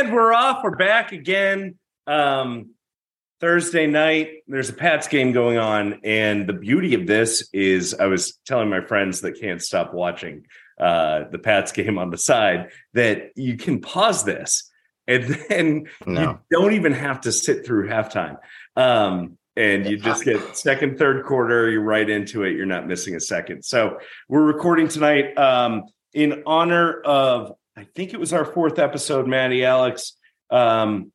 And 0.00 0.14
we're 0.14 0.32
off. 0.32 0.64
We're 0.64 0.76
back 0.76 1.12
again. 1.12 1.78
Um, 2.06 2.70
Thursday 3.38 3.86
night, 3.86 4.28
there's 4.48 4.70
a 4.70 4.72
Pats 4.72 5.08
game 5.08 5.32
going 5.32 5.58
on. 5.58 6.00
And 6.04 6.46
the 6.46 6.54
beauty 6.54 6.94
of 6.94 7.06
this 7.06 7.50
is 7.52 7.92
I 7.92 8.06
was 8.06 8.38
telling 8.46 8.70
my 8.70 8.80
friends 8.80 9.20
that 9.20 9.38
can't 9.38 9.60
stop 9.62 9.92
watching 9.92 10.46
uh, 10.80 11.24
the 11.30 11.38
Pats 11.38 11.72
game 11.72 11.98
on 11.98 12.08
the 12.08 12.16
side 12.16 12.70
that 12.94 13.32
you 13.36 13.58
can 13.58 13.82
pause 13.82 14.24
this 14.24 14.70
and 15.06 15.24
then 15.50 15.86
No. 16.06 16.40
you 16.50 16.58
don't 16.58 16.72
even 16.72 16.94
have 16.94 17.20
to 17.22 17.30
sit 17.30 17.66
through 17.66 17.90
halftime. 17.90 18.38
Um, 18.76 19.36
and 19.54 19.86
you 19.86 19.98
just 19.98 20.24
get 20.24 20.56
second, 20.56 20.98
third 20.98 21.26
quarter, 21.26 21.68
you're 21.68 21.82
right 21.82 22.08
into 22.08 22.44
it. 22.44 22.56
You're 22.56 22.64
not 22.64 22.86
missing 22.86 23.16
a 23.16 23.20
second. 23.20 23.66
So 23.66 23.98
we're 24.30 24.44
recording 24.46 24.88
tonight 24.88 25.36
um, 25.36 25.82
in 26.14 26.42
honor 26.46 27.02
of, 27.02 27.52
I 27.80 27.84
think 27.94 28.12
it 28.12 28.20
was 28.20 28.32
our 28.34 28.44
fourth 28.44 28.78
episode, 28.78 29.26
Matty 29.26 29.64
Alex. 29.64 30.12
Um, 30.50 31.12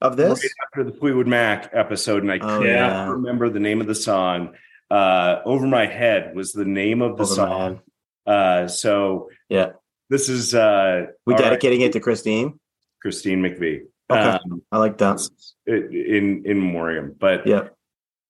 Of 0.00 0.16
this? 0.16 0.42
right 0.42 0.50
after 0.66 0.82
the 0.90 0.96
Fleetwood 0.98 1.28
Mac 1.28 1.70
episode, 1.72 2.22
and 2.24 2.32
I 2.32 2.36
Oh, 2.38 2.58
can't 2.58 2.64
yeah. 2.64 3.08
remember 3.08 3.48
the 3.48 3.60
name 3.60 3.80
of 3.80 3.86
the 3.86 3.94
song. 3.94 4.54
Uh, 4.90 5.40
Over 5.44 5.66
My 5.66 5.86
Head 5.86 6.34
was 6.34 6.52
the 6.52 6.64
name 6.64 7.02
of 7.02 7.16
the 7.16 7.22
Over 7.22 7.34
song. 7.34 7.80
Uh, 8.26 8.66
so 8.66 9.30
Yeah. 9.48 9.72
this 10.10 10.28
is 10.28 10.54
uh, 10.56 11.06
We 11.24 11.34
our 11.34 11.38
dedicating 11.38 11.82
it 11.82 11.92
to 11.92 12.00
Christine. 12.00 12.58
Christine 13.00 13.40
McVie. 13.42 13.82
Okay. 14.10 14.20
Um, 14.20 14.62
I 14.72 14.78
like 14.78 14.98
that. 14.98 15.20
in 15.66 16.42
in 16.44 16.58
memoriam, 16.58 17.14
but 17.18 17.46
Yeah. 17.46 17.68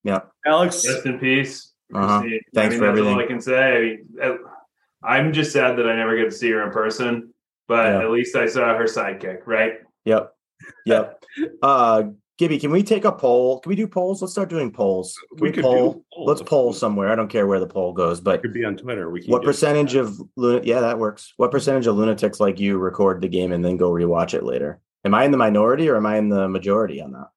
Yeah. 0.05 0.21
Alex, 0.45 0.87
Rest 0.87 1.07
in 1.07 1.19
peace. 1.19 1.73
Uh-huh. 1.95 2.21
Thanks 2.21 2.23
I 2.23 2.29
mean, 2.29 2.41
for 2.43 2.57
that's 2.57 2.83
everything. 2.83 3.15
all 3.15 3.21
I 3.21 3.27
can 3.27 3.41
say. 3.41 3.77
I 3.77 3.81
mean, 3.81 4.07
I- 4.23 4.37
I'm 5.05 5.33
just 5.33 5.53
sad 5.53 5.77
that 5.79 5.89
I 5.89 5.97
never 5.97 6.17
get 6.17 6.25
to 6.25 6.31
see 6.37 6.51
her 6.51 6.63
in 6.63 6.71
person, 6.71 7.33
but 7.69 7.87
Yeah. 7.87 8.01
at 8.03 8.11
least 8.11 8.37
I 8.37 8.47
saw 8.47 8.77
her 8.77 8.85
sidekick, 8.85 9.47
right? 9.47 9.75
Yep. 10.05 10.35
Yep. 10.87 11.25
uh 11.63 12.03
Gibby, 12.39 12.59
can 12.59 12.71
we 12.73 12.83
take 12.83 13.05
a 13.05 13.13
poll? 13.13 13.61
Can 13.61 13.71
we 13.71 13.77
do 13.77 13.87
polls? 13.87 14.21
Let's 14.21 14.33
start 14.33 14.49
doing 14.49 14.73
polls. 14.73 15.15
Can 15.37 15.39
We 15.43 15.49
we, 15.51 15.53
could 15.55 15.63
poll? 15.63 15.93
do. 15.93 16.05
Let's 16.19 16.43
poll 16.43 16.73
somewhere. 16.73 17.13
I 17.13 17.15
don't 17.15 17.29
care 17.29 17.47
where 17.47 17.61
the 17.61 17.67
poll 17.69 17.93
goes, 17.93 18.21
but 18.21 18.37
it 18.37 18.43
could 18.43 18.55
be 18.55 18.65
on 18.65 18.77
Twitter. 18.77 19.11
We 19.11 19.21
can 19.23 19.31
what 19.31 19.45
percentage 19.45 19.95
of 19.95 20.19
luna- 20.37 20.63
yeah, 20.65 20.81
that 20.81 20.99
works. 20.99 21.35
What 21.37 21.51
percentage 21.53 21.87
of 21.87 21.95
lunatics 21.97 22.41
like 22.41 22.59
you 22.59 22.79
record 22.79 23.21
the 23.21 23.29
game 23.29 23.53
and 23.53 23.65
then 23.65 23.77
go 23.77 23.91
rewatch 23.93 24.35
it 24.35 24.43
later? 24.45 24.81
Am 25.05 25.15
I 25.15 25.25
in 25.25 25.31
the 25.31 25.37
minority 25.37 25.89
or 25.89 25.97
am 25.97 26.07
I 26.07 26.17
in 26.17 26.31
the 26.31 26.49
majority 26.49 27.01
on 27.03 27.13
that? 27.13 27.29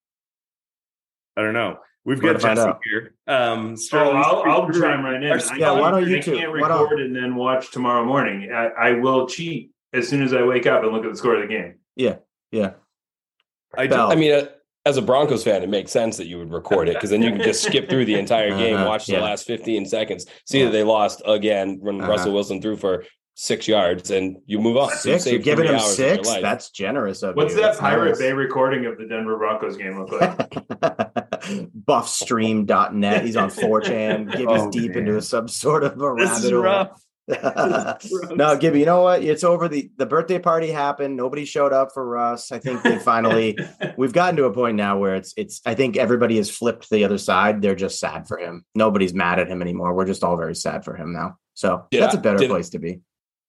I 1.38 1.42
don't 1.42 1.54
know. 1.54 1.78
We've 2.06 2.22
got 2.22 2.28
gonna 2.28 2.40
find 2.40 2.56
Jesse 2.58 2.70
out. 2.70 2.80
here. 2.84 3.16
Um, 3.28 3.76
Oh, 3.94 4.12
I'll, 4.12 4.44
I'll 4.44 4.70
chime 4.72 5.04
right 5.04 5.22
in. 5.22 5.30
Our- 5.32 5.40
I 5.40 5.56
Yeah, 5.58 5.72
why 5.72 5.90
don't 5.92 6.08
you 6.08 6.18
I 6.18 6.20
two? 6.20 6.36
can't 6.36 6.52
Why 6.52 6.68
don't- 6.68 6.84
record 6.84 7.02
and 7.02 7.16
then 7.16 7.36
watch 7.36 7.72
tomorrow 7.72 8.06
morning. 8.06 8.52
I, 8.54 8.68
I 8.68 8.92
will 8.94 9.28
cheat 9.28 9.72
as 9.92 10.08
soon 10.08 10.22
as 10.22 10.32
I 10.34 10.44
wake 10.44 10.68
up 10.68 10.84
and 10.84 10.92
look 10.94 11.04
at 11.04 11.12
the 11.12 11.18
score 11.18 11.36
of 11.36 11.42
the 11.42 11.48
game. 11.48 11.76
Yeah. 11.96 12.18
Yeah. 12.52 12.74
I 13.78 13.88
don't, 13.88 14.12
I 14.12 14.16
mean, 14.16 14.32
uh, 14.34 14.46
as 14.86 14.98
a 14.98 15.02
Broncos 15.02 15.44
fan, 15.44 15.64
it 15.64 15.70
makes 15.70 15.92
sense 15.92 16.16
that 16.18 16.28
you 16.28 16.38
would 16.38 16.52
record 16.54 16.88
it 16.88 16.94
because 16.94 17.10
then 17.10 17.24
you 17.24 17.32
can 17.32 17.42
just 17.42 17.64
skip 17.64 17.90
through 17.90 18.06
the 18.06 18.14
entire 18.20 18.50
game, 18.58 18.76
Uh-huh, 18.76 18.86
watch 18.88 19.08
the 19.08 19.14
yeah. 19.14 19.22
last 19.24 19.48
15 19.48 19.86
seconds, 19.88 20.28
see 20.46 20.60
Yeah. 20.60 20.66
that 20.66 20.72
they 20.72 20.84
lost 20.84 21.24
again 21.26 21.80
when 21.82 22.00
Uh-huh. 22.00 22.12
Russell 22.12 22.34
Wilson 22.34 22.62
threw 22.62 22.78
for 22.78 23.04
six 23.38 23.68
yards, 23.68 24.12
and 24.12 24.38
you 24.46 24.60
move 24.60 24.78
on. 24.78 24.92
So 24.92 25.10
you 25.10 25.20
Six. 25.20 25.32
You're 25.34 25.42
giving 25.42 25.66
him 25.66 25.76
hours 25.76 26.00
of 26.00 26.06
your 26.06 26.24
six. 26.24 26.30
That's 26.42 26.70
generous 26.70 27.22
of 27.24 27.32
you. 27.36 27.42
What's 27.42 27.54
you. 27.56 27.62
that 27.62 27.68
That's 27.70 27.80
Pirate 27.80 28.10
nice. 28.12 28.20
Bay 28.20 28.32
recording 28.32 28.86
of 28.86 28.98
the 28.98 29.06
Denver 29.08 29.38
Broncos 29.38 29.76
game 29.76 30.00
look 30.00 30.12
like? 30.14 30.54
buffstream.net. 31.46 33.26
He's 33.26 33.36
on 33.36 33.50
4chan. 33.50 34.32
Gibby's 34.32 34.46
Oh, 34.50 34.72
deep 34.72 34.92
man. 34.96 35.08
into 35.08 35.22
some 35.22 35.48
sort 35.48 35.84
of 35.84 35.94
a 36.02 36.16
this 36.18 36.52
rabbit 36.52 36.92
is 37.28 38.12
hole. 38.12 38.36
no, 38.36 38.56
Gibby, 38.58 38.80
you 38.82 38.86
know 38.86 39.02
what? 39.02 39.24
It's 39.24 39.44
over. 39.44 39.68
The 39.68 39.90
the 39.98 40.06
birthday 40.06 40.38
party 40.38 40.70
happened. 40.70 41.16
Nobody 41.18 41.44
showed 41.46 41.74
up 41.74 41.92
for 41.94 42.06
Russ. 42.08 42.52
I 42.52 42.60
think 42.60 42.84
they 42.84 43.00
finally 43.00 43.58
we've 43.98 44.14
gotten 44.14 44.36
to 44.38 44.44
a 44.46 44.54
point 44.54 44.78
now 44.78 45.00
where 45.00 45.16
it's 45.16 45.34
it's 45.36 45.60
I 45.66 45.74
think 45.74 45.98
everybody 45.98 46.38
has 46.38 46.50
flipped 46.52 46.90
the 46.92 47.04
other 47.04 47.18
side. 47.18 47.62
They're 47.64 47.74
just 47.76 48.00
sad 48.00 48.28
for 48.28 48.38
him. 48.38 48.64
Nobody's 48.76 49.14
mad 49.16 49.40
at 49.40 49.48
him 49.50 49.62
anymore. 49.64 49.96
We're 49.96 50.06
just 50.06 50.24
all 50.24 50.38
very 50.38 50.56
sad 50.56 50.86
for 50.86 50.96
him 50.96 51.14
now. 51.14 51.38
So 51.56 51.86
Did 51.90 52.04
that's 52.04 52.16
I- 52.16 52.20
a 52.20 52.22
better 52.22 52.38
did- 52.38 52.50
place 52.52 52.70
to 52.70 52.80
be. 52.80 53.00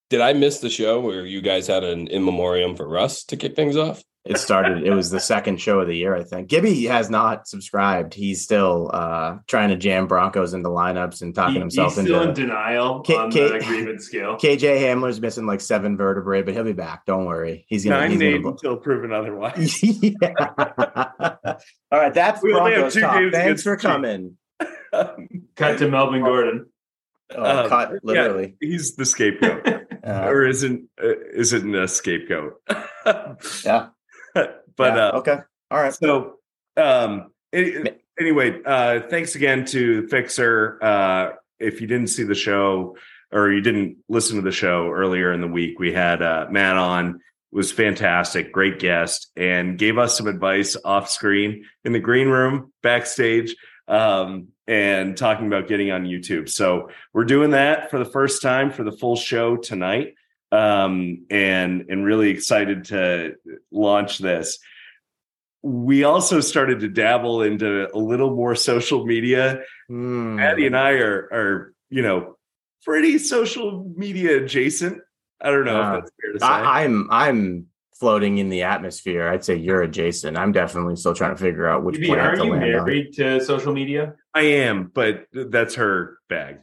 Did 0.09 0.21
I 0.21 0.33
miss 0.35 0.61
the 0.61 0.71
show 0.71 1.01
where 1.01 1.27
you 1.27 1.41
guys 1.41 1.67
had 1.67 1.83
an 1.85 2.07
in 2.09 2.25
memoriam 2.25 2.77
for 2.77 2.89
Russ 2.89 3.25
to 3.25 3.37
kick 3.37 3.57
things 3.57 3.77
off? 3.77 4.03
It 4.25 4.39
started, 4.39 4.83
it 4.85 4.91
was 4.91 5.11
the 5.11 5.21
second 5.21 5.61
show 5.61 5.79
of 5.79 5.87
the 5.87 5.97
year, 5.97 6.13
I 6.17 6.25
think. 6.25 6.49
Gibby 6.49 6.87
has 6.87 7.09
not 7.09 7.47
subscribed. 7.47 8.13
He's 8.13 8.43
still 8.43 8.91
uh 8.93 9.37
trying 9.47 9.69
to 9.69 9.77
jam 9.77 10.09
Broncos 10.09 10.53
into 10.53 10.69
lineups 10.69 11.23
and 11.23 11.33
talking 11.33 11.55
He- 11.55 11.61
himself 11.61 11.95
he's 11.95 12.05
still 12.07 12.23
in 12.23 12.35
denial 12.35 13.03
K- 13.03 13.15
on 13.15 13.31
K- 13.31 13.49
the 13.51 13.55
agreement 13.55 14.03
scale. 14.03 14.37
KJ 14.41 14.81
Hamler's 14.81 15.21
missing 15.21 15.47
like 15.47 15.61
seven 15.61 15.97
vertebrae, 15.97 16.43
but 16.43 16.55
he'll 16.55 16.65
be 16.65 16.73
back. 16.73 17.05
Don't 17.07 17.27
worry. 17.27 17.67
He's 17.69 17.85
gonna. 17.85 18.01
Nine 18.01 18.11
he's 18.11 18.19
named 18.19 18.43
gonna 18.43 18.55
until 18.57 18.77
proven 18.79 19.13
otherwise. 19.13 19.81
All 20.93 22.01
right, 22.01 22.13
that's 22.15 22.43
We 22.43 22.53
only 22.53 22.73
have 22.73 22.81
Broncos 22.81 22.95
two 22.95 23.01
talk. 23.01 23.15
games 23.21 23.33
Thanks 23.33 23.63
for 23.63 23.77
coming. 23.77 24.37
Cut 25.55 25.79
to 25.79 25.89
Melvin 25.89 26.23
Gordon. 26.25 26.67
Oh, 27.35 27.63
Um, 27.65 27.69
cut 27.69 27.91
yeah. 27.93 27.99
literally. 28.03 28.57
He's 28.61 28.95
the 28.97 29.05
scapegoat, 29.05 29.86
Uh, 30.07 30.29
or 30.29 30.47
isn't 30.47 30.89
uh, 31.03 31.19
isn't 31.35 31.75
a 31.75 31.89
scapegoat? 31.89 32.63
yeah. 33.65 33.89
but 34.35 34.65
yeah, 34.79 35.09
uh, 35.09 35.19
okay. 35.19 35.39
All 35.71 35.83
right. 35.83 35.93
So, 35.93 36.39
um, 36.77 37.33
any- 37.53 37.91
anyway, 38.19 38.61
uh, 38.65 39.01
thanks 39.09 39.35
again 39.35 39.65
to 39.67 40.07
Fixer. 40.09 40.79
Uh, 40.83 41.31
if 41.59 41.81
you 41.81 41.87
didn't 41.87 42.09
see 42.09 42.23
the 42.23 42.35
show 42.35 42.97
or 43.33 43.51
you 43.51 43.61
didn't 43.61 43.97
listen 44.09 44.37
to 44.37 44.43
the 44.43 44.53
show 44.53 44.91
earlier 44.91 45.33
in 45.33 45.41
the 45.41 45.49
week, 45.49 45.79
we 45.81 45.93
had 45.93 46.23
uh, 46.23 46.47
Matt 46.51 46.77
on. 46.77 47.21
Was 47.53 47.73
fantastic, 47.73 48.53
great 48.53 48.79
guest, 48.79 49.31
and 49.35 49.79
gave 49.79 49.97
us 49.97 50.19
some 50.19 50.27
advice 50.27 50.77
off 50.85 51.09
screen 51.09 51.65
in 51.85 51.93
the 51.93 52.01
green 52.01 52.29
room 52.29 52.73
backstage, 52.83 53.57
um, 53.89 54.49
and 54.69 55.17
talking 55.17 55.47
about 55.47 55.69
getting 55.69 55.91
on 55.91 56.05
YouTube. 56.05 56.49
So 56.49 56.91
we're 57.13 57.25
doing 57.25 57.51
that 57.51 57.91
for 57.91 57.99
the 57.99 58.05
first 58.05 58.43
time 58.43 58.71
for 58.71 58.83
the 58.85 58.93
full 58.93 59.17
show 59.17 59.57
tonight, 59.57 60.15
um, 60.53 61.25
and 61.31 61.87
and 61.89 62.05
really 62.05 62.31
excited 62.31 62.85
to 62.87 63.35
launch 63.71 64.19
this 64.19 64.59
we 65.63 66.05
also 66.05 66.39
started 66.39 66.79
to 66.79 66.89
dabble 66.89 67.43
into 67.43 67.89
a 67.93 67.99
little 67.99 68.37
more 68.37 68.55
social 68.55 69.05
media. 69.05 69.63
Matty 69.89 70.67
and 70.67 70.77
I 70.77 70.91
are 70.93 71.29
are, 71.33 71.75
you 71.91 72.03
know, 72.03 72.37
pretty 72.85 73.19
social 73.19 73.93
media 73.97 74.37
adjacent. 74.45 75.01
I 75.41 75.51
don't 75.51 75.65
know 75.65 75.81
Ah. 75.81 75.95
if 75.97 76.01
that's 76.05 76.13
fair 76.23 76.33
to 76.35 76.39
say. 76.39 76.47
I, 76.47 76.85
I'm 76.85 77.09
I'm 77.11 77.67
floating 77.99 78.39
in 78.39 78.49
the 78.49 78.63
atmosphere. 78.63 79.29
I'd 79.29 79.45
say 79.45 79.57
you're 79.57 79.83
adjacent. 79.83 80.37
I'm 80.37 80.53
definitely 80.53 80.97
still 80.97 81.15
trying 81.15 81.35
to 81.35 81.41
figure 81.41 81.67
out 81.69 81.85
which 81.85 82.01
planet 82.03 82.25
are 82.25 82.37
to 82.37 82.45
you 82.45 82.51
land 82.53 82.65
on. 82.65 82.71
married 82.71 83.13
to 83.15 83.41
social 83.45 83.73
media? 83.73 84.15
I 84.35 84.43
am, 84.43 84.91
but 84.95 85.27
that's 85.33 85.75
her 85.77 86.19
bag. 86.29 86.59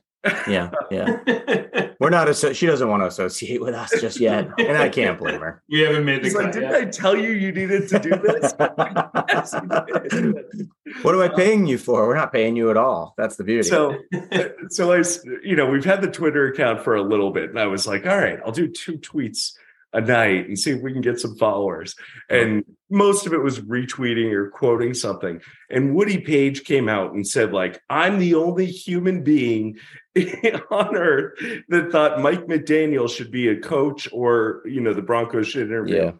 Yeah, 0.47 0.71
yeah. 0.89 1.17
We're 1.99 2.09
not. 2.09 2.29
Asso- 2.29 2.53
she 2.53 2.65
doesn't 2.65 2.87
want 2.87 3.03
to 3.03 3.07
associate 3.07 3.59
with 3.61 3.73
us 3.75 3.91
just 3.99 4.21
yet, 4.21 4.47
and 4.57 4.77
I 4.77 4.87
can't 4.87 5.19
blame 5.19 5.41
her. 5.41 5.61
we 5.69 5.81
haven't 5.81 6.05
made 6.05 6.21
the 6.21 6.27
He's 6.27 6.35
like, 6.35 6.45
cut 6.45 6.53
didn't 6.53 6.71
yet. 6.71 6.81
I 6.81 6.85
tell 6.85 7.15
you 7.17 7.31
you 7.31 7.51
needed 7.51 7.89
to 7.89 7.99
do 7.99 8.09
this? 8.11 8.53
Yes, 9.29 9.53
you 9.53 10.33
did. 10.33 10.69
what 11.01 11.15
am 11.15 11.21
I 11.21 11.25
uh, 11.27 11.35
paying 11.35 11.65
you 11.65 11.77
for? 11.77 12.07
We're 12.07 12.15
not 12.15 12.31
paying 12.31 12.55
you 12.55 12.69
at 12.69 12.77
all. 12.77 13.13
That's 13.17 13.35
the 13.35 13.43
beauty. 13.43 13.63
so 13.67 13.97
so 14.69 14.91
I, 14.93 14.99
s- 14.99 15.19
you 15.43 15.55
know, 15.55 15.69
we've 15.69 15.83
had 15.85 16.01
the 16.01 16.09
Twitter 16.11 16.47
account 16.47 16.81
for 16.81 16.95
a 16.95 17.01
little 17.01 17.31
bit, 17.31 17.49
and 17.49 17.59
I 17.59 17.65
was 17.67 17.85
like, 17.87 18.05
all 18.05 18.17
right, 18.17 18.39
I'll 18.45 18.51
do 18.51 18.67
two 18.67 18.97
tweets 18.99 19.53
a 19.93 20.01
night 20.01 20.47
and 20.47 20.57
see 20.57 20.71
if 20.71 20.81
we 20.81 20.91
can 20.91 21.01
get 21.01 21.19
some 21.19 21.35
followers. 21.37 21.95
And 22.29 22.63
most 22.89 23.25
of 23.27 23.33
it 23.33 23.41
was 23.41 23.59
retweeting 23.59 24.31
or 24.33 24.49
quoting 24.49 24.93
something. 24.93 25.39
And 25.69 25.95
Woody 25.95 26.19
Paige 26.19 26.63
came 26.63 26.89
out 26.89 27.13
and 27.13 27.27
said, 27.27 27.53
like, 27.53 27.79
I'm 27.89 28.17
the 28.19 28.35
only 28.35 28.65
human 28.65 29.23
being 29.23 29.77
on 30.71 30.95
earth 30.95 31.39
that 31.69 31.91
thought 31.91 32.21
Mike 32.21 32.45
McDaniel 32.47 33.09
should 33.09 33.31
be 33.31 33.49
a 33.49 33.59
coach 33.59 34.07
or, 34.11 34.61
you 34.65 34.81
know, 34.81 34.93
the 34.93 35.01
Broncos 35.01 35.47
should 35.47 35.67
interview. 35.67 35.95
yeah. 35.97 36.11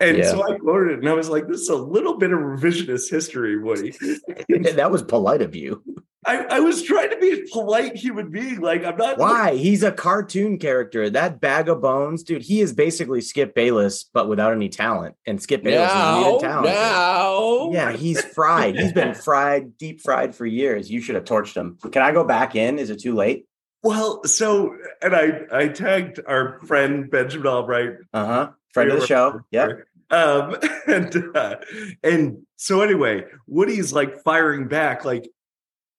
And 0.00 0.18
Yeah. 0.18 0.30
so 0.30 0.42
I 0.42 0.58
quoted 0.58 0.92
it 0.94 0.98
and 1.00 1.08
I 1.08 1.12
was 1.14 1.28
like, 1.28 1.48
this 1.48 1.60
is 1.60 1.68
a 1.68 1.76
little 1.76 2.18
bit 2.18 2.32
of 2.32 2.38
revisionist 2.40 3.10
history, 3.10 3.58
Woody. 3.58 3.90
that 4.74 4.90
was 4.90 5.02
polite 5.02 5.42
of 5.42 5.54
you. 5.54 5.82
I, 6.26 6.38
I 6.50 6.60
was 6.60 6.82
trying 6.82 7.10
to 7.10 7.16
be 7.18 7.32
a 7.32 7.46
polite 7.52 7.94
human 7.96 8.30
being. 8.30 8.60
Like, 8.60 8.84
I'm 8.84 8.96
not 8.96 9.18
Why? 9.18 9.54
He's 9.54 9.82
a 9.82 9.92
cartoon 9.92 10.58
character. 10.58 11.08
That 11.08 11.40
bag 11.40 11.68
of 11.68 11.80
bones, 11.80 12.22
dude. 12.24 12.42
He 12.42 12.60
is 12.60 12.72
basically 12.72 13.20
Skip 13.20 13.54
Bayless, 13.54 14.04
but 14.12 14.28
without 14.28 14.52
any 14.52 14.68
talent. 14.68 15.14
And 15.26 15.40
Skip 15.40 15.62
Bayless 15.62 15.88
is 15.90 15.94
Now, 15.94 16.20
needed 16.24 16.40
talent. 16.40 16.66
now, 16.66 17.70
Yeah, 17.72 17.92
he's 17.92 18.22
fried. 18.24 18.76
He's 18.76 18.92
been 18.92 19.14
fried, 19.24 19.78
deep 19.78 20.00
fried 20.00 20.34
for 20.34 20.44
years. 20.44 20.90
You 20.90 21.00
should 21.00 21.14
have 21.14 21.24
torched 21.24 21.54
him. 21.54 21.78
Can 21.92 22.02
I 22.02 22.10
go 22.12 22.24
back 22.24 22.56
in? 22.56 22.78
Is 22.78 22.90
it 22.90 23.00
too 23.00 23.14
late? 23.14 23.46
Well, 23.84 24.24
so 24.24 24.74
and 25.00 25.14
I 25.14 25.42
I 25.52 25.68
tagged 25.68 26.18
our 26.26 26.58
friend 26.66 27.08
Benjamin 27.08 27.46
Albright. 27.46 27.92
Uh 28.12 28.26
huh. 28.26 28.50
Friend 28.74 28.90
of 28.90 29.00
the 29.00 29.06
show. 29.06 29.40
Yeah. 29.52 29.68
Um 30.10 30.56
and 30.88 31.36
uh, 31.36 31.56
and 32.02 32.38
so 32.56 32.80
anyway, 32.80 33.24
Woody's 33.46 33.92
like 33.92 34.20
firing 34.24 34.66
back, 34.66 35.04
like 35.04 35.28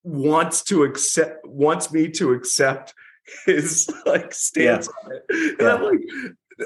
wants 0.04 0.64
to 0.64 0.84
accept 0.84 1.46
wants 1.46 1.92
me 1.92 2.10
to 2.10 2.34
accept 2.34 2.94
his 3.46 3.90
like 4.06 4.34
stance 4.34 4.88
on 4.88 5.12
it. 5.14 5.60
And 5.60 5.68
I'm 5.68 5.84
like, 5.84 6.00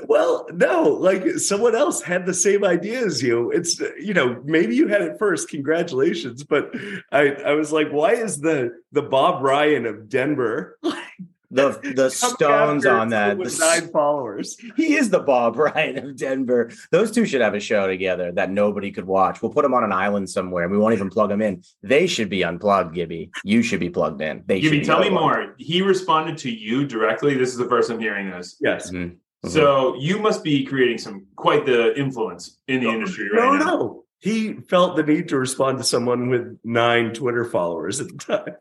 Well, 0.07 0.47
no, 0.53 0.83
like 0.83 1.27
someone 1.37 1.75
else 1.75 2.01
had 2.01 2.25
the 2.25 2.33
same 2.33 2.63
idea 2.63 3.05
as 3.05 3.21
you. 3.21 3.51
It's 3.51 3.79
you 3.99 4.13
know 4.13 4.41
maybe 4.45 4.75
you 4.75 4.87
had 4.87 5.01
it 5.01 5.19
first. 5.19 5.49
Congratulations, 5.49 6.43
but 6.43 6.73
I 7.11 7.29
I 7.29 7.53
was 7.53 7.71
like, 7.71 7.89
why 7.89 8.13
is 8.13 8.39
the 8.39 8.71
the 8.91 9.03
Bob 9.03 9.43
Ryan 9.43 9.85
of 9.85 10.09
Denver 10.09 10.77
the 11.53 11.93
the 11.95 12.09
stones 12.09 12.85
on 12.85 13.09
that 13.09 13.37
with 13.37 13.57
the, 13.57 13.65
nine 13.65 13.89
followers? 13.91 14.57
He 14.75 14.95
is 14.95 15.09
the 15.09 15.19
Bob 15.19 15.57
Ryan 15.57 15.97
of 16.09 16.17
Denver. 16.17 16.71
Those 16.91 17.11
two 17.11 17.25
should 17.25 17.41
have 17.41 17.53
a 17.53 17.59
show 17.59 17.87
together 17.87 18.31
that 18.33 18.49
nobody 18.49 18.91
could 18.91 19.05
watch. 19.05 19.41
We'll 19.41 19.53
put 19.53 19.63
them 19.63 19.73
on 19.73 19.83
an 19.83 19.91
island 19.91 20.29
somewhere. 20.29 20.63
and 20.63 20.71
We 20.71 20.77
won't 20.77 20.93
even 20.93 21.09
plug 21.09 21.29
them 21.29 21.41
in. 21.41 21.63
They 21.81 22.07
should 22.07 22.29
be 22.29 22.43
unplugged, 22.43 22.95
Gibby. 22.95 23.31
You 23.43 23.61
should 23.61 23.79
be 23.79 23.89
plugged 23.89 24.21
in. 24.21 24.43
They 24.45 24.61
Gibby, 24.61 24.77
should 24.77 24.85
tell 24.85 24.99
me 24.99 25.09
more. 25.09 25.55
He 25.57 25.81
responded 25.81 26.37
to 26.39 26.51
you 26.51 26.85
directly. 26.85 27.35
This 27.35 27.49
is 27.49 27.57
the 27.57 27.69
first 27.69 27.89
I'm 27.89 27.99
hearing 27.99 28.29
this. 28.31 28.57
Yes. 28.59 28.91
Mhm. 28.91 29.17
So 29.45 29.95
you 29.95 30.19
must 30.19 30.43
be 30.43 30.65
creating 30.65 30.97
some 30.99 31.25
quite 31.35 31.65
the 31.65 31.97
influence 31.99 32.59
in 32.67 32.81
the 32.81 32.87
industry 32.89 33.29
right 33.29 33.43
no, 33.43 33.57
now. 33.57 33.65
no. 33.65 34.03
He 34.19 34.53
felt 34.53 34.95
the 34.95 35.03
need 35.03 35.27
to 35.29 35.37
respond 35.37 35.79
to 35.79 35.83
someone 35.83 36.29
with 36.29 36.57
nine 36.63 37.13
Twitter 37.13 37.43
followers 37.43 37.99
at 37.99 38.07
the 38.07 38.17
time. 38.17 38.55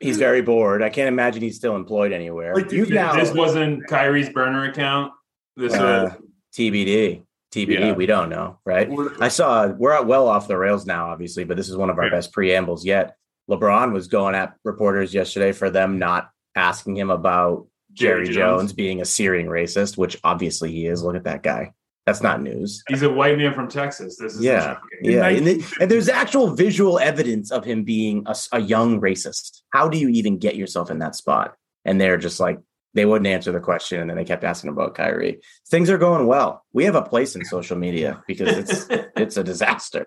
He's 0.00 0.18
very 0.18 0.42
bored. 0.42 0.82
I 0.82 0.88
can't 0.90 1.08
imagine 1.08 1.42
he's 1.42 1.56
still 1.56 1.76
employed 1.76 2.12
anywhere. 2.12 2.54
Like, 2.54 2.70
You've 2.72 2.90
now 2.90 3.14
This 3.14 3.32
wasn't 3.32 3.86
Kyrie's 3.86 4.28
burner 4.28 4.64
account. 4.70 5.12
This 5.56 5.74
uh, 5.74 6.12
was 6.18 6.22
TBD. 6.56 7.22
TBD. 7.54 7.68
Yeah. 7.80 7.92
We 7.92 8.06
don't 8.06 8.28
know, 8.28 8.58
right? 8.66 8.90
I 9.20 9.28
saw 9.28 9.66
we're 9.68 10.02
well 10.02 10.28
off 10.28 10.48
the 10.48 10.58
rails 10.58 10.84
now, 10.84 11.10
obviously, 11.10 11.44
but 11.44 11.56
this 11.56 11.68
is 11.68 11.76
one 11.76 11.88
of 11.90 11.98
our 11.98 12.04
Yeah. 12.04 12.10
best 12.10 12.32
preambles 12.32 12.84
yet. 12.84 13.16
LeBron 13.48 13.92
was 13.92 14.08
going 14.08 14.34
at 14.34 14.54
reporters 14.64 15.14
yesterday 15.14 15.52
for 15.52 15.70
them 15.70 15.98
not 15.98 16.30
asking 16.54 16.96
him 16.96 17.10
about 17.10 17.66
Jerry, 17.92 18.24
Jerry 18.24 18.34
Jones. 18.34 18.60
Jones. 18.62 18.72
being 18.72 19.00
a 19.00 19.04
searing 19.04 19.46
racist, 19.46 19.96
which 19.96 20.18
obviously 20.24 20.72
he 20.72 20.86
is. 20.86 21.02
Look 21.02 21.16
at 21.16 21.24
that 21.24 21.42
guy. 21.42 21.72
That's 22.06 22.22
not 22.22 22.40
news. 22.40 22.84
he's 22.88 23.02
a 23.02 23.10
white 23.10 23.36
man 23.36 23.52
from 23.52 23.66
Texas. 23.66 24.16
This 24.16 24.36
is 24.36 24.40
Yeah. 24.42 24.78
Yeah, 25.02 25.26
and, 25.26 25.46
and 25.80 25.90
there's 25.90 26.08
actual 26.08 26.54
visual 26.54 27.00
evidence 27.00 27.50
of 27.50 27.64
him 27.64 27.82
being 27.82 28.24
a 28.52 28.60
young 28.60 29.00
racist. 29.00 29.62
How 29.70 29.88
do 29.88 29.98
you 29.98 30.08
even 30.10 30.38
get 30.38 30.54
yourself 30.54 30.88
in 30.90 31.00
that 31.00 31.16
spot? 31.16 31.56
And 31.84 32.00
they're 32.00 32.16
just 32.16 32.38
like 32.38 32.60
they 32.94 33.04
wouldn't 33.04 33.26
answer 33.26 33.52
the 33.52 33.60
question, 33.60 34.00
and 34.00 34.08
then 34.08 34.16
they 34.16 34.24
kept 34.24 34.42
asking 34.42 34.70
about 34.70 34.94
Kyrie. 34.94 35.40
Things 35.68 35.90
are 35.90 35.98
going 35.98 36.26
well. 36.26 36.64
We 36.72 36.84
have 36.84 36.94
a 36.94 37.02
place 37.02 37.36
in 37.36 37.44
social 37.44 37.76
media 37.76 38.22
because 38.26 38.56
it's 38.56 38.86
it's 39.16 39.36
a 39.36 39.44
disaster. 39.44 40.06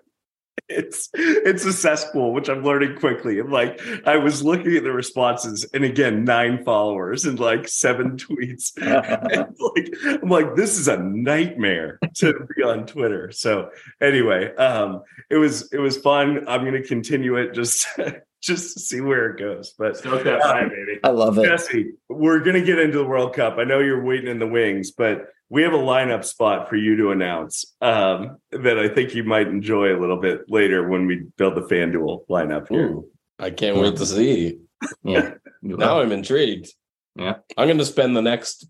It's 0.70 1.10
it's 1.14 1.64
a 1.64 1.72
cesspool, 1.72 2.32
which 2.32 2.48
I'm 2.48 2.62
learning 2.62 2.96
quickly. 2.98 3.40
And 3.40 3.50
like 3.50 3.80
I 4.06 4.16
was 4.16 4.42
looking 4.42 4.76
at 4.76 4.84
the 4.84 4.92
responses, 4.92 5.64
and 5.74 5.84
again, 5.84 6.24
nine 6.24 6.64
followers 6.64 7.24
and 7.24 7.38
like 7.38 7.68
seven 7.68 8.16
tweets. 8.16 8.72
And, 8.80 9.56
like 9.58 10.22
I'm 10.22 10.28
like, 10.28 10.54
this 10.54 10.78
is 10.78 10.88
a 10.88 10.98
nightmare 10.98 11.98
to 12.16 12.46
be 12.56 12.62
on 12.62 12.86
Twitter. 12.86 13.32
So 13.32 13.70
anyway, 14.00 14.54
um, 14.56 15.02
it 15.28 15.36
was 15.36 15.72
it 15.72 15.78
was 15.78 15.96
fun. 15.96 16.48
I'm 16.48 16.64
gonna 16.64 16.82
continue 16.82 17.36
it 17.36 17.52
just 17.52 17.86
just 18.40 18.74
to 18.74 18.80
see 18.80 19.00
where 19.00 19.30
it 19.30 19.38
goes. 19.38 19.74
But 19.76 19.96
Stoke 19.96 20.24
that 20.24 20.42
fire, 20.42 20.68
baby. 20.68 21.00
I 21.02 21.10
love 21.10 21.38
it. 21.38 21.46
Jesse, 21.46 21.92
we're 22.08 22.40
gonna 22.40 22.62
get 22.62 22.78
into 22.78 22.98
the 22.98 23.04
World 23.04 23.34
Cup. 23.34 23.58
I 23.58 23.64
know 23.64 23.80
you're 23.80 24.04
waiting 24.04 24.28
in 24.28 24.38
the 24.38 24.46
wings, 24.46 24.92
but 24.92 25.28
we 25.50 25.62
have 25.62 25.72
a 25.72 25.78
lineup 25.78 26.24
spot 26.24 26.68
for 26.68 26.76
you 26.76 26.96
to 26.96 27.10
announce 27.10 27.74
um, 27.80 28.38
that 28.52 28.78
I 28.78 28.88
think 28.88 29.14
you 29.14 29.24
might 29.24 29.48
enjoy 29.48 29.94
a 29.94 29.98
little 29.98 30.16
bit 30.16 30.42
later 30.48 30.88
when 30.88 31.06
we 31.06 31.26
build 31.36 31.56
the 31.56 31.62
FanDuel 31.62 32.26
lineup 32.28 32.68
here. 32.68 32.88
Ooh, 32.88 33.08
I 33.38 33.50
can't 33.50 33.76
wait 33.76 33.96
to 33.96 34.06
see. 34.06 34.58
Yeah. 35.02 35.34
Now 35.62 36.00
I'm 36.00 36.10
intrigued. 36.10 36.72
Yeah. 37.16 37.34
I'm 37.58 37.66
going 37.66 37.76
to 37.76 37.84
spend 37.84 38.16
the 38.16 38.22
next 38.22 38.66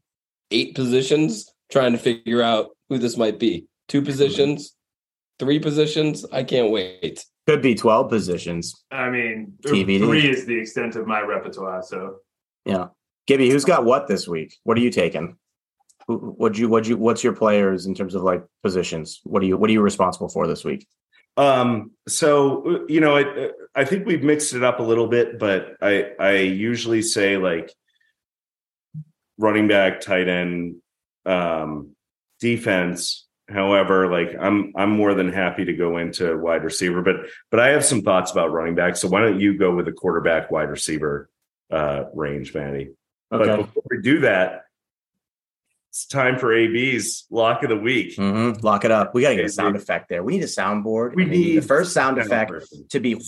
eight 0.50 0.74
positions 0.74 1.48
trying 1.70 1.92
to 1.92 1.98
figure 1.98 2.42
out 2.42 2.70
who 2.88 2.98
this 2.98 3.16
might 3.16 3.38
be. 3.38 3.66
Two 3.86 4.02
positions, 4.02 4.74
three 5.38 5.60
positions. 5.60 6.26
I 6.32 6.42
can't 6.42 6.72
wait. 6.72 7.24
Could 7.46 7.62
be 7.62 7.76
12 7.76 8.10
positions. 8.10 8.74
I 8.90 9.08
mean, 9.08 9.52
TBD. 9.64 10.00
three 10.00 10.28
is 10.28 10.46
the 10.46 10.58
extent 10.58 10.96
of 10.96 11.06
my 11.06 11.20
repertoire. 11.20 11.80
So 11.84 12.16
Yeah. 12.64 12.88
Gibby, 13.28 13.50
who's 13.50 13.64
got 13.64 13.84
what 13.84 14.08
this 14.08 14.26
week? 14.26 14.56
What 14.64 14.76
are 14.76 14.80
you 14.80 14.90
taking? 14.90 15.36
Would 16.18 16.58
you 16.58 16.68
what 16.68 16.86
you 16.86 16.96
what's 16.96 17.22
your 17.22 17.34
players 17.34 17.86
in 17.86 17.94
terms 17.94 18.14
of 18.14 18.22
like 18.22 18.44
positions? 18.62 19.20
What 19.24 19.42
are 19.42 19.46
you 19.46 19.56
what 19.56 19.70
are 19.70 19.72
you 19.72 19.82
responsible 19.82 20.28
for 20.28 20.46
this 20.46 20.64
week? 20.64 20.86
Um, 21.36 21.92
so 22.08 22.84
you 22.88 23.00
know, 23.00 23.16
I, 23.16 23.50
I 23.74 23.84
think 23.84 24.06
we've 24.06 24.22
mixed 24.22 24.54
it 24.54 24.62
up 24.62 24.80
a 24.80 24.82
little 24.82 25.06
bit, 25.06 25.38
but 25.38 25.76
I 25.80 26.12
I 26.18 26.32
usually 26.38 27.02
say 27.02 27.36
like 27.36 27.72
running 29.38 29.68
back, 29.68 30.00
tight 30.00 30.28
end, 30.28 30.76
um, 31.26 31.94
defense. 32.40 33.26
However, 33.48 34.10
like 34.10 34.36
I'm 34.38 34.72
I'm 34.76 34.90
more 34.90 35.14
than 35.14 35.32
happy 35.32 35.64
to 35.64 35.72
go 35.72 35.96
into 35.96 36.36
wide 36.38 36.62
receiver, 36.62 37.02
but 37.02 37.16
but 37.50 37.58
I 37.60 37.68
have 37.68 37.84
some 37.84 38.02
thoughts 38.02 38.30
about 38.30 38.52
running 38.52 38.74
back. 38.74 38.96
So 38.96 39.08
why 39.08 39.20
don't 39.20 39.40
you 39.40 39.56
go 39.56 39.74
with 39.74 39.86
the 39.86 39.92
quarterback 39.92 40.50
wide 40.50 40.70
receiver 40.70 41.28
uh 41.70 42.04
range, 42.14 42.54
Manny? 42.54 42.90
But 43.30 43.56
before 43.56 43.82
we 43.90 44.02
do 44.02 44.20
that, 44.20 44.64
it's 45.90 46.06
time 46.06 46.38
for 46.38 46.54
AB's 46.54 47.26
lock 47.30 47.64
of 47.64 47.68
the 47.68 47.76
week. 47.76 48.16
Mhm. 48.16 48.62
Lock 48.62 48.84
it 48.84 48.92
up. 48.92 49.12
We 49.12 49.22
gotta 49.22 49.34
get 49.34 49.44
a 49.46 49.48
sound 49.48 49.74
effect 49.74 50.08
there. 50.08 50.22
We 50.22 50.34
need 50.34 50.44
a 50.44 50.46
soundboard. 50.46 51.16
We 51.16 51.24
need, 51.24 51.30
maybe 51.30 51.56
the 51.58 51.66
first 51.66 51.92
sound 51.92 52.16
sound 52.16 52.26
effect 52.26 52.50
person. 52.50 52.86
to 52.90 53.00
be 53.00 53.20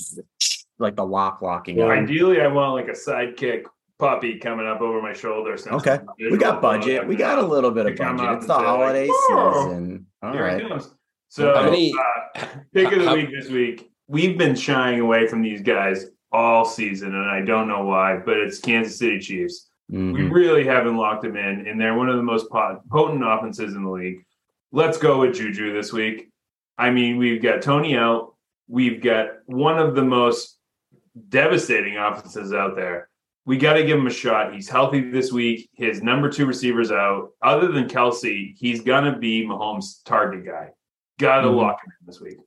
like 0.78 0.94
the 0.94 1.04
lock 1.04 1.42
locking. 1.42 1.76
Well, 1.76 1.90
on. 1.90 1.98
ideally, 2.04 2.40
I 2.40 2.46
want 2.46 2.74
like 2.74 2.88
a 2.88 2.92
sidekick 2.98 3.64
puppy 3.98 4.38
coming 4.38 4.66
up 4.66 4.80
over 4.80 5.02
my 5.02 5.12
shoulder. 5.12 5.56
so 5.56 5.72
Okay. 5.72 5.98
We 6.18 6.36
got 6.36 6.62
budget. 6.62 7.06
We 7.06 7.16
got 7.16 7.38
a 7.38 7.42
little 7.46 7.72
bit 7.72 7.86
of 7.86 7.96
budget. 7.96 8.30
It's 8.36 8.46
the 8.46 8.52
say, 8.54 8.58
like, 8.58 8.66
holiday 8.66 9.06
season. 9.08 10.06
All 10.22 10.32
Here 10.32 10.42
right. 10.44 10.60
it 10.62 10.68
comes. 10.68 10.94
So, 11.30 11.54
How 11.54 11.64
many- 11.64 11.92
uh, 11.92 12.46
pick 12.72 12.92
of 12.92 13.00
the 13.00 13.06
how- 13.08 13.14
week 13.16 13.30
this 13.32 13.50
week. 13.50 13.90
We've 14.06 14.36
been 14.38 14.54
shying 14.54 15.00
away 15.00 15.26
from 15.26 15.42
these 15.42 15.62
guys 15.62 16.06
all 16.30 16.64
season, 16.64 17.14
and 17.14 17.28
I 17.30 17.40
don't 17.42 17.66
know 17.68 17.84
why, 17.84 18.18
but 18.24 18.36
it's 18.36 18.58
Kansas 18.60 18.98
City 18.98 19.18
Chiefs. 19.18 19.68
We 19.92 19.98
Mhm. 19.98 20.32
really 20.32 20.64
haven't 20.64 20.96
locked 20.96 21.22
them 21.22 21.36
in, 21.36 21.66
and 21.66 21.78
they're 21.78 21.94
one 21.94 22.08
of 22.08 22.16
the 22.16 22.22
most 22.22 22.48
pot- 22.48 22.80
potent 22.88 23.22
offenses 23.24 23.74
in 23.74 23.84
the 23.84 23.90
league. 23.90 24.24
Let's 24.72 24.96
go 24.96 25.20
with 25.20 25.34
Juju 25.34 25.74
this 25.74 25.92
week. 25.92 26.30
I 26.78 26.90
mean, 26.90 27.18
we've 27.18 27.42
got 27.42 27.60
Tony 27.60 27.94
out. 27.94 28.34
We've 28.68 29.02
got 29.02 29.28
one 29.44 29.78
of 29.78 29.94
the 29.94 30.02
most 30.04 30.58
devastating 31.28 31.98
offenses 31.98 32.54
out 32.54 32.74
there. 32.74 33.10
We 33.44 33.58
got 33.58 33.74
to 33.74 33.84
give 33.84 33.98
him 33.98 34.06
a 34.06 34.10
shot. 34.10 34.54
He's 34.54 34.70
healthy 34.70 35.10
this 35.10 35.30
week. 35.30 35.68
His 35.74 36.02
number 36.02 36.30
two 36.30 36.46
receiver's 36.46 36.90
out. 36.90 37.32
Other 37.42 37.68
than 37.70 37.86
Kelce, 37.86 38.54
he's 38.56 38.80
gonna 38.80 39.18
be 39.18 39.44
Mahomes' 39.46 40.02
target 40.06 40.46
guy. 40.46 40.70
Got 41.18 41.42
to 41.42 41.48
Mhm. 41.48 41.56
lock 41.56 41.84
him 41.84 41.92
in 42.00 42.06
this 42.06 42.20
week. 42.20 42.38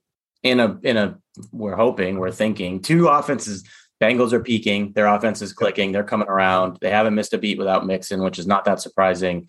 in 0.42 0.60
a 0.60 0.78
in 0.84 0.96
a 0.96 1.18
we're 1.52 1.74
hoping 1.74 2.18
we're 2.18 2.30
thinking 2.30 2.80
two 2.80 3.08
offenses 3.08 3.64
bengals 4.00 4.32
are 4.32 4.42
peaking. 4.42 4.92
Their 4.92 5.06
offense 5.06 5.42
is 5.42 5.52
clicking. 5.52 5.92
They're 5.92 6.04
coming 6.04 6.28
around. 6.28 6.78
They 6.80 6.90
haven't 6.90 7.14
missed 7.14 7.32
a 7.32 7.38
beat 7.38 7.58
without 7.58 7.86
mixing 7.86 8.22
which 8.22 8.38
is 8.38 8.46
not 8.46 8.64
that 8.64 8.80
surprising. 8.80 9.48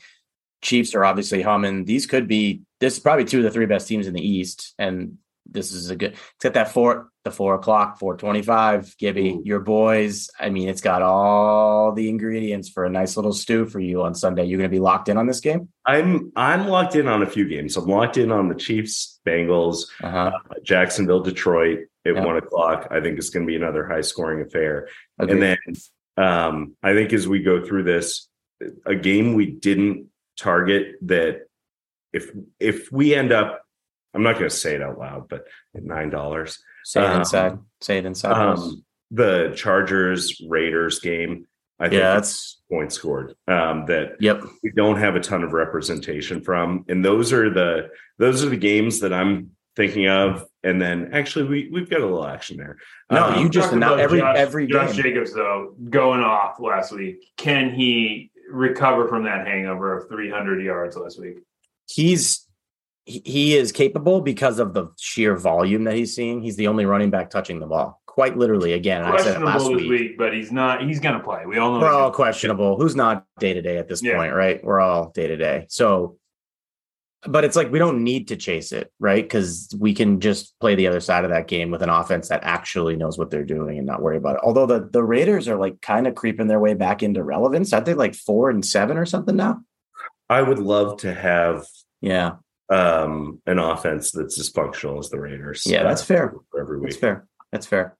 Chiefs 0.61 0.95
are 0.95 1.05
obviously 1.05 1.41
humming. 1.41 1.85
These 1.85 2.07
could 2.07 2.27
be 2.27 2.61
this 2.79 2.93
is 2.93 2.99
probably 2.99 3.25
two 3.25 3.39
of 3.39 3.43
the 3.43 3.51
three 3.51 3.65
best 3.65 3.87
teams 3.87 4.07
in 4.07 4.13
the 4.13 4.27
east 4.27 4.73
and 4.77 5.17
this 5.49 5.71
is 5.71 5.89
a 5.89 5.95
good 5.95 6.15
except 6.35 6.55
that 6.55 6.71
four 6.71 7.09
the 7.23 7.31
four 7.31 7.55
o'clock 7.55 7.99
425 7.99 8.97
gibby 8.97 9.29
Ooh. 9.29 9.41
your 9.45 9.59
boys 9.59 10.29
i 10.39 10.49
mean 10.49 10.67
it's 10.67 10.81
got 10.81 11.01
all 11.01 11.93
the 11.93 12.09
ingredients 12.09 12.69
for 12.69 12.85
a 12.85 12.89
nice 12.89 13.15
little 13.15 13.33
stew 13.33 13.65
for 13.65 13.79
you 13.79 14.03
on 14.03 14.15
sunday. 14.15 14.45
You're 14.45 14.57
going 14.57 14.69
to 14.69 14.75
be 14.75 14.79
locked 14.79 15.09
in 15.09 15.17
on 15.17 15.27
this 15.27 15.39
game? 15.39 15.69
I'm 15.85 16.31
I'm 16.35 16.67
locked 16.67 16.95
in 16.95 17.07
on 17.07 17.23
a 17.23 17.25
few 17.25 17.47
games. 17.47 17.77
I'm 17.77 17.85
locked 17.85 18.17
in 18.17 18.31
on 18.31 18.49
the 18.49 18.55
Chiefs, 18.55 19.19
Bengals, 19.25 19.87
uh-huh. 20.03 20.31
Jacksonville, 20.63 21.21
Detroit 21.21 21.79
at 22.07 22.15
Yeah. 22.15 22.25
one 22.25 22.37
o'clock. 22.37 22.87
I 22.91 23.01
think 23.01 23.17
it's 23.17 23.29
going 23.29 23.45
to 23.45 23.47
be 23.47 23.55
another 23.55 23.87
high 23.87 24.01
scoring 24.01 24.41
affair. 24.41 24.87
Agreed. 25.19 25.33
And 25.33 25.41
then 25.43 26.25
um, 26.25 26.75
I 26.81 26.93
think 26.93 27.13
as 27.13 27.27
we 27.27 27.41
go 27.43 27.63
through 27.63 27.83
this, 27.83 28.27
a 28.85 28.95
game 28.95 29.33
we 29.33 29.45
didn't 29.45 30.07
target 30.39 30.95
that 31.03 31.41
if 32.13 32.31
if 32.59 32.91
we 32.91 33.13
end 33.13 33.31
up, 33.31 33.61
I'm 34.13 34.23
not 34.23 34.33
going 34.33 34.49
to 34.49 34.55
say 34.55 34.75
it 34.75 34.81
out 34.81 34.97
loud, 34.97 35.29
but 35.29 35.45
at 35.75 35.83
nine 35.83 36.09
dollars, 36.09 36.59
say 36.85 37.03
it 37.03 37.07
um, 37.07 37.19
inside 37.19 37.59
say 37.81 37.97
it 37.99 38.05
inside 38.05 38.31
um, 38.31 38.83
the 39.11 39.53
Chargers 39.55 40.41
Raiders 40.47 40.99
game. 40.99 41.45
I 41.79 41.89
think 41.89 41.99
yeah 41.99 42.13
that's 42.15 42.29
that's 42.29 42.61
point 42.71 42.91
scored. 42.91 43.35
Um, 43.47 43.85
that 43.85 44.15
yep 44.19 44.43
we 44.63 44.71
don't 44.71 44.97
have 44.97 45.15
a 45.15 45.19
ton 45.19 45.43
of 45.43 45.53
representation 45.53 46.41
from 46.41 46.85
and 46.87 47.05
those 47.05 47.31
are 47.31 47.51
the 47.51 47.89
those 48.17 48.43
are 48.43 48.49
the 48.49 48.57
games 48.57 49.01
that 49.01 49.13
i'm 49.13 49.51
thinking 49.77 50.07
of 50.09 50.43
and 50.63 50.81
then 50.81 51.11
actually 51.13 51.45
we 51.45 51.69
we've 51.71 51.89
got 51.89 52.01
a 52.01 52.03
little 52.03 52.25
action 52.25 52.57
there 52.57 52.77
No, 53.11 53.25
Um, 53.27 53.41
you 53.43 53.47
just 53.49 53.65
Talked 53.67 53.75
announced 53.77 53.99
every 54.01 54.19
Josh, 54.19 54.35
every 54.37 54.67
Josh 54.67 54.93
game. 54.95 55.03
Jacobs 55.03 55.33
though 55.33 55.75
going 55.89 56.19
off 56.19 56.59
last 56.59 56.91
week. 56.91 57.31
Can 57.37 57.69
he 57.73 58.31
recover 58.51 59.07
from 59.07 59.23
that 59.25 59.45
hangover 59.47 59.95
of 59.97 60.09
300 60.09 60.61
yards 60.63 60.97
last 60.97 61.21
week? 61.21 61.37
He's 61.87 62.45
he- 63.05 63.21
he 63.23 63.55
is 63.55 63.71
capable 63.71 64.19
because 64.19 64.57
of 64.59 64.73
the 64.73 64.87
sheer 64.99 65.35
volume 65.37 65.83
that 65.85 65.93
he's 65.95 66.13
seeing. 66.15 66.41
He's 66.41 66.57
the 66.57 66.67
only 66.67 66.85
running 66.85 67.09
back 67.09 67.29
touching 67.29 67.59
the 67.59 67.67
ball, 67.67 68.01
quite 68.05 68.35
literally. 68.35 68.73
Again, 68.73 69.03
I 69.03 69.15
said 69.17 69.37
it 69.37 69.39
Questionable 69.41 69.45
last 69.51 69.63
this 69.69 69.77
week. 69.81 69.89
week. 69.91 70.17
but 70.17 70.33
he's 70.33 70.51
not. 70.51 70.81
He's 70.85 70.99
going 70.99 71.15
to 71.17 71.23
play. 71.23 71.45
We 71.45 71.57
all 71.59 71.73
know. 71.73 71.79
We're 71.79 71.93
all 71.93 72.11
questionable. 72.11 72.75
Who's 72.77 72.95
not 72.97 73.23
day 73.39 73.53
to 73.53 73.61
day 73.61 73.77
at 73.77 73.87
this 73.87 74.03
Yeah. 74.03 74.17
point, 74.17 74.33
right? 74.33 74.61
We're 74.63 74.79
all 74.81 75.11
day 75.11 75.27
to 75.27 75.37
day. 75.37 75.67
So 75.69 76.17
but 77.25 77.43
it's 77.43 77.55
like 77.55 77.71
we 77.71 77.79
don't 77.79 78.03
need 78.03 78.27
to 78.27 78.35
chase 78.35 78.71
it, 78.71 78.91
right? 78.99 79.23
Because 79.23 79.73
we 79.79 79.93
can 79.93 80.19
just 80.19 80.57
play 80.59 80.75
the 80.75 80.87
other 80.87 80.99
side 80.99 81.23
of 81.23 81.31
that 81.31 81.47
game 81.47 81.71
with 81.71 81.81
an 81.81 81.89
offense 81.89 82.29
that 82.29 82.43
actually 82.43 82.95
knows 82.95 83.17
what 83.17 83.31
they're 83.31 83.43
doing 83.43 83.77
and 83.77 83.87
not 83.87 84.01
worry 84.01 84.17
about 84.17 84.35
it. 84.35 84.41
Although 84.43 84.65
the 84.67 84.87
the 84.91 85.03
Raiders 85.03 85.47
are 85.47 85.57
like 85.57 85.81
kind 85.81 86.05
of 86.07 86.15
creeping 86.15 86.47
their 86.47 86.59
way 86.59 86.73
back 86.75 87.01
into 87.01 87.23
relevance. 87.23 87.73
Aren't 87.73 87.85
they 87.87 87.95
like 87.95 88.15
four 88.15 88.49
and 88.49 88.63
seven 88.63 88.97
or 88.97 89.05
something 89.05 89.35
now? 89.35 89.61
I 90.29 90.41
would 90.41 90.59
love 90.59 90.97
to 90.99 91.13
have 91.13 91.65
Yeah, 92.01 92.35
um 92.69 93.41
an 93.47 93.59
offense 93.59 94.11
that's 94.11 94.39
as 94.39 94.49
functional 94.49 94.99
as 94.99 95.09
the 95.09 95.19
Raiders. 95.19 95.63
Yeah, 95.65 95.83
that's 95.83 96.03
uh, 96.03 96.05
fair. 96.05 96.33
every 96.57 96.77
week. 96.79 96.89
that's 96.91 96.99
fair. 96.99 97.27
That's 97.51 97.65
fair. 97.65 97.97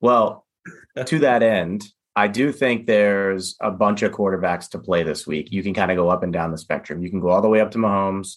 Well, 0.00 0.46
to 1.06 1.18
that 1.20 1.42
end, 1.42 1.84
I 2.14 2.28
do 2.28 2.52
think 2.52 2.86
there's 2.86 3.56
a 3.60 3.70
bunch 3.72 4.02
of 4.02 4.12
quarterbacks 4.12 4.68
to 4.70 4.78
play 4.78 5.02
this 5.02 5.26
week. 5.26 5.50
You 5.50 5.62
can 5.62 5.74
kind 5.74 5.90
of 5.90 5.96
go 5.96 6.08
up 6.10 6.22
and 6.22 6.32
down 6.32 6.52
the 6.52 6.58
spectrum. 6.58 7.02
You 7.02 7.10
can 7.10 7.20
go 7.20 7.30
all 7.30 7.42
the 7.42 7.48
way 7.48 7.60
up 7.60 7.70
to 7.72 7.78
Mahomes 7.78 8.36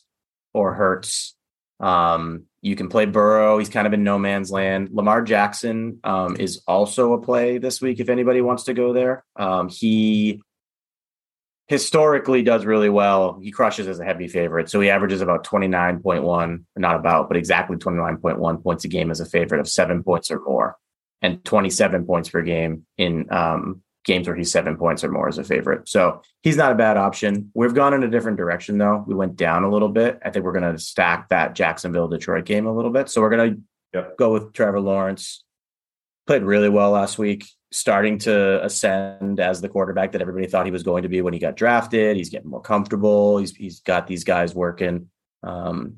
or 0.55 0.73
Hurts. 0.73 1.35
Um, 1.81 2.43
you 2.61 2.75
can 2.75 2.87
play 2.87 3.05
Burrow. 3.05 3.59
He's 3.59 3.69
kind 3.69 3.85
of 3.85 3.93
in 3.93 4.03
no 4.03 4.17
man's 4.17 4.49
land. 4.49 4.89
Lamar 4.93 5.21
Jackson 5.21 5.99
um, 6.03 6.37
is 6.37 6.63
also 6.65 7.13
a 7.13 7.21
play 7.21 7.57
this 7.57 7.81
week 7.81 7.99
if 7.99 8.09
anybody 8.09 8.41
wants 8.41 8.63
to 8.63 8.73
go 8.73 8.93
there. 8.93 9.25
Um, 9.35 9.69
he 9.69 10.41
historically 11.67 12.41
does 12.41 12.65
really 12.65 12.89
well. 12.89 13.39
He 13.41 13.51
crushes 13.51 13.87
as 13.87 13.99
a 13.99 14.05
heavy 14.05 14.27
favorite. 14.29 14.69
So 14.69 14.79
he 14.79 14.89
averages 14.89 15.21
about 15.21 15.45
29.1, 15.45 16.63
not 16.77 16.95
about, 16.95 17.27
but 17.27 17.37
exactly 17.37 17.75
29.1 17.75 18.63
points 18.63 18.85
a 18.85 18.87
game 18.87 19.11
as 19.11 19.19
a 19.19 19.25
favorite 19.25 19.59
of 19.59 19.67
seven 19.67 20.03
points 20.03 20.31
or 20.31 20.39
more, 20.39 20.77
and 21.21 21.43
27 21.43 22.05
points 22.05 22.29
per 22.29 22.41
game 22.41 22.85
in 22.97 23.31
um, 23.31 23.81
games 24.05 24.27
where 24.27 24.35
he's 24.35 24.51
seven 24.51 24.77
points 24.77 25.03
or 25.03 25.11
more 25.11 25.27
as 25.27 25.37
a 25.37 25.43
favorite. 25.43 25.89
So 25.89 26.21
he's 26.43 26.57
not 26.57 26.71
a 26.71 26.75
bad 26.75 26.95
option. 26.95 27.51
We've 27.53 27.73
gone 27.73 27.93
in 27.93 28.03
a 28.03 28.09
different 28.09 28.37
direction 28.37 28.77
though. 28.77 29.03
We 29.05 29.15
went 29.15 29.35
down 29.35 29.63
a 29.63 29.69
little 29.69 29.89
bit. 29.89 30.19
I 30.23 30.29
think 30.29 30.45
we're 30.45 30.57
going 30.57 30.71
to 30.71 30.79
stack 30.79 31.29
that 31.29 31.55
Jacksonville 31.55 32.07
Detroit 32.07 32.45
game 32.45 32.67
a 32.67 32.73
little 32.73 32.91
bit. 32.91 33.09
So 33.09 33.21
we're 33.21 33.29
going 33.35 33.55
to 33.55 33.61
Yep. 33.93 34.17
go 34.17 34.33
with 34.33 34.51
Trevor 34.51 34.81
Lawrence. 34.81 35.45
Played 36.27 36.43
really 36.43 36.67
well 36.67 36.91
last 36.91 37.17
week, 37.17 37.45
starting 37.71 38.17
to 38.19 38.61
ascend 38.65 39.39
as 39.39 39.61
the 39.61 39.69
quarterback 39.69 40.11
that 40.11 40.21
everybody 40.21 40.47
thought 40.47 40.65
he 40.65 40.71
was 40.71 40.83
going 40.83 41.03
to 41.03 41.09
be 41.09 41.21
when 41.21 41.33
he 41.33 41.39
got 41.39 41.55
drafted. 41.55 42.17
He's 42.17 42.29
getting 42.29 42.49
more 42.49 42.61
comfortable. 42.61 43.37
He's 43.37 43.55
he's 43.55 43.79
got 43.79 44.05
these 44.07 44.25
guys 44.25 44.53
working. 44.53 45.09
Um, 45.43 45.97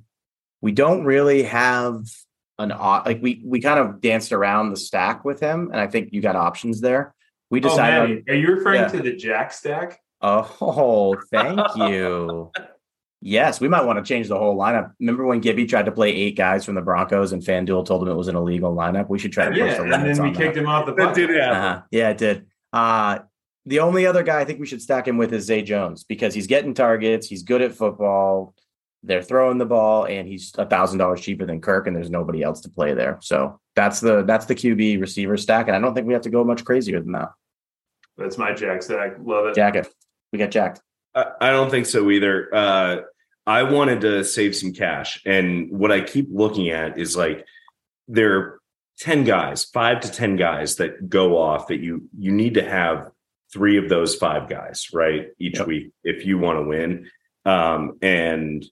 we 0.62 0.74
don't 0.74 1.06
really 1.06 1.44
have 1.44 2.04
an 2.60 2.70
like 2.70 3.22
we 3.22 3.42
we 3.46 3.62
kind 3.62 3.80
of 3.80 4.00
danced 4.00 4.32
around 4.32 4.70
the 4.70 4.78
stack 4.78 5.26
with 5.26 5.40
him, 5.40 5.70
and 5.72 5.80
I 5.80 5.88
think 5.88 6.10
you 6.12 6.22
got 6.22 6.36
options 6.36 6.82
there. 6.82 7.16
We 7.50 7.60
Oh, 7.60 7.64
decided. 7.70 8.00
on- 8.02 8.10
Matty, 8.10 8.24
are 8.32 8.36
you 8.36 8.48
referring 8.56 8.82
Yeah. 8.82 8.88
to 8.90 9.02
the 9.02 9.14
Jack 9.16 9.52
stack? 9.54 10.00
Oh, 10.22 11.16
thank 11.32 11.60
you. 11.78 12.52
yes, 13.22 13.62
we 13.62 13.68
might 13.68 13.86
want 13.86 14.04
to 14.04 14.08
change 14.08 14.28
the 14.28 14.38
whole 14.38 14.58
lineup. 14.58 14.92
Remember 15.00 15.26
when 15.26 15.40
Gibby 15.40 15.66
tried 15.66 15.86
to 15.86 15.92
play 15.92 16.10
eight 16.14 16.36
guys 16.36 16.66
from 16.66 16.76
the 16.76 16.82
Broncos 16.82 17.32
and 17.34 17.42
FanDuel 17.42 17.86
told 17.86 18.04
him 18.04 18.10
it 18.10 18.16
was 18.16 18.28
an 18.28 18.36
illegal 18.36 18.76
lineup? 18.76 19.10
We 19.10 19.20
should 19.20 19.32
try 19.32 19.46
to 19.46 19.52
push 19.52 19.60
Yeah, 19.60 19.78
the 19.78 19.84
and 19.84 19.92
then 20.06 20.24
we 20.24 20.32
kicked 20.32 20.56
that. 20.56 20.62
him 20.62 20.68
off 20.68 20.86
the 20.86 20.94
That 20.94 21.16
did 21.16 21.30
podcast. 21.30 21.42
happen. 21.42 21.58
Uh-huh. 21.58 21.82
Yeah, 21.92 22.10
it 22.10 22.18
did. 22.18 22.46
Uh, 22.74 23.20
the 23.66 23.80
only 23.80 24.06
other 24.06 24.24
guy 24.24 24.40
I 24.40 24.46
think 24.46 24.60
we 24.60 24.66
should 24.66 24.82
stack 24.82 25.08
him 25.08 25.18
with 25.18 25.34
is 25.34 25.46
Zay 25.46 25.62
Jones 25.62 26.04
because 26.04 26.34
he's 26.34 26.48
getting 26.48 26.74
targets. 26.74 27.28
He's 27.28 27.44
good 27.44 27.62
at 27.62 27.74
football. 27.74 28.54
They're 29.04 29.22
throwing 29.22 29.58
the 29.58 29.66
ball, 29.66 30.06
and 30.06 30.28
he's 30.28 30.52
a 30.58 30.66
thousand 30.66 30.98
dollars 31.00 31.22
cheaper 31.22 31.46
than 31.46 31.62
Kirk, 31.62 31.86
and 31.88 31.96
there's 31.96 32.10
nobody 32.10 32.42
else 32.44 32.62
to 32.62 32.70
play 32.70 32.94
there. 32.94 33.18
So 33.22 33.60
that's 33.78 34.00
the 34.02 34.24
that's 34.24 34.48
the 34.48 34.56
QB 34.56 35.00
receiver 35.00 35.38
stack, 35.38 35.68
and 35.68 35.76
I 35.76 35.80
don't 35.80 35.94
think 35.94 36.08
we 36.08 36.14
have 36.14 36.24
to 36.24 36.32
go 36.32 36.44
much 36.44 36.66
crazier 36.66 37.00
than 37.00 37.12
that. 37.14 37.30
That's 38.18 38.38
my 38.38 38.52
Jack 38.52 38.82
stack. 38.82 39.14
Love 39.24 39.46
it. 39.46 39.56
Jacket, 39.56 39.88
we 40.34 40.40
got 40.40 40.50
jacked. 40.50 40.82
I, 41.14 41.26
I 41.40 41.50
don't 41.52 41.70
think 41.70 41.86
so 41.86 42.10
either. 42.10 42.54
Uh, 42.54 42.98
I 43.46 43.64
wanted 43.64 44.02
to 44.02 44.24
save 44.24 44.56
some 44.56 44.74
cash, 44.74 45.22
and 45.26 45.70
what 45.72 45.92
I 45.92 46.02
keep 46.02 46.28
looking 46.32 46.70
at 46.72 46.98
is 46.98 47.16
like 47.16 47.46
there 48.08 48.36
are 48.38 48.60
ten 48.98 49.24
guys, 49.24 49.64
five 49.66 50.00
to 50.02 50.12
ten 50.12 50.36
guys 50.38 50.78
that 50.78 51.08
go 51.08 51.38
off 51.38 51.68
that 51.68 51.80
you 51.80 52.10
you 52.18 52.32
need 52.32 52.56
to 52.56 52.68
have 52.68 53.12
three 53.54 53.78
of 53.78 53.90
those 53.90 54.16
five 54.16 54.50
guys 54.50 54.88
right 54.92 55.28
each 55.40 55.60
Yep. 55.60 55.68
week 55.68 55.92
if 56.04 56.26
you 56.26 56.40
want 56.40 56.58
to 56.58 56.64
win, 56.64 57.10
um, 57.46 58.00
and 58.02 58.66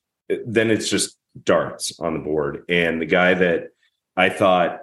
then 0.48 0.72
it's 0.72 0.90
just 0.90 1.16
darts 1.44 2.00
on 2.00 2.14
the 2.14 2.20
board. 2.20 2.64
And 2.70 3.00
the 3.00 3.06
guy 3.06 3.36
that 3.36 3.68
I 4.18 4.30
thought. 4.30 4.80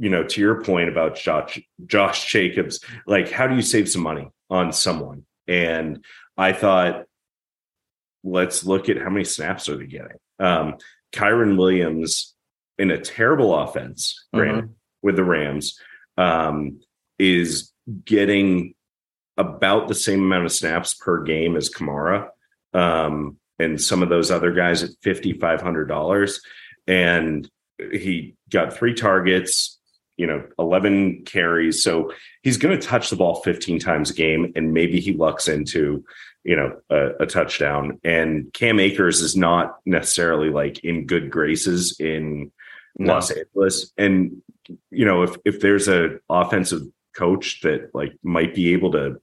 You 0.00 0.10
know, 0.10 0.22
to 0.22 0.40
your 0.40 0.62
point 0.62 0.88
about 0.88 1.16
Josh, 1.16 1.60
Josh 1.86 2.30
Jacobs, 2.30 2.84
like 3.06 3.30
how 3.30 3.46
do 3.46 3.56
you 3.56 3.62
save 3.62 3.88
some 3.88 4.02
money 4.02 4.30
on 4.48 4.72
someone? 4.72 5.24
And 5.48 6.04
I 6.36 6.52
thought, 6.52 7.04
let's 8.22 8.64
look 8.64 8.88
at 8.88 8.98
how 8.98 9.10
many 9.10 9.24
snaps 9.24 9.68
are 9.68 9.76
they 9.76 9.86
getting. 9.86 10.18
Um, 10.38 10.76
Kyren 11.12 11.56
Williams 11.56 12.34
in 12.78 12.90
a 12.90 13.00
terrible 13.00 13.56
offense, 13.56 14.26
granted, 14.32 14.74
with 15.02 15.16
the 15.16 15.24
Rams, 15.24 15.80
um, 16.16 16.80
is 17.18 17.72
getting 18.04 18.74
about 19.36 19.88
the 19.88 19.94
same 19.94 20.20
amount 20.20 20.44
of 20.44 20.52
snaps 20.52 20.94
per 20.94 21.22
game 21.22 21.56
as 21.56 21.70
Kamara, 21.70 22.28
um, 22.74 23.38
and 23.58 23.80
some 23.80 24.02
of 24.02 24.08
those 24.08 24.30
other 24.30 24.52
guys 24.52 24.82
at 24.82 24.90
fifty 25.02 25.32
five 25.32 25.60
hundred 25.60 25.86
dollars, 25.86 26.40
and 26.86 27.48
he 27.92 28.34
got 28.50 28.72
three 28.72 28.94
targets, 28.94 29.78
you 30.16 30.26
know, 30.26 30.44
eleven 30.58 31.24
carries, 31.24 31.82
so 31.82 32.12
he's 32.42 32.56
going 32.56 32.78
to 32.78 32.86
touch 32.86 33.10
the 33.10 33.16
ball 33.16 33.36
fifteen 33.42 33.78
times 33.78 34.10
a 34.10 34.14
game, 34.14 34.52
and 34.56 34.72
maybe 34.72 35.00
he 35.00 35.12
lucks 35.12 35.48
into 35.48 36.04
you 36.44 36.56
know 36.56 36.76
a, 36.90 37.24
a 37.24 37.26
touchdown. 37.26 38.00
And 38.04 38.52
Cam 38.52 38.80
Akers 38.80 39.20
is 39.20 39.36
not 39.36 39.78
necessarily 39.86 40.50
like 40.50 40.80
in 40.84 41.06
good 41.06 41.30
graces 41.30 41.98
in 42.00 42.50
No. 42.98 43.14
Los 43.14 43.30
Angeles, 43.30 43.92
and 43.96 44.42
you 44.90 45.04
know 45.04 45.22
if 45.22 45.36
if 45.44 45.60
there's 45.60 45.88
a 45.88 46.18
offensive 46.28 46.82
coach 47.16 47.60
that 47.62 47.90
like 47.94 48.12
might 48.22 48.54
be 48.54 48.72
able 48.72 48.92
to 48.92 49.20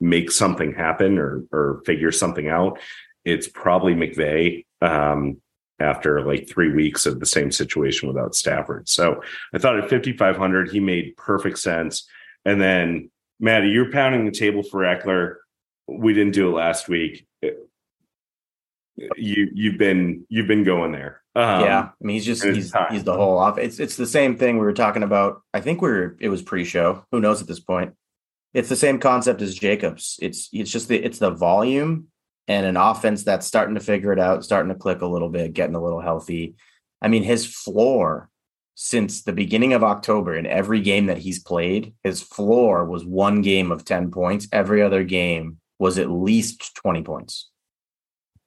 make 0.00 0.30
something 0.30 0.72
happen 0.72 1.18
or 1.18 1.44
or 1.52 1.82
figure 1.84 2.12
something 2.12 2.48
out, 2.48 2.78
it's 3.24 3.48
probably 3.48 3.94
McVay. 3.94 4.64
Um, 4.80 5.40
after 5.80 6.22
like 6.22 6.48
three 6.48 6.72
weeks 6.72 7.06
of 7.06 7.20
the 7.20 7.26
same 7.26 7.50
situation 7.50 8.08
without 8.08 8.34
Stafford, 8.34 8.88
so 8.88 9.22
I 9.54 9.58
thought 9.58 9.78
at 9.78 9.90
5500 9.90 10.70
he 10.70 10.80
made 10.80 11.16
perfect 11.16 11.58
sense. 11.58 12.06
And 12.44 12.60
then 12.60 13.10
Matty, 13.40 13.68
you're 13.68 13.90
pounding 13.90 14.26
the 14.26 14.30
table 14.30 14.62
for 14.62 14.80
Ekeler. 14.80 15.36
We 15.88 16.12
didn't 16.12 16.34
do 16.34 16.48
it 16.48 16.52
last 16.52 16.88
week. 16.88 17.26
You 19.16 19.48
you've 19.54 19.78
been 19.78 20.26
you've 20.28 20.46
been 20.46 20.64
going 20.64 20.92
there. 20.92 21.22
Um, 21.34 21.62
yeah, 21.62 21.80
I 21.80 22.04
mean 22.04 22.14
he's 22.14 22.26
just 22.26 22.44
he's 22.44 22.70
time. 22.70 22.92
he's 22.92 23.04
the 23.04 23.14
whole 23.14 23.38
off. 23.38 23.56
It's 23.56 23.80
it's 23.80 23.96
the 23.96 24.06
same 24.06 24.36
thing 24.36 24.58
we 24.58 24.64
were 24.64 24.74
talking 24.74 25.02
about. 25.02 25.42
I 25.54 25.60
think 25.60 25.80
we 25.80 25.88
are 25.88 26.16
it 26.20 26.28
was 26.28 26.42
pre-show. 26.42 27.04
Who 27.10 27.20
knows 27.20 27.40
at 27.40 27.48
this 27.48 27.60
point? 27.60 27.94
It's 28.52 28.68
the 28.68 28.76
same 28.76 28.98
concept 28.98 29.40
as 29.40 29.54
Jacobs. 29.54 30.18
It's 30.20 30.50
it's 30.52 30.70
just 30.70 30.88
the 30.88 31.02
it's 31.02 31.18
the 31.18 31.30
volume 31.30 32.08
and 32.50 32.66
an 32.66 32.76
offense 32.76 33.22
that's 33.22 33.46
starting 33.46 33.76
to 33.76 33.80
figure 33.80 34.12
it 34.12 34.18
out, 34.18 34.44
starting 34.44 34.72
to 34.72 34.78
click 34.78 35.02
a 35.02 35.06
little 35.06 35.28
bit, 35.28 35.52
getting 35.52 35.76
a 35.76 35.82
little 35.82 36.00
healthy. 36.00 36.56
I 37.00 37.06
mean, 37.06 37.22
his 37.22 37.46
floor 37.46 38.28
since 38.74 39.22
the 39.22 39.32
beginning 39.32 39.72
of 39.74 39.84
October 39.84 40.34
in 40.34 40.46
every 40.46 40.80
game 40.80 41.06
that 41.06 41.18
he's 41.18 41.38
played, 41.38 41.92
his 42.02 42.22
floor 42.22 42.84
was 42.86 43.04
one 43.04 43.40
game 43.42 43.70
of 43.70 43.84
10 43.84 44.10
points. 44.10 44.48
Every 44.52 44.82
other 44.82 45.04
game 45.04 45.58
was 45.78 45.96
at 45.98 46.10
least 46.10 46.74
20 46.76 47.02
points. 47.02 47.50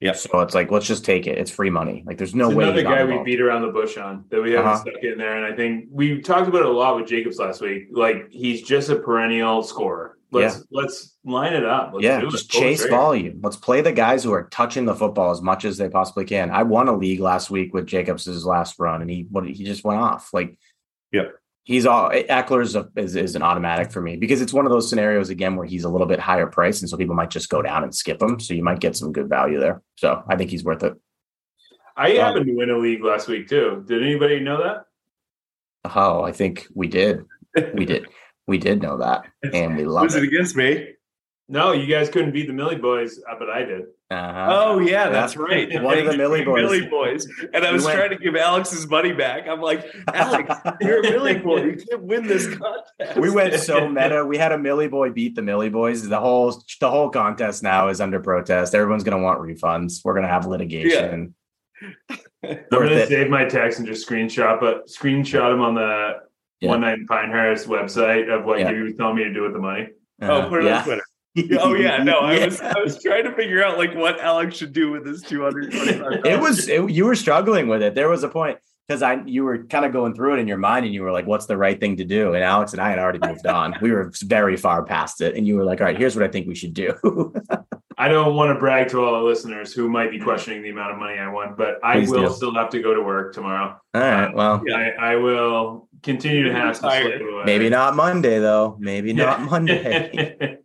Yeah. 0.02 0.14
So 0.14 0.42
it's 0.42 0.54
like, 0.56 0.70
let's 0.72 0.88
just 0.88 1.06
take 1.06 1.28
it. 1.28 1.38
It's 1.38 1.52
free 1.52 1.70
money. 1.70 2.04
Like 2.06 2.18
there's 2.18 2.36
no 2.36 2.48
It's 2.48 2.56
way. 2.56 2.64
another 2.66 2.80
he's 2.80 2.90
not 2.90 2.98
guy 2.98 3.06
we 3.06 3.24
beat 3.24 3.40
around 3.40 3.62
the 3.62 3.70
bush 3.72 3.96
on 3.98 4.26
that 4.32 4.42
we 4.42 4.52
haven't 4.52 4.68
Uh-huh. 4.72 4.82
stuck 4.82 5.04
in 5.04 5.18
there. 5.18 5.38
And 5.38 5.46
I 5.54 5.56
think 5.56 5.86
we 5.92 6.20
talked 6.20 6.50
about 6.50 6.62
it 6.64 6.68
a 6.68 6.72
lot 6.72 6.98
with 6.98 7.08
Jacobs 7.08 7.38
last 7.38 7.62
week. 7.62 7.84
Like 7.92 8.28
he's 8.32 8.64
just 8.64 8.90
a 8.90 8.98
perennial 8.98 9.64
scorer. 9.64 10.18
Let's 10.42 10.64
let's 10.72 11.18
line 11.24 11.54
it 11.54 11.66
up. 11.66 11.92
Let's 11.94 12.04
yeah, 12.04 12.20
do 12.20 12.28
it. 12.28 12.32
just 12.32 12.50
chase 12.50 12.86
volume. 12.86 13.40
Let's 13.42 13.56
play 13.56 13.82
the 13.82 13.92
guys 13.92 14.24
who 14.24 14.34
are 14.34 14.50
touching 14.50 14.86
the 14.86 14.96
football 14.96 15.32
as 15.32 15.42
much 15.42 15.66
as 15.66 15.78
they 15.78 15.90
possibly 15.90 16.26
can. 16.26 16.52
I 16.52 16.64
won 16.64 16.88
a 16.88 16.96
league 16.96 17.20
last 17.20 17.50
week 17.50 17.74
with 17.74 17.88
Jacobs' 17.88 18.46
last 18.46 18.80
run, 18.80 19.02
and 19.02 19.10
he 19.10 19.28
what 19.30 19.46
he 19.46 19.64
just 19.64 19.84
went 19.84 20.02
off. 20.02 20.34
Like, 20.34 20.58
yeah, 21.12 21.30
he's 21.64 21.86
all 21.86 22.10
Ekeler's 22.10 22.76
a, 22.76 22.90
is 22.96 23.16
is 23.16 23.36
an 23.36 23.42
automatic 23.42 23.92
for 23.92 24.02
me 24.02 24.18
because 24.18 24.42
it's 24.42 24.54
one 24.54 24.66
of 24.66 24.72
those 24.72 24.90
scenarios 24.90 25.30
again 25.30 25.56
where 25.56 25.66
he's 25.66 25.84
a 25.84 25.90
little 25.90 26.08
bit 26.08 26.20
higher 26.20 26.48
price, 26.48 26.82
and 26.82 26.90
so 26.90 26.98
people 26.98 27.16
might 27.16 27.30
just 27.30 27.50
go 27.50 27.62
down 27.62 27.84
and 27.84 27.96
skip 27.96 28.22
him. 28.22 28.40
So 28.40 28.54
you 28.54 28.64
might 28.64 28.80
get 28.80 28.96
some 28.96 29.12
good 29.12 29.30
value 29.30 29.60
there. 29.60 29.82
So 29.96 30.24
I 30.28 30.36
think 30.36 30.52
he's 30.52 30.64
worth 30.64 30.84
it. 30.84 30.94
I 31.96 32.18
Um, 32.18 32.26
happened 32.26 32.46
to 32.48 32.54
win 32.54 32.70
a 32.70 32.78
league 32.78 33.04
last 33.04 33.28
week 33.28 33.48
too. 33.48 33.84
Did 33.88 34.02
anybody 34.02 34.40
know 34.40 34.64
that? 34.64 34.86
Oh, 35.96 36.24
I 36.24 36.32
think 36.32 36.68
we 36.74 36.88
did. 36.88 37.24
We 37.74 37.86
did. 37.86 38.08
We 38.48 38.58
did 38.58 38.82
know 38.82 38.98
that, 38.98 39.24
and 39.54 39.78
we 39.78 39.86
love 39.86 40.04
Was 40.04 40.16
it 40.16 40.24
it. 40.24 40.28
against 40.28 40.56
me? 40.56 40.90
No, 41.50 41.72
you 41.74 41.88
guys 41.94 42.10
couldn't 42.10 42.32
beat 42.32 42.48
the 42.48 42.54
Milly 42.54 42.78
Boys, 42.78 43.20
uh, 43.30 43.36
but 43.38 43.50
I 43.50 43.64
did. 43.64 43.82
Uh-huh. 44.10 44.48
Oh 44.50 44.80
yeah, 44.80 45.10
that's 45.10 45.36
right. 45.36 45.68
One 45.82 45.98
of 45.98 46.06
the 46.06 46.16
Milly 46.18 46.44
Boys. 46.44 46.62
Milly 46.64 46.86
Boys. 46.88 47.28
And 47.54 47.66
I 47.66 47.72
was 47.72 47.84
went- 47.84 47.98
trying 47.98 48.10
to 48.12 48.18
give 48.18 48.36
Alex 48.36 48.70
his 48.72 48.88
money 48.88 49.12
back. 49.12 49.48
I'm 49.48 49.60
like, 49.60 49.86
Alex, 50.14 50.54
you're 50.82 51.00
a 51.00 51.04
Milly 51.04 51.38
Boy. 51.40 51.64
You 51.64 51.76
can't 51.78 52.04
win 52.04 52.28
this 52.28 52.48
contest. 52.48 53.18
we 53.20 53.30
went 53.30 53.54
so 53.56 53.90
meta. 53.90 54.26
We 54.26 54.38
had 54.38 54.52
a 54.52 54.58
Milly 54.58 54.88
Boy 54.88 55.10
beat 55.10 55.36
the 55.36 55.42
Milly 55.42 55.70
Boys. 55.70 56.08
The 56.08 56.20
whole 56.20 56.64
the 56.80 56.90
whole 56.90 57.10
contest 57.10 57.62
now 57.64 57.88
is 57.90 58.00
under 58.00 58.20
protest. 58.20 58.74
Everyone's 58.76 59.04
gonna 59.04 59.22
want 59.22 59.40
refunds. 59.42 60.02
We're 60.06 60.16
gonna 60.16 60.28
have 60.30 60.46
litigation. 60.46 61.36
I'm 62.44 62.60
gonna 62.72 62.86
it. 62.92 63.10
save 63.10 63.30
my 63.30 63.46
text 63.46 63.80
and 63.80 63.88
just 63.88 64.08
screenshot, 64.08 64.60
but 64.60 64.88
screenshot 64.88 65.52
him 65.54 65.62
on 65.62 65.76
the 65.76 66.14
Yeah. 66.64 66.70
One 66.70 66.82
Night 66.82 66.98
in 67.00 67.06
Pinehurst 67.08 67.68
website 67.68 68.30
of 68.34 68.46
what 68.46 68.60
Yeah. 68.60 68.72
Gibby 68.72 68.84
was 68.84 68.96
telling 68.96 69.18
me 69.18 69.26
to 69.26 69.34
do 69.34 69.42
with 69.44 69.52
the 69.54 69.60
money. 69.60 69.90
Uh-huh. 70.22 70.44
Oh, 70.46 70.50
put 70.50 70.64
it 70.64 70.68
yeah. 70.68 70.78
on 70.80 70.84
Twitter. 70.86 71.04
Oh 71.60 71.74
yeah, 71.74 72.04
no, 72.04 72.20
I 72.20 72.38
Yeah. 72.38 72.46
was 72.46 72.62
I 72.62 72.80
was 72.80 73.02
trying 73.02 73.24
to 73.24 73.34
figure 73.34 73.64
out 73.64 73.78
like 73.80 73.96
what 73.96 74.20
Alex 74.20 74.56
should 74.56 74.72
do 74.72 74.92
with 74.92 75.04
his 75.06 75.22
225. 75.24 76.26
it 76.26 76.40
was 76.40 76.68
it, 76.70 76.90
you 76.92 77.06
were 77.06 77.16
struggling 77.16 77.68
with 77.68 77.82
it. 77.82 77.96
There 77.96 78.08
was 78.08 78.24
a 78.24 78.30
point 78.30 78.60
because 78.88 79.02
I 79.02 79.20
you 79.26 79.44
were 79.44 79.64
kind 79.66 79.84
of 79.84 79.92
going 79.92 80.14
through 80.14 80.36
it 80.36 80.40
in 80.40 80.48
your 80.48 80.58
mind 80.60 80.86
and 80.86 80.94
you 80.94 81.02
were 81.02 81.12
like, 81.12 81.26
"What's 81.26 81.48
the 81.48 81.58
right 81.58 81.80
thing 81.80 81.98
to 81.98 82.06
do?" 82.06 82.34
And 82.36 82.44
Alex 82.44 82.74
and 82.74 82.82
I 82.82 82.92
had 82.92 83.00
already 83.00 83.18
moved 83.28 83.48
on. 83.48 83.76
We 83.82 83.92
were 83.92 84.12
very 84.24 84.56
far 84.58 84.84
past 84.86 85.22
it, 85.22 85.36
and 85.36 85.48
you 85.48 85.58
were 85.58 85.64
like, 85.64 85.82
"All 85.82 85.88
right, 85.88 85.98
here's 85.98 86.16
what 86.16 86.24
I 86.24 86.28
think 86.28 86.48
we 86.48 86.54
should 86.54 86.76
do." 86.76 86.94
I 87.98 88.08
don't 88.10 88.36
want 88.36 88.54
to 88.54 88.60
brag 88.60 88.90
to 88.90 89.04
all 89.04 89.14
the 89.20 89.26
listeners 89.26 89.74
who 89.74 89.90
might 89.90 90.12
be 90.12 90.20
questioning 90.20 90.62
the 90.62 90.70
amount 90.70 90.94
of 90.94 91.00
money 91.00 91.18
I 91.18 91.30
won, 91.30 91.56
but 91.58 91.80
I 91.84 91.94
Please 92.00 92.10
will 92.12 92.28
do. 92.30 92.34
still 92.34 92.54
have 92.54 92.70
to 92.72 92.80
go 92.82 92.94
to 92.94 93.02
work 93.02 93.34
tomorrow. 93.34 93.76
All 93.96 94.02
right, 94.02 94.26
uh, 94.26 94.32
well, 94.36 94.62
Yeah. 94.68 94.92
I, 95.00 95.14
I 95.14 95.16
will 95.16 95.88
continue 96.04 96.44
to 96.44 96.54
have 96.54 96.76
to 96.76 96.82
Tired. 96.82 97.22
maybe 97.46 97.70
not 97.70 97.96
Monday 97.96 98.40
though. 98.40 98.78
Maybe 98.80 99.12
Yeah. 99.12 99.26
not 99.26 99.42
Monday. 99.42 100.58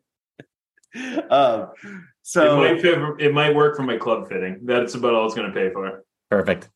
um, 1.31 1.69
it 1.83 2.01
so 2.23 2.57
might 2.57 2.81
fit, 2.81 2.99
it 3.19 3.33
might 3.33 3.55
work 3.55 3.77
for 3.77 3.83
my 3.83 3.97
club 3.97 4.29
fitting. 4.29 4.61
That's 4.65 4.95
about 4.95 5.15
all 5.15 5.27
it's 5.27 5.35
going 5.35 5.51
to 5.51 5.55
pay 5.55 5.73
for. 5.73 6.05
Perfect. 6.31 6.69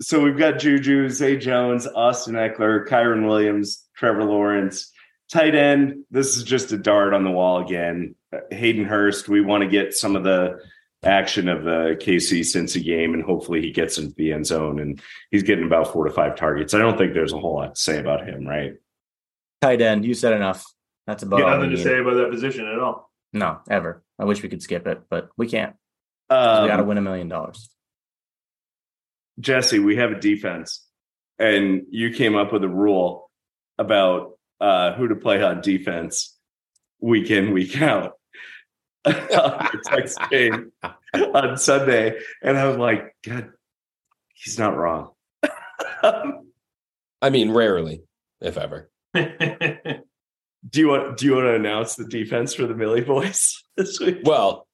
so 0.00 0.22
we've 0.22 0.38
got 0.38 0.58
Juju, 0.58 1.10
Zay 1.10 1.36
Jones, 1.36 1.86
Austin 1.86 2.34
Ekeler, 2.34 2.86
Kyren 2.86 3.26
Williams, 3.26 3.84
Trevor 3.96 4.24
Lawrence, 4.24 4.92
tight 5.30 5.54
end. 5.54 6.04
This 6.10 6.36
is 6.36 6.42
just 6.42 6.72
a 6.72 6.78
dart 6.78 7.12
on 7.12 7.24
the 7.24 7.30
wall 7.30 7.58
again. 7.64 8.14
Uh, 8.32 8.38
Hayden 8.50 8.84
Hurst. 8.84 9.28
We 9.28 9.40
want 9.40 9.62
to 9.62 9.68
get 9.68 9.92
some 9.92 10.16
of 10.16 10.24
the 10.24 10.58
action 11.06 11.48
of 11.48 11.64
the 11.64 11.96
KC 12.00 12.40
Cincy 12.40 12.84
game, 12.84 13.14
and 13.14 13.22
hopefully 13.22 13.60
he 13.62 13.70
gets 13.70 13.98
into 13.98 14.14
the 14.14 14.32
end 14.32 14.46
zone. 14.46 14.78
And 14.80 15.00
he's 15.30 15.42
getting 15.42 15.64
about 15.64 15.92
four 15.92 16.04
to 16.04 16.10
five 16.12 16.36
targets. 16.36 16.74
I 16.74 16.78
don't 16.78 16.98
think 16.98 17.14
there's 17.14 17.32
a 17.32 17.38
whole 17.38 17.54
lot 17.56 17.74
to 17.76 17.80
say 17.80 17.98
about 17.98 18.26
him, 18.26 18.46
right? 18.46 18.74
Tight 19.62 19.80
end. 19.80 20.04
You 20.04 20.14
said 20.14 20.32
enough. 20.34 20.64
That's 21.06 21.22
about 21.22 21.38
Got 21.40 21.56
nothing 21.58 21.70
to 21.70 21.82
say 21.82 21.98
about 22.00 22.14
that 22.14 22.30
position 22.30 22.66
at 22.66 22.78
all. 22.78 23.10
No, 23.32 23.58
ever. 23.70 24.02
I 24.18 24.24
wish 24.24 24.42
we 24.42 24.48
could 24.48 24.62
skip 24.62 24.86
it, 24.86 25.02
but 25.08 25.28
we 25.36 25.46
can't. 25.48 25.76
'cause 26.28 26.62
we 26.62 26.68
got 26.68 26.76
to 26.76 26.82
Um, 26.82 26.88
win 26.88 26.98
a 26.98 27.02
million 27.02 27.28
dollars. 27.28 27.70
Jesse, 29.38 29.78
we 29.78 29.96
have 29.96 30.10
a 30.12 30.18
defense, 30.20 30.86
and 31.38 31.82
you 31.90 32.10
came 32.10 32.34
up 32.34 32.52
with 32.52 32.64
a 32.64 32.68
rule 32.68 33.30
about 33.78 34.32
uh, 34.58 34.94
who 34.94 35.06
to 35.08 35.14
play 35.16 35.42
on 35.42 35.60
defense 35.60 36.38
week 36.98 37.30
in, 37.30 37.52
week 37.52 37.80
out. 37.82 38.14
On 39.06 39.68
text 39.84 40.18
game 40.30 40.72
on 41.14 41.56
Sunday, 41.56 42.18
and 42.42 42.58
I 42.58 42.66
was 42.66 42.76
like, 42.76 43.14
God, 43.24 43.52
he's 44.34 44.58
not 44.58 44.76
wrong. 44.76 45.10
I 46.02 47.30
mean, 47.30 47.52
rarely, 47.52 48.02
if 48.40 48.58
ever. 48.58 48.90
do 49.14 50.80
you 50.80 50.88
want 50.88 51.16
do 51.16 51.26
you 51.26 51.34
want 51.34 51.46
to 51.46 51.54
announce 51.54 51.94
the 51.94 52.04
defense 52.04 52.54
for 52.54 52.66
the 52.66 52.74
Milly 52.74 53.00
Boys 53.00 53.62
this 53.76 54.00
week? 54.00 54.18
Well, 54.24 54.66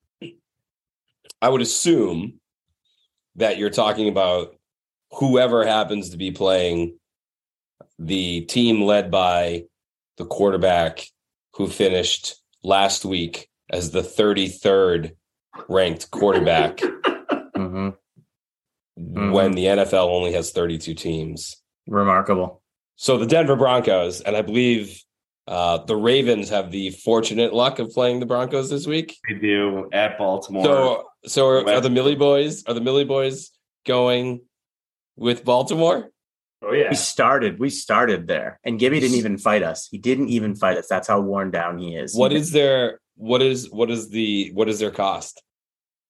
I 1.40 1.48
would 1.48 1.60
assume 1.60 2.40
that 3.36 3.58
you're 3.58 3.70
talking 3.70 4.08
about 4.08 4.56
whoever 5.12 5.66
happens 5.66 6.10
to 6.10 6.16
be 6.16 6.30
playing 6.30 6.98
the 7.98 8.42
team 8.42 8.83
led 8.83 9.11
by 9.11 9.64
the 10.16 10.24
quarterback 10.24 11.07
who 11.54 11.68
finished 11.68 12.37
last 12.62 13.04
week 13.04 13.48
as 13.72 13.90
the 13.90 14.02
33rd 14.02 15.12
ranked 15.68 16.11
quarterback 16.11 16.80
hmm 17.56 17.90
when 18.96 19.52
the 19.52 19.64
NFL 19.64 20.08
only 20.08 20.32
has 20.32 20.52
32 20.52 20.94
teams. 20.94 21.56
Remarkable. 21.87 22.62
So 22.96 23.16
the 23.16 23.26
Denver 23.26 23.56
Broncos, 23.56 24.20
and 24.20 24.37
I 24.37 24.42
believe 24.42 25.02
uh, 25.48 25.78
the 25.78 25.96
Ravens 25.96 26.50
have 26.50 26.70
the 26.70 26.90
fortunate 26.90 27.52
luck 27.52 27.78
of 27.78 27.90
playing 27.90 28.20
the 28.20 28.26
Broncos 28.26 28.70
this 28.70 28.87
week. 28.87 29.16
They 29.28 29.35
do 29.37 29.88
at 29.92 30.18
Baltimore. 30.18 30.64
So, 30.64 31.04
so 31.26 31.48
are, 31.48 31.68
are 31.68 31.80
the 31.80 31.90
Milly 31.90 32.14
Boys? 32.14 32.64
Are 32.66 32.74
the 32.74 32.80
Milly 32.80 33.04
Boys 33.04 33.50
going 33.87 34.42
with 35.16 35.44
Baltimore? 35.44 36.11
oh 36.62 36.72
yeah. 36.72 36.90
We 36.90 36.96
started. 36.96 37.58
We 37.58 37.70
started 37.70 38.28
there, 38.28 38.61
and 38.62 38.78
Gibby 38.78 39.00
didn't 39.00 39.16
even 39.16 39.37
fight 39.37 39.62
us. 39.64 39.88
He 39.90 39.98
didn't 39.98 40.28
even 40.28 40.54
fight 40.54 40.78
us. 40.78 40.87
That's 40.87 41.08
how 41.08 41.20
worn 41.20 41.50
down 41.50 41.78
he 41.78 41.96
is. 41.96 42.14
What 42.14 42.30
He- 42.30 42.38
is 42.38 42.52
their 42.52 43.00
what 43.16 43.42
is 43.42 43.70
what 43.70 43.90
is 43.90 44.11
the 44.11 44.51
what 44.55 44.68
is 44.68 44.79
their 44.79 44.90
cost? 44.90 45.42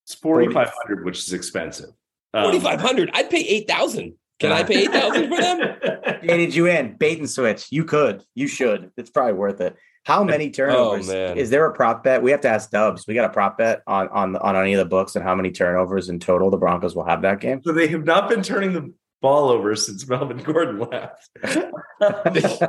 it's 0.05 0.15
forty 0.15 0.51
five 0.51 0.71
hundred, 0.81 1.05
which 1.05 1.19
is 1.19 1.33
expensive. 1.33 1.89
Um, 2.33 2.43
Forty 2.43 2.59
five 2.59 2.81
hundred. 2.81 3.09
I'd 3.13 3.29
pay 3.29 3.41
eight 3.41 3.67
thousand. 3.67 4.15
Can 4.39 4.51
I 4.51 4.63
pay 4.63 4.83
eight 4.83 4.91
thousand 4.91 5.29
for 5.29 5.41
them? 5.41 5.75
baited 6.21 6.55
you 6.55 6.67
in? 6.67 6.97
Bait 6.97 7.19
and 7.19 7.29
switch. 7.29 7.67
You 7.71 7.85
could. 7.85 8.23
You 8.35 8.47
should. 8.47 8.91
It's 8.97 9.09
probably 9.09 9.33
worth 9.33 9.61
it. 9.61 9.75
How 10.05 10.23
many 10.25 10.49
turnovers? 10.49 11.07
man. 11.07 11.37
Is 11.37 11.49
there 11.49 11.65
a 11.65 11.73
prop 11.73 12.03
bet? 12.03 12.21
We 12.21 12.31
have 12.31 12.41
to 12.41 12.49
ask 12.49 12.69
Dubs. 12.69 13.05
We 13.07 13.13
got 13.13 13.25
a 13.25 13.33
prop 13.33 13.57
bet 13.57 13.81
on 13.87 14.09
on 14.09 14.35
on 14.35 14.55
any 14.55 14.73
of 14.73 14.79
the 14.79 14.85
books 14.85 15.15
and 15.15 15.23
how 15.23 15.35
many 15.35 15.51
turnovers 15.51 16.09
in 16.09 16.19
total 16.19 16.49
the 16.49 16.57
Broncos 16.57 16.95
will 16.95 17.05
have 17.05 17.21
that 17.21 17.39
game. 17.39 17.61
So 17.63 17.71
they 17.71 17.87
have 17.87 18.03
not 18.03 18.29
been 18.29 18.41
turning 18.43 18.73
the 18.73 18.93
ball 19.23 19.49
over 19.49 19.75
since 19.75 20.07
Melvin 20.07 20.37
Gordon 20.37 20.79
left. 20.79 21.29
They 22.29 22.41
just 22.41 22.59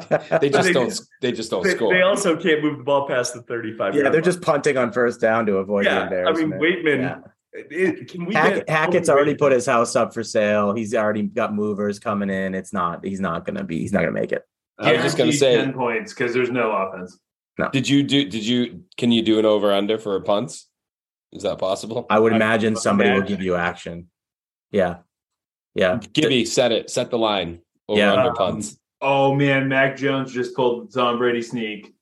They 0.41 0.73
don't. 0.73 0.89
just- 0.89 1.09
They 1.21 1.33
just 1.33 1.51
don't 1.51 1.65
They, 1.65 1.75
score. 1.75 1.93
they 1.93 2.03
also 2.03 2.37
can't 2.37 2.63
move 2.63 2.79
the 2.79 2.85
ball 2.85 3.07
past 3.09 3.35
the 3.35 3.43
35. 3.43 3.95
yeah, 3.97 4.09
they're 4.09 4.21
just 4.21 4.41
punting 4.41 4.77
on 4.79 4.93
first 4.93 5.21
down 5.21 5.45
to 5.47 5.57
avoid 5.57 5.87
the 5.87 5.91
yeah. 5.91 5.99
I 5.99 6.33
mean, 6.33 6.45
embarrassment. 6.53 6.63
Waitman. 6.63 7.01
Yeah. 7.01 7.19
it- 7.71 8.09
can 8.09 8.25
we 8.27 8.35
Hack, 8.35 8.67
Hackett's 8.69 9.09
already 9.09 9.35
put 9.35 9.53
his 9.53 9.67
house 9.67 9.97
up 9.97 10.15
for 10.15 10.23
sale. 10.23 10.73
He's 10.75 10.95
already 10.95 11.23
got 11.25 11.53
movers 11.55 11.99
coming 11.99 12.31
in. 12.31 12.55
It's 12.55 12.73
not. 12.73 13.05
He's 13.05 13.21
not 13.21 13.45
gonna 13.45 13.65
be. 13.65 13.79
He's 13.81 13.93
not 13.93 14.01
gonna 14.01 14.13
make 14.13 14.33
it. 14.33 14.43
I 14.79 14.93
was 14.93 15.03
just 15.03 15.19
gonna 15.19 15.33
Guaranteed 15.33 15.41
say- 15.41 15.57
ten 15.57 15.73
points 15.73 16.15
because 16.15 16.33
there's 16.33 16.51
no 16.51 16.71
offense. 16.73 17.19
No. 17.59 17.71
Did 17.71 17.89
you 17.89 18.03
do? 18.05 18.25
Did 18.29 18.45
you? 18.47 18.85
Can 18.97 19.11
you 19.13 19.23
do 19.23 19.39
an 19.41 19.45
over 19.45 19.73
under 19.73 19.99
for 19.99 20.15
a 20.17 20.21
punts? 20.21 20.69
Is 21.33 21.43
that 21.43 21.59
possible? 21.59 22.07
I 22.09 22.19
would 22.21 22.33
I- 22.33 22.37
imagine 22.37 22.77
somebody 22.77 23.11
will 23.11 23.23
give 23.23 23.41
you 23.43 23.55
action. 23.57 24.09
Yeah, 24.71 24.99
yeah. 25.75 25.99
Gibby, 26.13 26.45
set 26.45 26.73
it. 26.73 26.91
Set 26.91 27.11
the 27.11 27.19
line. 27.19 27.61
Over 27.89 27.99
Yeah. 28.01 28.13
under 28.15 28.31
Um, 28.31 28.37
punts. 28.37 28.79
Oh 29.01 29.35
man, 29.35 29.69
Mac 29.69 29.97
Jones 29.97 30.33
just 30.33 30.55
pulled 30.57 30.91
the 30.91 31.01
Tom 31.01 31.19
Brady 31.19 31.43
sneak. 31.43 31.95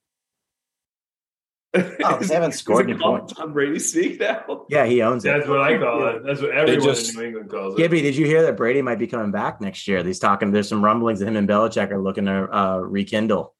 Oh, 1.74 2.18
they 2.20 2.34
haven't 2.34 2.52
scored 2.52 2.88
any 2.90 2.98
points. 3.00 3.32
Tom 3.32 3.52
Brady 3.54 3.78
sneak 3.78 4.20
now. 4.20 4.66
Yeah, 4.68 4.84
he 4.84 5.00
owns 5.00 5.24
it. 5.24 5.28
That's 5.32 5.48
what 5.48 5.60
I 5.62 5.78
call 5.78 6.06
it. 6.08 6.22
That's 6.24 6.42
what 6.42 6.50
everyone 6.50 6.84
just- 6.84 7.14
in 7.14 7.20
New 7.20 7.26
England 7.26 7.50
calls 7.50 7.74
it. 7.74 7.78
Gibby, 7.78 8.02
did 8.02 8.14
you 8.14 8.26
hear 8.26 8.42
that 8.42 8.56
Brady 8.58 8.82
might 8.82 8.98
be 8.98 9.06
coming 9.06 9.30
back 9.30 9.60
next 9.60 9.88
year? 9.88 10.04
He's 10.04 10.18
talking. 10.18 10.50
There's 10.52 10.68
some 10.68 10.84
rumblings 10.84 11.20
that 11.20 11.28
him 11.28 11.36
and 11.36 11.48
Belichick 11.48 11.90
are 11.90 12.00
looking 12.00 12.26
to 12.26 12.48
uh, 12.56 12.76
rekindle. 12.78 13.54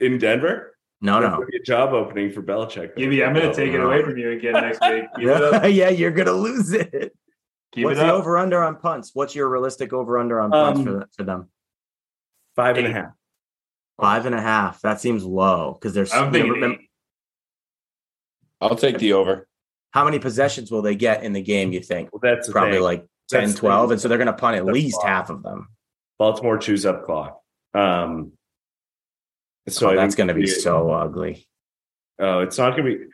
in 0.00 0.18
Denver. 0.18 0.76
No, 1.00 1.20
That 1.20 1.30
no. 1.38 1.46
be 1.48 1.56
a 1.56 1.62
job 1.62 1.92
opening 1.92 2.32
for 2.32 2.42
Belichick. 2.42 2.96
Gibby, 2.96 3.22
I'm 3.22 3.34
going 3.34 3.46
No, 3.46 3.52
to 3.52 3.56
take 3.56 3.72
it 3.74 3.78
away 3.80 4.02
from 4.02 4.16
you 4.16 4.30
again 4.32 4.54
next 4.54 4.80
week. 4.80 5.04
Keep 5.16 5.28
it 5.28 5.72
yeah, 5.74 5.90
you're 5.90 6.10
gonna 6.10 6.32
lose 6.32 6.72
it. 6.72 7.13
Keep 7.74 7.84
What's 7.86 7.98
it 7.98 8.04
the 8.04 8.12
over 8.12 8.38
under 8.38 8.62
on 8.62 8.76
punts? 8.76 9.10
What's 9.14 9.34
your 9.34 9.48
realistic 9.48 9.92
over 9.92 10.18
under 10.18 10.40
on 10.40 10.50
punts 10.52 10.78
Um, 10.78 10.84
for, 10.86 10.92
the, 10.92 11.06
for 11.16 11.24
them? 11.24 11.48
Five 12.54 12.76
and 12.76 12.86
a 12.86 12.90
Eight. 12.90 12.94
half. 12.94 13.12
Five 14.00 14.26
and 14.26 14.34
a 14.34 14.40
half. 14.40 14.80
That 14.82 15.00
seems 15.00 15.24
low 15.24 15.72
because 15.74 15.92
there's 15.92 16.12
I'm 16.12 16.32
thinking 16.32 16.60
never- 16.60 16.72
eight. 16.74 16.90
I'll 18.60 18.76
take 18.76 18.98
the 18.98 19.12
over. 19.14 19.48
how 19.90 20.04
many 20.04 20.18
possessions 20.18 20.70
will 20.70 20.82
they 20.82 20.94
get 20.94 21.24
in 21.24 21.32
the 21.32 21.42
game? 21.42 21.72
You 21.72 21.80
think 21.80 22.10
Well, 22.12 22.20
that's 22.22 22.48
probably 22.50 22.74
thing. 22.74 22.82
like 22.82 23.06
10, 23.30 23.46
That's 23.48 23.58
12, 23.58 23.90
and 23.92 24.00
so 24.00 24.08
they're 24.08 24.18
gonna 24.18 24.32
punt 24.32 24.56
at 24.56 24.64
least 24.64 25.00
fine. 25.02 25.10
half 25.10 25.30
of 25.30 25.42
them. 25.42 25.68
Baltimore 26.18 26.58
chews 26.58 26.86
up 26.86 27.04
clock. 27.04 27.40
Um, 27.74 28.32
so 29.68 29.72
So 29.72 29.90
I 29.90 29.96
that's 29.96 30.14
gonna 30.14 30.34
be 30.34 30.42
the- 30.42 30.46
so 30.48 30.90
ugly. 30.90 31.46
Oh, 32.20 32.40
it's 32.40 32.56
not 32.58 32.76
going 32.76 32.84
to 32.84 32.98
be. 32.98 33.04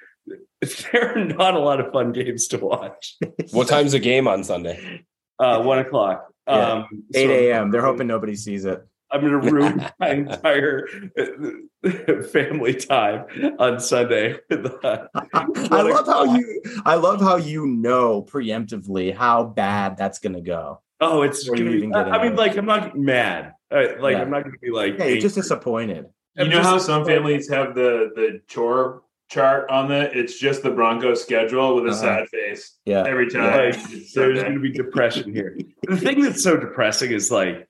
There 0.93 1.17
are 1.17 1.25
not 1.25 1.55
a 1.55 1.59
lot 1.59 1.81
of 1.81 1.91
fun 1.93 2.13
games 2.13 2.47
to 2.49 2.59
watch. 2.59 3.17
What 3.51 3.69
time's 3.69 3.93
the 3.93 3.99
game 3.99 4.29
on 4.29 4.45
Sunday? 4.45 5.05
Uh, 5.39 5.63
one 5.63 5.79
o'clock. 5.79 6.27
Yeah. 6.47 6.73
Um, 6.73 6.87
so 7.13 7.19
8 7.19 7.31
a.m. 7.31 7.71
They're 7.71 7.85
hoping 7.85 8.07
nobody 8.07 8.37
sees 8.37 8.65
it. 8.67 8.87
I'm 9.11 9.23
going 9.23 9.41
to 9.41 9.51
ruin 9.51 9.87
my 9.99 10.11
entire 10.11 10.87
uh, 11.19 12.23
family 12.31 12.75
time 12.75 13.25
on 13.59 13.81
Sunday. 13.81 14.37
With, 14.49 14.67
uh, 14.85 15.07
I 15.33 15.83
love 15.83 16.07
how 16.07 16.25
you 16.25 16.63
I 16.85 16.95
love 16.97 17.21
how 17.21 17.37
you 17.37 17.67
know 17.67 18.23
preemptively 18.23 19.15
how 19.15 19.45
bad 19.45 19.97
that's 19.97 20.19
gonna 20.19 20.41
go. 20.43 20.83
oh, 21.01 21.23
it's 21.23 21.49
gonna 21.49 21.65
be, 21.65 21.79
even 21.79 21.95
I 21.95 22.23
mean, 22.23 22.37
like, 22.37 22.57
I'm 22.57 22.67
not 22.67 22.97
mad. 22.97 23.55
Uh, 23.71 23.85
like, 23.99 24.13
Yeah. 24.17 24.23
I'm 24.23 24.31
not 24.31 24.43
going 24.43 24.53
to 24.53 24.59
be 24.61 24.71
like, 24.71 24.99
Yeah, 24.99 25.07
you're 25.07 25.21
just 25.21 25.35
disappointed. 25.37 26.07
You 26.37 26.49
know 26.49 26.63
how 26.63 26.79
some 26.79 27.05
families 27.05 27.49
have 27.49 27.75
the 27.75 28.11
the 28.15 28.41
chore 28.47 29.03
chart 29.31 29.71
on 29.71 29.89
the. 29.89 30.17
It's 30.19 30.39
just 30.39 30.63
the 30.63 30.71
Broncos 30.71 31.23
schedule 31.23 31.75
with 31.77 31.87
a 31.87 31.91
Uh-huh. 31.91 32.01
sad 32.01 32.29
face 32.29 32.79
Yeah. 32.85 33.05
every 33.07 33.31
time. 33.31 33.73
Like, 33.73 33.83
there's 34.15 34.41
going 34.43 34.55
to 34.55 34.61
be 34.61 34.71
depression 34.73 35.33
here. 35.33 35.57
the 35.89 35.97
thing 35.97 36.21
that's 36.23 36.43
so 36.43 36.57
depressing 36.57 37.13
is 37.13 37.31
like 37.31 37.67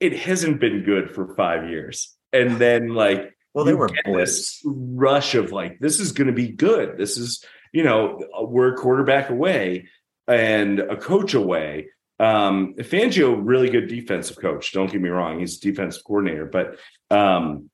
it 0.00 0.12
hasn't 0.18 0.60
been 0.60 0.82
good 0.82 1.10
for 1.14 1.34
five 1.34 1.68
years, 1.70 2.14
and 2.32 2.58
then 2.58 2.88
like 2.88 3.34
Well, 3.54 3.64
they 3.64 3.70
you 3.72 3.78
were 3.78 3.88
get 3.88 4.04
this 4.12 4.60
rush 4.64 5.34
of 5.34 5.52
like 5.52 5.78
this 5.78 6.00
is 6.00 6.12
going 6.12 6.26
to 6.26 6.32
be 6.32 6.48
good. 6.48 6.98
This 6.98 7.16
is 7.16 7.44
you 7.72 7.84
know 7.84 8.20
we're 8.42 8.74
a 8.74 8.76
quarterback 8.76 9.30
away 9.30 9.88
and 10.26 10.80
a 10.80 10.96
coach 10.96 11.34
away. 11.34 11.88
Um, 12.20 12.74
Fangio, 12.78 13.40
really 13.42 13.70
good 13.70 13.88
defensive 13.88 14.38
coach. 14.38 14.72
Don't 14.72 14.90
get 14.90 15.00
me 15.00 15.08
wrong; 15.08 15.40
he's 15.40 15.58
a 15.58 15.60
defensive 15.60 16.02
coordinator, 16.04 16.46
but 16.46 16.78
um, 17.10 17.70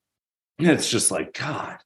it's 0.59 0.91
just 0.91 1.11
like 1.11 1.33
God. 1.39 1.79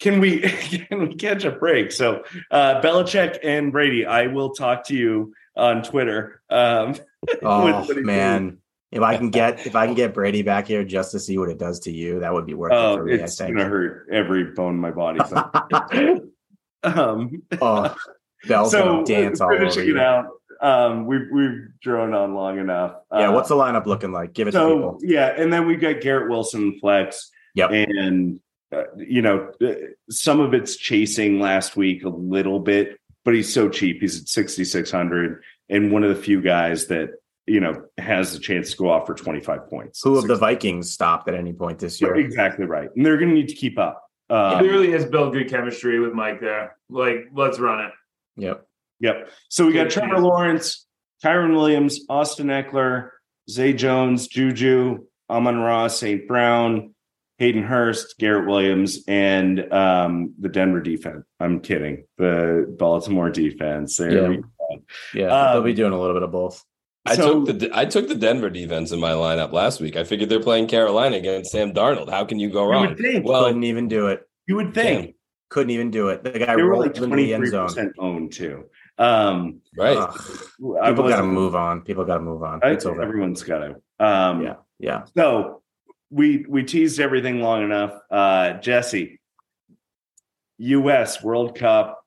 Can 0.00 0.20
we 0.20 0.40
can 0.88 1.08
we 1.08 1.14
catch 1.14 1.44
a 1.44 1.50
break? 1.50 1.92
So 1.92 2.22
uh 2.50 2.80
Belichick 2.80 3.38
and 3.42 3.72
Brady, 3.72 4.06
I 4.06 4.26
will 4.28 4.50
talk 4.50 4.84
to 4.86 4.94
you 4.94 5.34
on 5.56 5.82
Twitter. 5.82 6.42
Um 6.50 6.94
Oh 7.42 7.86
man. 7.94 8.58
If 8.90 9.02
I 9.02 9.16
can 9.18 9.28
get 9.30 9.66
if 9.66 9.76
I 9.76 9.86
can 9.86 9.94
get 9.94 10.14
Brady 10.14 10.42
back 10.42 10.66
here 10.66 10.82
just 10.84 11.12
to 11.12 11.20
see 11.20 11.36
what 11.36 11.50
it 11.50 11.58
does 11.58 11.80
to 11.80 11.92
you, 11.92 12.20
that 12.20 12.32
would 12.32 12.46
be 12.46 12.54
worth 12.54 12.72
it 12.72 12.76
oh, 12.76 12.96
for 12.96 13.04
me, 13.04 13.14
I 13.20 13.24
it's 13.24 13.38
gonna 13.38 13.64
hurt 13.64 14.06
every 14.10 14.44
bone 14.44 14.74
in 14.74 14.80
my 14.80 14.90
body. 14.90 15.20
Um 16.84 17.42
oh, 17.60 17.94
Bell's 18.46 18.70
so 18.70 18.84
gonna 18.84 19.04
dance 19.04 19.40
all 19.40 19.52
over 19.52 19.84
you. 19.84 19.98
out. 19.98 20.26
Um 20.60 21.06
we've 21.06 21.26
we've 21.32 21.68
drawn 21.82 22.14
on 22.14 22.34
long 22.34 22.58
enough. 22.60 22.94
Yeah, 23.12 23.28
Uh, 23.28 23.32
what's 23.32 23.48
the 23.48 23.56
lineup 23.56 23.86
looking 23.86 24.12
like? 24.12 24.32
Give 24.32 24.46
it 24.46 24.52
to 24.52 24.56
so 24.58 24.74
people. 24.74 24.98
yeah, 25.02 25.34
and 25.36 25.52
then 25.52 25.66
we've 25.66 25.80
got 25.80 26.00
Garrett 26.00 26.30
Wilson 26.30 26.78
flex. 26.80 27.30
Yep. 27.56 27.70
And 27.72 28.40
uh, 28.74 28.82
you 28.96 29.22
know, 29.22 29.50
uh, 29.64 29.72
some 30.10 30.40
of 30.40 30.54
it's 30.54 30.76
chasing 30.76 31.40
last 31.40 31.76
week 31.76 32.04
a 32.04 32.08
little 32.08 32.60
bit, 32.60 32.98
but 33.24 33.34
he's 33.34 33.52
so 33.52 33.68
cheap. 33.68 34.00
He's 34.00 34.20
at 34.22 34.28
6600 34.28 35.42
and 35.70 35.92
one 35.92 36.04
of 36.04 36.14
the 36.14 36.22
few 36.22 36.40
guys 36.40 36.86
that, 36.88 37.10
you 37.46 37.60
know, 37.60 37.84
has 37.96 38.34
a 38.34 38.40
chance 38.40 38.72
to 38.72 38.76
go 38.76 38.90
off 38.90 39.06
for 39.06 39.14
25 39.14 39.68
points. 39.68 40.02
Who 40.02 40.18
of 40.18 40.26
the 40.26 40.36
Vikings 40.36 40.90
stopped 40.92 41.28
at 41.28 41.34
any 41.34 41.52
point 41.52 41.78
this 41.78 42.00
year? 42.00 42.14
Exactly 42.16 42.66
right. 42.66 42.90
And 42.94 43.04
they're 43.06 43.16
going 43.16 43.30
to 43.30 43.34
need 43.34 43.48
to 43.48 43.54
keep 43.54 43.78
up. 43.78 44.04
He 44.28 44.34
Um, 44.34 44.58
clearly 44.58 44.90
has 44.90 45.06
built 45.06 45.32
good 45.32 45.48
chemistry 45.48 45.98
with 46.00 46.12
Mike 46.12 46.40
there. 46.40 46.76
Like, 46.90 47.28
let's 47.32 47.58
run 47.58 47.86
it. 47.86 47.92
Yep. 48.36 48.66
Yep. 49.00 49.30
So 49.48 49.66
we 49.66 49.72
got 49.72 49.88
Trevor. 49.88 50.18
Lawrence, 50.18 50.86
Kyren 51.24 51.52
Williams, 51.54 52.00
Austin 52.10 52.48
Ekeler, 52.48 53.10
Zay 53.48 53.72
Jones, 53.72 54.26
Juju, 54.28 55.04
Amon-Ra, 55.30 55.88
St. 55.88 56.28
Brown, 56.28 56.94
Hayden 57.38 57.62
Hurst, 57.62 58.16
Garrett 58.18 58.46
Williams, 58.48 59.04
and 59.08 59.72
um, 59.72 60.34
the 60.40 60.48
Denver 60.48 60.80
defense. 60.80 61.24
I'm 61.40 61.60
kidding. 61.60 62.04
The 62.18 62.74
Baltimore 62.78 63.30
defense. 63.30 63.96
There 63.96 64.10
Yeah. 64.12 64.28
we 64.28 64.36
go. 64.38 64.82
Yeah. 65.14 65.26
Um, 65.28 65.52
they'll 65.54 65.62
be 65.62 65.72
doing 65.74 65.92
a 65.92 65.98
little 66.00 66.14
bit 66.16 66.22
of 66.24 66.32
both. 66.32 66.62
I 67.06 67.14
So- 67.14 67.44
took 67.46 67.58
the 67.60 67.70
I 67.72 67.84
took 67.86 68.08
the 68.08 68.14
Denver 68.16 68.50
defense 68.50 68.92
in 68.92 69.00
my 69.00 69.12
lineup 69.12 69.52
last 69.52 69.80
week. 69.80 69.96
I 69.96 70.04
figured 70.04 70.28
they're 70.28 70.40
playing 70.40 70.66
Carolina 70.66 71.16
against 71.16 71.52
Sam 71.52 71.72
Darnold. 71.72 72.10
How 72.10 72.24
can 72.24 72.38
you 72.38 72.50
go 72.50 72.64
You 72.64 72.70
wrong? 72.70 72.88
would 72.88 72.98
think. 72.98 73.24
Well, 73.26 73.44
Couldn't 73.44 73.64
even 73.64 73.88
do 73.88 74.08
it. 74.08 74.20
you 74.46 74.56
would 74.56 74.74
think. 74.74 75.14
Couldn't 75.48 75.70
even 75.70 75.90
do 75.90 76.08
it. 76.08 76.22
The 76.24 76.32
guy 76.38 76.56
They 76.56 76.62
were 76.62 76.70
rolled 76.70 76.84
like 76.86 76.94
the 76.94 77.04
end 77.32 77.44
23% 77.44 77.50
zone. 77.74 77.92
owned 77.98 78.32
too. 78.32 78.64
Um, 78.98 79.60
right. 79.78 79.96
Ugh. 79.96 80.20
I 80.82 80.90
People 80.90 81.08
got 81.08 81.20
to 81.20 81.22
move 81.22 81.54
on. 81.54 81.80
People 81.82 82.04
got 82.04 82.16
to 82.18 82.22
move 82.22 82.42
on. 82.42 82.60
I- 82.62 82.72
It's 82.72 82.84
over. 82.84 83.00
Everyone's 83.00 83.42
got 83.44 83.58
to. 83.60 83.76
Um, 84.04 84.42
Yeah. 84.42 84.54
Yeah. 84.80 85.04
So 85.16 85.62
we 86.10 86.44
we 86.48 86.62
teased 86.62 87.00
everything 87.00 87.40
long 87.40 87.62
enough. 87.62 87.98
Uh 88.10 88.54
Jesse, 88.54 89.20
US 90.58 91.22
World 91.22 91.56
Cup. 91.56 92.04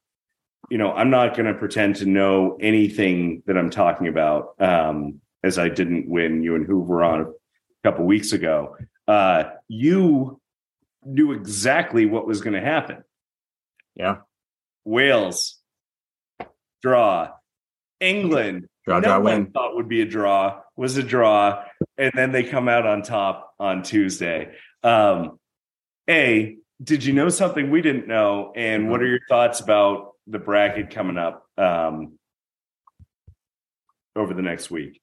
You 0.69 0.77
know, 0.77 0.93
I'm 0.93 1.09
not 1.09 1.35
going 1.35 1.47
to 1.47 1.53
pretend 1.53 1.97
to 1.97 2.05
know 2.05 2.57
anything 2.61 3.43
that 3.45 3.57
I'm 3.57 3.69
talking 3.69 4.07
about, 4.07 4.55
um, 4.57 5.19
as 5.43 5.59
I 5.59 5.67
didn't 5.67 6.07
win 6.07 6.43
you 6.43 6.55
and 6.55 6.65
Hoover 6.65 7.03
on 7.03 7.21
a 7.21 7.25
couple 7.83 8.05
weeks 8.05 8.31
ago. 8.31 8.77
Uh, 9.05 9.45
you 9.67 10.39
knew 11.03 11.33
exactly 11.33 12.05
what 12.05 12.25
was 12.25 12.39
going 12.39 12.53
to 12.53 12.61
happen. 12.61 13.03
Yeah. 13.95 14.17
Wales 14.85 15.59
draw, 16.81 17.29
England 17.99 18.67
Draw, 18.85 18.99
no 18.99 19.07
draw, 19.07 19.15
one 19.19 19.23
win. 19.23 19.45
thought 19.51 19.75
would 19.75 19.89
be 19.89 20.01
a 20.01 20.05
draw 20.05 20.61
was 20.81 20.97
a 20.97 21.03
draw, 21.03 21.63
and 21.95 22.11
then 22.15 22.31
they 22.31 22.41
come 22.41 22.67
out 22.67 22.87
on 22.87 23.03
top 23.03 23.53
on 23.59 23.83
Tuesday. 23.83 24.51
Um, 24.81 25.39
a, 26.09 26.57
did 26.83 27.05
you 27.05 27.13
know 27.13 27.29
something 27.29 27.69
we 27.69 27.83
didn't 27.83 28.07
know? 28.07 28.51
And 28.55 28.89
what 28.89 28.99
are 29.03 29.05
your 29.05 29.19
thoughts 29.29 29.59
about 29.59 30.13
the 30.25 30.39
bracket 30.39 30.89
coming 30.89 31.19
up 31.19 31.45
um, 31.55 32.17
over 34.15 34.33
the 34.33 34.41
next 34.41 34.71
week? 34.71 34.99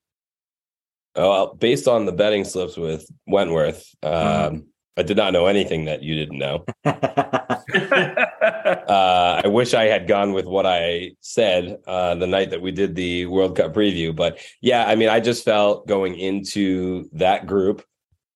Well, 1.15 1.55
based 1.55 1.87
on 1.87 2.07
the 2.07 2.13
betting 2.13 2.43
slips 2.43 2.77
with 2.77 3.09
Wentworth, 3.29 3.87
um, 4.03 4.13
Mm-hmm. 4.13 4.59
I 4.97 5.03
did 5.05 5.17
not 5.17 5.33
know 5.33 5.47
anything 5.47 5.85
that 5.85 6.03
you 6.03 6.17
didn't 6.17 6.39
know. 6.39 6.65
Uh, 8.89 9.43
I 9.45 9.49
wish 9.49 9.75
I 9.75 9.85
had 9.85 10.07
gone 10.07 10.33
with 10.33 10.47
what 10.47 10.65
I 10.65 11.13
said 11.21 11.79
uh, 11.87 12.15
the 12.15 12.27
night 12.27 12.51
that 12.51 12.63
we 12.63 12.71
did 12.71 12.95
the 12.95 13.27
World 13.27 13.57
Cup 13.57 13.75
preview. 13.75 14.15
But 14.15 14.39
yeah, 14.61 14.87
I 14.87 14.95
mean, 14.95 15.09
I 15.09 15.21
just 15.21 15.45
felt 15.45 15.87
going 15.87 16.19
into 16.19 17.09
that 17.13 17.47
group, 17.47 17.85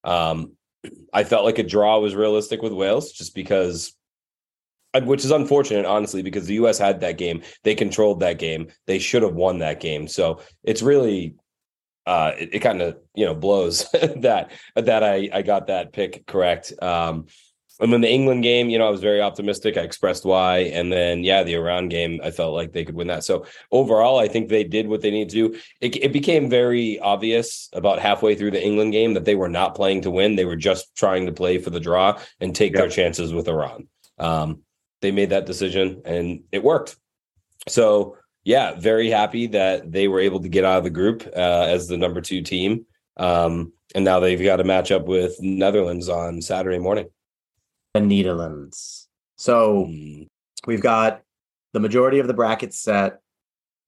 um, 0.04 0.52
I 1.12 1.24
felt 1.24 1.44
like 1.44 1.58
a 1.58 1.62
draw 1.62 1.98
was 1.98 2.14
realistic 2.14 2.62
with 2.62 2.72
Wales 2.72 3.12
just 3.12 3.34
because, 3.34 3.94
uh, 4.94 5.00
which 5.00 5.24
is 5.24 5.30
unfortunate, 5.30 5.86
honestly, 5.86 6.22
because 6.22 6.46
the 6.46 6.54
U.S. 6.54 6.78
had 6.78 7.00
that 7.00 7.18
game. 7.18 7.42
They 7.62 7.74
controlled 7.74 8.20
that 8.20 8.38
game. 8.38 8.68
They 8.86 8.98
should 8.98 9.22
have 9.22 9.34
won 9.34 9.58
that 9.58 9.80
game. 9.80 10.08
So 10.08 10.40
it's 10.62 10.82
really. 10.82 11.34
Uh, 12.04 12.32
it, 12.36 12.54
it 12.54 12.58
kind 12.58 12.82
of 12.82 12.98
you 13.14 13.24
know 13.24 13.34
blows 13.34 13.88
that 13.92 14.50
that 14.74 15.04
I 15.04 15.30
I 15.32 15.42
got 15.42 15.68
that 15.68 15.92
pick 15.92 16.26
correct. 16.26 16.72
Um, 16.82 17.26
and 17.82 17.92
then 17.92 18.00
the 18.00 18.10
England 18.10 18.44
game, 18.44 18.70
you 18.70 18.78
know, 18.78 18.86
I 18.86 18.90
was 18.90 19.00
very 19.00 19.20
optimistic. 19.20 19.76
I 19.76 19.80
expressed 19.80 20.24
why. 20.24 20.58
And 20.58 20.92
then, 20.92 21.24
yeah, 21.24 21.42
the 21.42 21.54
Iran 21.54 21.88
game, 21.88 22.20
I 22.22 22.30
felt 22.30 22.54
like 22.54 22.72
they 22.72 22.84
could 22.84 22.94
win 22.94 23.08
that. 23.08 23.24
So 23.24 23.44
overall, 23.72 24.20
I 24.20 24.28
think 24.28 24.48
they 24.48 24.62
did 24.62 24.86
what 24.86 25.00
they 25.00 25.10
needed 25.10 25.30
to 25.30 25.48
do. 25.48 25.60
It, 25.80 25.96
it 25.96 26.12
became 26.12 26.48
very 26.48 27.00
obvious 27.00 27.68
about 27.72 27.98
halfway 27.98 28.36
through 28.36 28.52
the 28.52 28.64
England 28.64 28.92
game 28.92 29.14
that 29.14 29.24
they 29.24 29.34
were 29.34 29.48
not 29.48 29.74
playing 29.74 30.02
to 30.02 30.12
win. 30.12 30.36
They 30.36 30.44
were 30.44 30.56
just 30.56 30.94
trying 30.94 31.26
to 31.26 31.32
play 31.32 31.58
for 31.58 31.70
the 31.70 31.80
draw 31.80 32.20
and 32.40 32.54
take 32.54 32.72
their 32.72 32.88
chances 32.88 33.34
with 33.34 33.48
Iran. 33.48 33.88
Um, 34.16 34.62
they 35.00 35.10
made 35.10 35.30
that 35.30 35.46
decision 35.46 36.02
and 36.04 36.44
it 36.52 36.62
worked. 36.62 36.94
So, 37.68 38.16
yeah, 38.44 38.74
very 38.74 39.10
happy 39.10 39.48
that 39.48 39.90
they 39.90 40.06
were 40.06 40.20
able 40.20 40.40
to 40.40 40.48
get 40.48 40.64
out 40.64 40.78
of 40.78 40.84
the 40.84 40.90
group 40.90 41.26
uh, 41.34 41.66
as 41.68 41.88
the 41.88 41.96
number 41.96 42.20
two 42.20 42.42
team. 42.42 42.86
Um, 43.16 43.72
and 43.94 44.04
now 44.04 44.20
they've 44.20 44.42
got 44.42 44.56
to 44.56 44.64
match 44.64 44.92
up 44.92 45.06
with 45.06 45.36
Netherlands 45.40 46.08
on 46.08 46.42
Saturday 46.42 46.78
morning. 46.78 47.08
The 47.94 48.00
Netherlands. 48.00 49.08
So 49.36 49.86
Mm. 49.86 50.26
we've 50.66 50.80
got 50.80 51.22
the 51.72 51.80
majority 51.80 52.18
of 52.18 52.26
the 52.26 52.34
brackets 52.34 52.78
set. 52.78 53.18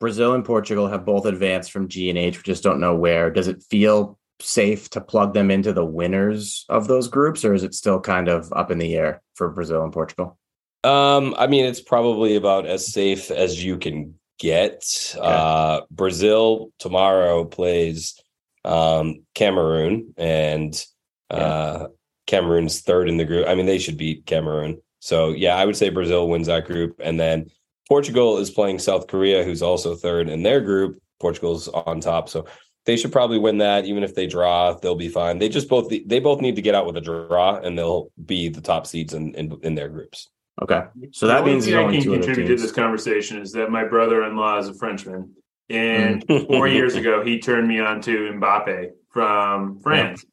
Brazil 0.00 0.34
and 0.34 0.44
Portugal 0.44 0.88
have 0.88 1.04
both 1.06 1.24
advanced 1.26 1.72
from 1.72 1.88
G 1.88 2.10
and 2.10 2.18
H. 2.18 2.36
We 2.36 2.42
just 2.42 2.62
don't 2.62 2.80
know 2.80 2.94
where. 2.94 3.30
Does 3.30 3.48
it 3.48 3.62
feel 3.70 4.18
safe 4.40 4.90
to 4.90 5.00
plug 5.00 5.32
them 5.32 5.50
into 5.50 5.72
the 5.72 5.84
winners 5.84 6.66
of 6.68 6.88
those 6.88 7.08
groups, 7.08 7.44
or 7.44 7.54
is 7.54 7.62
it 7.62 7.72
still 7.74 8.00
kind 8.00 8.28
of 8.28 8.52
up 8.52 8.70
in 8.70 8.78
the 8.78 8.94
air 8.94 9.22
for 9.34 9.48
Brazil 9.50 9.82
and 9.82 9.92
Portugal? 9.92 10.36
Um, 10.82 11.34
I 11.38 11.46
mean, 11.46 11.64
it's 11.64 11.80
probably 11.80 12.36
about 12.36 12.66
as 12.66 12.92
safe 12.92 13.30
as 13.30 13.64
you 13.64 13.78
can 13.78 14.18
get. 14.38 15.16
Uh, 15.18 15.82
Brazil 15.90 16.72
tomorrow 16.78 17.44
plays 17.44 18.20
um, 18.66 19.24
Cameroon, 19.34 20.12
and 20.18 20.84
uh, 21.30 21.86
Cameroon's 22.34 22.80
third 22.80 23.08
in 23.08 23.16
the 23.16 23.24
group. 23.24 23.46
I 23.46 23.54
mean, 23.54 23.66
they 23.66 23.78
should 23.78 23.96
beat 23.96 24.26
Cameroon. 24.26 24.80
So, 24.98 25.30
yeah, 25.30 25.56
I 25.56 25.64
would 25.64 25.76
say 25.76 25.88
Brazil 25.88 26.28
wins 26.28 26.48
that 26.48 26.64
group, 26.64 26.96
and 26.98 27.20
then 27.20 27.48
Portugal 27.88 28.38
is 28.38 28.50
playing 28.50 28.80
South 28.80 29.06
Korea, 29.06 29.44
who's 29.44 29.62
also 29.62 29.94
third 29.94 30.28
in 30.28 30.42
their 30.42 30.60
group. 30.60 30.98
Portugal's 31.20 31.68
on 31.68 32.00
top, 32.00 32.28
so 32.28 32.46
they 32.86 32.96
should 32.96 33.12
probably 33.12 33.38
win 33.38 33.58
that. 33.58 33.84
Even 33.84 34.02
if 34.02 34.16
they 34.16 34.26
draw, 34.26 34.74
they'll 34.74 34.96
be 34.96 35.08
fine. 35.08 35.38
They 35.38 35.48
just 35.48 35.68
both 35.68 35.88
they 35.88 36.18
both 36.18 36.40
need 36.40 36.56
to 36.56 36.62
get 36.62 36.74
out 36.74 36.86
with 36.86 36.96
a 36.96 37.00
draw, 37.00 37.56
and 37.56 37.78
they'll 37.78 38.10
be 38.26 38.48
the 38.48 38.60
top 38.60 38.86
seeds 38.86 39.14
in 39.14 39.34
in, 39.34 39.56
in 39.62 39.74
their 39.76 39.88
groups. 39.88 40.28
Okay, 40.60 40.82
so 41.12 41.26
The 41.26 41.34
that 41.34 41.40
only 41.40 41.52
means 41.52 41.64
thing 41.64 41.74
there's 41.74 41.82
I 41.82 41.86
only 41.86 41.96
can 41.98 42.04
two 42.04 42.14
other 42.14 42.24
contribute 42.24 42.56
to 42.56 42.62
this 42.62 42.72
conversation 42.72 43.40
is 43.40 43.52
that 43.52 43.70
my 43.70 43.84
brother-in-law 43.84 44.58
is 44.58 44.68
a 44.68 44.74
Frenchman, 44.74 45.34
and 45.70 46.24
four 46.48 46.66
years 46.66 46.96
ago 46.96 47.24
he 47.24 47.38
turned 47.38 47.68
me 47.68 47.78
on 47.78 48.00
to 48.02 48.32
Mbappe 48.32 48.90
from 49.10 49.80
France, 49.80 50.24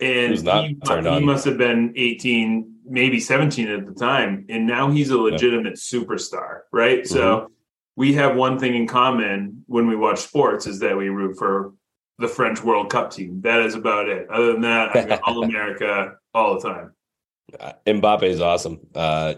and 0.00 0.34
he, 0.36 0.78
he 1.14 1.20
must 1.20 1.44
have 1.44 1.58
been 1.58 1.92
eighteen, 1.96 2.76
maybe 2.84 3.20
seventeen 3.20 3.68
at 3.68 3.86
the 3.86 3.92
time, 3.92 4.46
and 4.48 4.66
now 4.66 4.90
he's 4.90 5.10
a 5.10 5.18
legitimate 5.18 5.74
superstar, 5.74 6.60
right? 6.72 7.00
Mm-hmm. 7.00 7.14
So 7.14 7.50
we 7.96 8.14
have 8.14 8.36
one 8.36 8.58
thing 8.58 8.74
in 8.74 8.86
common 8.86 9.64
when 9.66 9.86
we 9.86 9.96
watch 9.96 10.20
sports 10.20 10.66
is 10.66 10.78
that 10.80 10.96
we 10.96 11.08
root 11.08 11.36
for 11.36 11.74
the 12.18 12.28
French 12.28 12.62
World 12.62 12.90
Cup 12.90 13.10
team. 13.10 13.40
That 13.42 13.60
is 13.60 13.74
about 13.74 14.08
it. 14.08 14.28
Other 14.30 14.52
than 14.52 14.62
that, 14.62 14.96
I 14.96 15.04
got 15.04 15.22
all 15.22 15.42
America 15.50 16.16
all 16.34 16.58
the 16.58 16.68
time. 16.68 16.94
Uh, 17.58 17.72
Mbappe 17.86 18.22
is 18.22 18.40
awesome. 18.40 18.80
Uh, 18.94 19.34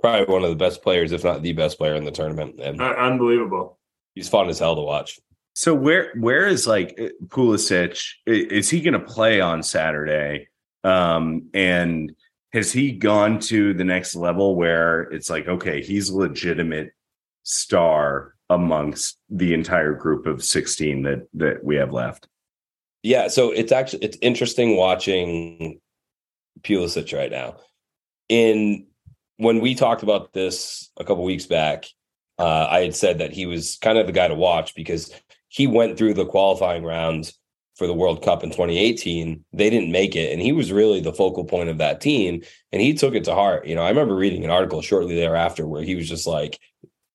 probably 0.00 0.32
one 0.32 0.44
of 0.44 0.50
the 0.50 0.56
best 0.56 0.82
players, 0.82 1.12
if 1.12 1.24
not 1.24 1.42
the 1.42 1.52
best 1.52 1.78
player 1.78 1.94
in 1.94 2.04
the 2.04 2.10
tournament, 2.10 2.60
and 2.60 2.80
Uh, 2.80 2.94
unbelievable. 2.98 3.78
he's 4.14 4.28
fun 4.28 4.48
as 4.48 4.58
hell 4.58 4.76
to 4.76 4.82
watch. 4.82 5.18
So 5.56 5.74
where 5.74 6.12
where 6.16 6.46
is 6.46 6.66
like 6.66 7.00
uh, 7.00 7.08
Pulisic? 7.28 7.98
Is 8.26 8.68
he 8.68 8.82
going 8.82 8.92
to 8.92 9.00
play 9.00 9.40
on 9.40 9.62
Saturday? 9.62 10.48
Um, 10.84 11.48
and 11.54 12.14
has 12.52 12.70
he 12.70 12.92
gone 12.92 13.38
to 13.40 13.72
the 13.72 13.82
next 13.82 14.14
level 14.14 14.54
where 14.54 15.04
it's 15.04 15.30
like, 15.30 15.48
okay, 15.48 15.82
he's 15.82 16.10
a 16.10 16.16
legitimate 16.16 16.92
star 17.42 18.34
amongst 18.50 19.18
the 19.30 19.54
entire 19.54 19.94
group 19.94 20.26
of 20.26 20.44
16 20.44 21.02
that 21.04 21.26
that 21.32 21.64
we 21.64 21.76
have 21.76 21.90
left? 21.90 22.28
Yeah, 23.02 23.28
so 23.28 23.50
it's 23.50 23.72
actually 23.72 24.04
it's 24.04 24.18
interesting 24.20 24.76
watching 24.76 25.80
Pulisic 26.60 27.16
right 27.16 27.30
now. 27.30 27.56
In 28.28 28.88
when 29.38 29.60
we 29.60 29.74
talked 29.74 30.02
about 30.02 30.34
this 30.34 30.90
a 30.98 31.04
couple 31.04 31.24
weeks 31.24 31.46
back, 31.46 31.86
uh, 32.38 32.66
I 32.70 32.80
had 32.80 32.94
said 32.94 33.18
that 33.18 33.32
he 33.32 33.46
was 33.46 33.78
kind 33.80 33.96
of 33.96 34.06
the 34.06 34.12
guy 34.12 34.28
to 34.28 34.34
watch 34.34 34.74
because 34.74 35.10
he 35.56 35.66
went 35.66 35.96
through 35.96 36.12
the 36.12 36.26
qualifying 36.26 36.84
rounds 36.84 37.32
for 37.76 37.86
the 37.86 37.94
World 37.94 38.22
Cup 38.22 38.44
in 38.44 38.50
2018. 38.50 39.42
They 39.54 39.70
didn't 39.70 39.90
make 39.90 40.14
it, 40.14 40.30
and 40.32 40.42
he 40.42 40.52
was 40.52 40.70
really 40.70 41.00
the 41.00 41.14
focal 41.14 41.44
point 41.44 41.70
of 41.70 41.78
that 41.78 42.02
team, 42.02 42.42
and 42.72 42.82
he 42.82 42.92
took 42.92 43.14
it 43.14 43.24
to 43.24 43.34
heart. 43.34 43.66
You 43.66 43.74
know, 43.74 43.82
I 43.82 43.88
remember 43.88 44.14
reading 44.14 44.44
an 44.44 44.50
article 44.50 44.82
shortly 44.82 45.14
thereafter 45.16 45.66
where 45.66 45.82
he 45.82 45.94
was 45.94 46.08
just 46.08 46.26
like 46.26 46.58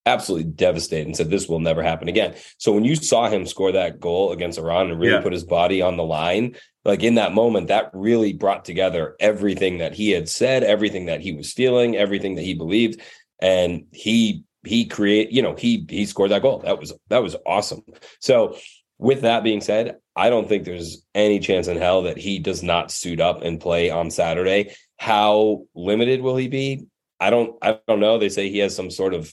absolutely 0.06 0.50
devastated 0.50 1.06
and 1.06 1.16
said 1.16 1.30
this 1.30 1.48
will 1.48 1.60
never 1.60 1.84
happen 1.84 2.08
again. 2.08 2.34
So 2.58 2.72
when 2.72 2.84
you 2.84 2.96
saw 2.96 3.28
him 3.28 3.46
score 3.46 3.70
that 3.70 4.00
goal 4.00 4.32
against 4.32 4.58
Iran 4.58 4.90
and 4.90 4.98
really 4.98 5.12
Yeah. 5.12 5.20
put 5.20 5.32
his 5.32 5.44
body 5.44 5.80
on 5.80 5.96
the 5.96 6.02
line, 6.02 6.56
like 6.84 7.04
in 7.04 7.14
that 7.14 7.32
moment, 7.34 7.68
that 7.68 7.90
really 7.92 8.32
brought 8.32 8.64
together 8.64 9.14
everything 9.20 9.78
that 9.78 9.94
he 9.94 10.10
had 10.10 10.28
said, 10.28 10.64
everything 10.64 11.06
that 11.06 11.20
he 11.20 11.32
was 11.32 11.52
feeling, 11.52 11.96
everything 11.96 12.34
that 12.34 12.42
he 12.42 12.54
believed, 12.54 13.00
and 13.40 13.84
he 13.92 14.42
he 14.64 14.84
create, 14.86 15.30
you 15.30 15.42
know, 15.42 15.54
he 15.54 15.86
he 15.88 16.06
scored 16.06 16.30
that 16.30 16.42
goal. 16.42 16.58
That 16.60 16.78
was 16.78 16.92
that 17.08 17.22
was 17.22 17.36
awesome. 17.46 17.82
So 18.20 18.56
with 18.98 19.22
that 19.22 19.42
being 19.42 19.60
said, 19.60 19.96
I 20.14 20.30
don't 20.30 20.48
think 20.48 20.64
there's 20.64 21.04
any 21.14 21.40
chance 21.40 21.66
in 21.66 21.76
hell 21.76 22.02
that 22.02 22.18
he 22.18 22.38
does 22.38 22.62
not 22.62 22.90
suit 22.92 23.20
up 23.20 23.42
and 23.42 23.60
play 23.60 23.90
on 23.90 24.10
Saturday. 24.10 24.74
How 24.98 25.64
limited 25.74 26.20
will 26.20 26.36
he 26.36 26.48
be? 26.48 26.86
I 27.18 27.30
don't 27.30 27.56
I 27.62 27.78
don't 27.88 28.00
know. 28.00 28.18
They 28.18 28.28
say 28.28 28.48
he 28.48 28.58
has 28.58 28.74
some 28.74 28.90
sort 28.90 29.14
of 29.14 29.32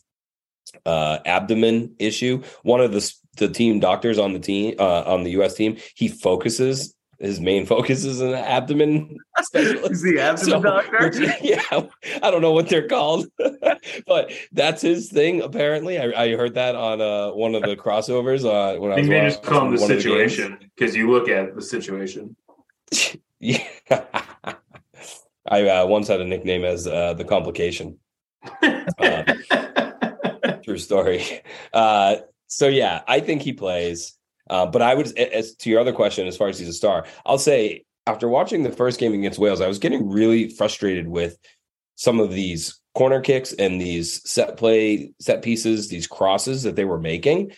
uh 0.85 1.19
abdomen 1.25 1.95
issue. 1.99 2.43
One 2.63 2.81
of 2.81 2.91
the 2.91 3.13
the 3.37 3.49
team 3.49 3.79
doctors 3.79 4.17
on 4.17 4.33
the 4.33 4.39
team 4.39 4.75
uh 4.79 5.03
on 5.05 5.23
the 5.23 5.31
US 5.41 5.53
team, 5.53 5.77
he 5.95 6.07
focuses 6.07 6.95
his 7.19 7.39
main 7.39 7.65
focus 7.65 8.05
is 8.05 8.21
an 8.21 8.33
abdomen 8.33 9.17
specialist. 9.41 9.91
Is 9.91 10.01
the 10.01 10.19
abdomen 10.19 10.37
So, 10.51 10.61
doctor? 10.61 10.97
which- 11.09 11.33
yeah, 11.41 11.61
I 12.23 12.31
don't 12.31 12.41
know 12.41 12.53
what 12.53 12.69
they're 12.69 12.87
called, 12.87 13.27
but 14.07 14.31
that's 14.53 14.81
his 14.81 15.09
thing. 15.09 15.41
Apparently, 15.41 15.99
I, 15.99 16.23
I 16.23 16.35
heard 16.35 16.53
that 16.55 16.75
on 16.75 17.01
uh, 17.01 17.31
one 17.31 17.55
of 17.55 17.63
the 17.63 17.75
crossovers 17.75 18.45
uh, 18.45 18.79
when 18.79 18.91
I, 18.91 18.95
I 18.95 18.97
think 18.97 19.09
was 19.09 19.19
they 19.19 19.29
just 19.29 19.43
call 19.43 19.65
him 19.67 19.75
the 19.75 19.81
one 19.81 19.91
of 19.91 19.97
games. 19.97 20.03
situation 20.03 20.57
because 20.75 20.95
you 20.95 21.11
look 21.11 21.27
at 21.29 21.55
the 21.55 21.61
situation. 21.61 22.35
Yeah, 23.39 23.65
I 25.47 25.67
uh, 25.69 25.85
once 25.87 26.07
had 26.09 26.21
a 26.21 26.25
nickname 26.25 26.63
as 26.65 26.85
uh, 26.87 27.13
the 27.13 27.23
complication. 27.25 27.97
Uh, 28.61 29.23
True 30.63 30.77
story. 30.77 31.23
Uh, 31.73 32.17
so 32.47 32.67
yeah, 32.67 33.01
I 33.07 33.19
think 33.21 33.41
he 33.41 33.53
plays. 33.53 34.13
Uh, 34.49 34.65
but 34.65 34.81
I 34.81 34.95
would, 34.95 35.17
as 35.17 35.55
to 35.55 35.69
your 35.69 35.79
other 35.79 35.93
question, 35.93 36.27
as 36.27 36.37
far 36.37 36.47
as 36.47 36.57
he's 36.57 36.69
a 36.69 36.73
star, 36.73 37.05
I'll 37.25 37.37
say 37.37 37.85
after 38.07 38.27
watching 38.27 38.63
the 38.63 38.71
first 38.71 38.99
game 38.99 39.13
against 39.13 39.39
Wales, 39.39 39.61
I 39.61 39.67
was 39.67 39.79
getting 39.79 40.09
really 40.09 40.49
frustrated 40.49 41.07
with 41.07 41.37
some 41.95 42.19
of 42.19 42.31
these 42.31 42.79
corner 42.95 43.21
kicks 43.21 43.53
and 43.53 43.79
these 43.79 44.27
set 44.29 44.57
play 44.57 45.11
set 45.19 45.41
pieces, 45.41 45.89
these 45.89 46.07
crosses 46.07 46.63
that 46.63 46.75
they 46.75 46.85
were 46.85 46.99
making. 46.99 47.51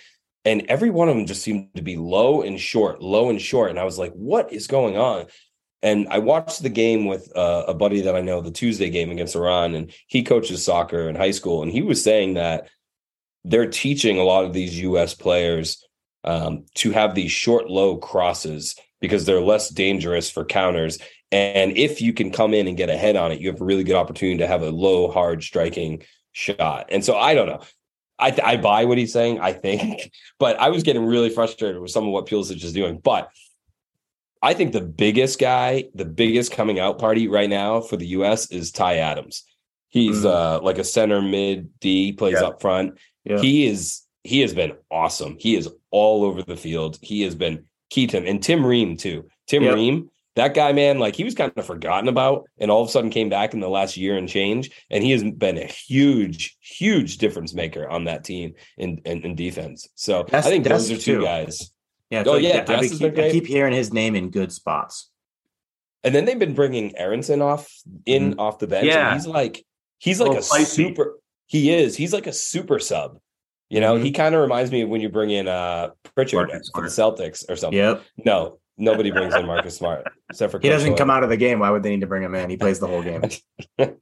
And 0.43 0.65
every 0.67 0.89
one 0.89 1.07
of 1.07 1.15
them 1.15 1.27
just 1.27 1.43
seemed 1.43 1.69
to 1.75 1.83
be 1.83 1.95
low 1.95 2.41
and 2.41 2.59
short, 2.59 3.01
low 3.01 3.29
and 3.29 3.39
short. 3.39 3.69
And 3.69 3.79
I 3.79 3.83
was 3.83 3.99
like, 3.99 4.11
what 4.13 4.51
is 4.51 4.67
going 4.67 4.97
on? 4.97 5.27
And 5.83 6.07
I 6.09 6.19
watched 6.19 6.61
the 6.61 6.69
game 6.69 7.05
with 7.05 7.31
uh, 7.35 7.65
a 7.67 7.73
buddy 7.73 8.01
that 8.01 8.15
I 8.15 8.21
know, 8.21 8.41
the 8.41 8.51
Tuesday 8.51 8.89
game 8.89 9.09
against 9.09 9.35
Iran, 9.35 9.73
and 9.73 9.91
he 10.07 10.23
coaches 10.23 10.63
soccer 10.63 11.09
in 11.09 11.15
high 11.15 11.31
school. 11.31 11.63
And 11.63 11.71
he 11.71 11.81
was 11.81 12.03
saying 12.03 12.35
that 12.35 12.69
they're 13.43 13.69
teaching 13.69 14.17
a 14.17 14.23
lot 14.23 14.45
of 14.45 14.53
these 14.53 14.79
US 14.79 15.15
players 15.15 15.87
um, 16.23 16.65
to 16.75 16.91
have 16.91 17.15
these 17.15 17.31
short, 17.31 17.69
low 17.69 17.97
crosses 17.97 18.75
because 18.99 19.25
they're 19.25 19.41
less 19.41 19.69
dangerous 19.69 20.29
for 20.29 20.45
counters. 20.45 20.99
And 21.31 21.77
if 21.77 22.01
you 22.01 22.13
can 22.13 22.31
come 22.31 22.53
in 22.53 22.67
and 22.67 22.77
get 22.77 22.89
ahead 22.89 23.15
on 23.15 23.31
it, 23.31 23.39
you 23.39 23.49
have 23.51 23.61
a 23.61 23.65
really 23.65 23.83
good 23.83 23.95
opportunity 23.95 24.37
to 24.39 24.47
have 24.47 24.61
a 24.61 24.69
low, 24.69 25.09
hard 25.09 25.43
striking 25.43 26.03
shot. 26.33 26.87
And 26.89 27.03
so 27.03 27.17
I 27.17 27.33
don't 27.33 27.47
know. 27.47 27.61
I, 28.19 28.29
th- 28.29 28.45
I 28.45 28.57
buy 28.57 28.85
what 28.85 28.99
he's 28.99 29.11
saying, 29.13 29.39
I 29.39 29.51
think, 29.53 30.11
but 30.39 30.59
I 30.59 30.69
was 30.69 30.83
getting 30.83 31.05
really 31.05 31.29
frustrated 31.31 31.81
with 31.81 31.89
some 31.91 32.05
of 32.05 32.11
what 32.11 32.27
Pulisic 32.27 32.63
is 32.63 32.73
doing. 32.73 32.99
But 32.99 33.29
I 34.43 34.53
think 34.53 34.73
the 34.73 34.81
biggest 34.81 35.39
guy, 35.39 35.85
the 35.95 36.05
biggest 36.05 36.51
coming 36.51 36.79
out 36.79 36.99
party 36.99 37.27
right 37.27 37.49
now 37.49 37.81
for 37.81 37.97
the 37.97 38.07
US 38.07 38.51
is 38.51 38.71
Ty 38.71 38.97
Adams. 38.97 39.43
He's 39.89 40.23
Mm. 40.23 40.25
uh, 40.25 40.61
like 40.61 40.77
a 40.77 40.83
center 40.83 41.21
mid 41.21 41.79
D, 41.79 42.11
plays 42.13 42.37
Yeah. 42.39 42.47
up 42.47 42.61
front. 42.61 42.97
Yeah. 43.23 43.39
He 43.39 43.65
is 43.65 44.01
he 44.23 44.41
has 44.41 44.53
been 44.53 44.73
awesome. 44.89 45.37
He 45.39 45.55
is 45.55 45.69
all 45.89 46.23
over 46.23 46.43
the 46.43 46.55
field. 46.55 46.97
He 47.01 47.21
has 47.23 47.35
been 47.35 47.65
key 47.89 48.07
to 48.07 48.17
him. 48.17 48.25
And 48.25 48.41
Tim 48.41 48.65
Ream 48.65 48.97
too. 48.97 49.27
Tim 49.47 49.63
Yep. 49.63 49.75
Ream, 49.75 50.09
that 50.35 50.53
guy, 50.53 50.71
man, 50.71 50.99
like 50.99 51.15
he 51.15 51.23
was 51.23 51.35
kind 51.35 51.51
of 51.55 51.65
forgotten 51.65 52.07
about 52.07 52.45
and 52.57 52.71
all 52.71 52.81
of 52.81 52.87
a 52.87 52.91
sudden 52.91 53.09
came 53.09 53.29
back 53.29 53.53
in 53.53 53.59
the 53.59 53.69
last 53.69 53.97
year 53.97 54.15
and 54.15 54.29
change. 54.29 54.71
And 54.89 55.03
he 55.03 55.11
has 55.11 55.23
been 55.23 55.57
a 55.57 55.65
huge, 55.65 56.57
huge 56.61 57.17
difference 57.17 57.53
maker 57.53 57.89
on 57.89 58.05
that 58.05 58.23
team 58.23 58.53
in 58.77 59.01
in, 59.05 59.21
in 59.23 59.35
defense. 59.35 59.89
So 59.95 60.23
That's- 60.23 60.45
I 60.45 60.49
think 60.49 60.65
those 60.65 60.89
are 60.91 60.95
two 60.95 61.19
too. 61.19 61.23
guys. 61.23 61.71
Yeah. 62.09 62.23
Oh, 62.25 62.35
yeah, 62.35 62.65
I, 62.67 62.87
keep. 62.87 63.17
I 63.17 63.31
keep 63.31 63.47
hearing 63.47 63.73
his 63.73 63.93
name 63.93 64.15
in 64.15 64.31
good 64.31 64.51
spots. 64.51 65.09
And 66.03 66.13
then 66.13 66.25
they've 66.25 66.37
been 66.37 66.55
bringing 66.55 66.97
Aaronson 66.97 67.41
off 67.41 67.71
in 68.05 68.31
mm-hmm. 68.31 68.39
off 68.39 68.59
the 68.59 68.67
bench. 68.67 68.87
Yeah. 68.87 69.11
And 69.11 69.15
he's 69.15 69.27
like 69.27 69.65
he's 69.97 70.19
like 70.19 70.29
Well, 70.29 70.39
a 70.39 70.65
super. 70.65 71.19
He 71.45 71.73
is. 71.73 71.95
He's 71.95 72.13
like 72.13 72.27
a 72.27 72.33
super 72.33 72.79
sub. 72.79 73.19
You 73.71 73.79
know, 73.79 73.97
Mhm. 73.97 74.03
he 74.03 74.11
kind 74.11 74.35
of 74.35 74.41
reminds 74.41 74.69
me 74.69 74.81
of 74.81 74.89
when 74.89 74.99
you 74.99 75.07
bring 75.07 75.29
in 75.31 75.47
uh 75.47 75.91
Pritchard 76.13 76.49
Marcus 76.49 76.69
for 76.75 76.81
the 76.83 76.89
Celtics 76.89 77.49
or 77.49 77.55
something. 77.55 77.77
Yep. 77.79 78.03
No, 78.25 78.59
nobody 78.77 79.11
brings 79.11 79.33
in 79.33 79.45
Marcus 79.45 79.77
Smart 79.77 80.05
except 80.29 80.51
for 80.51 80.59
He 80.59 80.67
doesn't 80.67 80.97
come 80.97 81.09
out 81.09 81.23
of 81.23 81.29
the 81.29 81.37
game. 81.37 81.59
Why 81.59 81.69
would 81.69 81.81
they 81.81 81.89
need 81.91 82.01
to 82.01 82.07
bring 82.07 82.21
him 82.21 82.35
in? 82.35 82.49
He 82.49 82.57
plays 82.57 82.79
the 82.79 82.87
whole 82.87 83.01
game. 83.01 83.21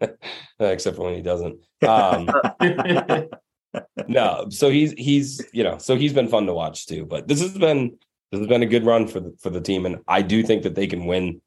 except 0.60 0.98
for 0.98 1.04
when 1.06 1.14
he 1.14 1.22
doesn't. 1.22 1.60
Um, 1.88 2.30
no, 4.08 4.48
so 4.50 4.70
he's 4.72 4.94
he's 4.94 5.46
you 5.54 5.64
know 5.64 5.78
so 5.78 5.96
he's 5.96 6.14
been 6.14 6.28
fun 6.28 6.48
to 6.48 6.54
watch 6.54 6.88
too. 6.88 7.06
But 7.06 7.28
this 7.28 7.40
has 7.40 7.56
been 7.56 7.96
this 8.32 8.40
has 8.40 8.48
been 8.48 8.64
a 8.64 8.68
good 8.68 8.86
run 8.86 9.08
for 9.08 9.20
the 9.20 9.36
for 9.40 9.52
the 9.52 9.62
team, 9.62 9.86
and 9.86 10.00
I 10.08 10.24
do 10.24 10.42
think 10.42 10.64
that 10.64 10.74
they 10.74 10.88
can 10.88 11.06
win 11.06 11.42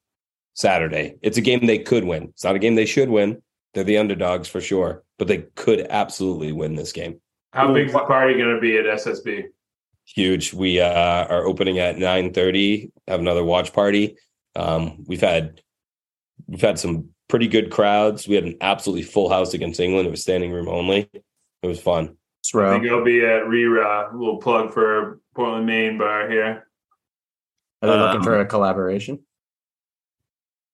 Saturday. 0.54 1.16
It's 1.22 1.38
a 1.38 1.42
game 1.42 1.66
they 1.66 1.78
could 1.78 2.04
win. 2.04 2.24
It's 2.28 2.44
not 2.44 2.54
a 2.54 2.60
game 2.60 2.76
they 2.76 2.86
should 2.86 3.10
win. 3.10 3.42
They're 3.74 3.82
the 3.84 3.98
underdogs 3.98 4.46
for 4.48 4.60
sure, 4.60 5.02
but 5.18 5.26
they 5.26 5.38
could 5.56 5.86
absolutely 5.90 6.52
win 6.52 6.76
this 6.76 6.92
game. 6.92 7.20
How 7.52 7.72
big's 7.72 7.92
the 7.92 8.00
party 8.00 8.34
going 8.34 8.54
to 8.54 8.60
be 8.60 8.76
at 8.78 8.84
SSB? 8.86 9.44
Huge. 10.06 10.52
We 10.54 10.80
uh, 10.80 11.24
are 11.26 11.46
opening 11.46 11.78
at 11.78 11.98
nine 11.98 12.32
thirty. 12.32 12.90
Have 13.06 13.20
another 13.20 13.44
watch 13.44 13.72
party. 13.72 14.16
Um, 14.56 15.04
we've 15.06 15.20
had 15.20 15.60
we've 16.46 16.60
had 16.60 16.78
some 16.78 17.10
pretty 17.28 17.46
good 17.48 17.70
crowds. 17.70 18.26
We 18.26 18.34
had 18.34 18.44
an 18.44 18.56
absolutely 18.60 19.02
full 19.04 19.28
house 19.28 19.54
against 19.54 19.80
England. 19.80 20.08
It 20.08 20.10
was 20.10 20.22
standing 20.22 20.50
room 20.50 20.68
only. 20.68 21.08
It 21.12 21.66
was 21.66 21.80
fun. 21.80 22.16
I 22.54 22.72
think 22.80 22.90
I'll 22.90 23.04
be 23.04 23.24
at 23.24 23.46
Ri 23.46 23.64
Ra. 23.66 24.10
A 24.12 24.16
little 24.16 24.38
plug 24.38 24.72
for 24.74 25.20
Portland, 25.34 25.64
Maine 25.66 25.96
bar 25.96 26.28
here. 26.28 26.66
Are 27.80 27.88
they 27.88 27.96
looking 27.96 28.16
Um, 28.16 28.22
for 28.24 28.40
a 28.40 28.44
collaboration? 28.46 29.20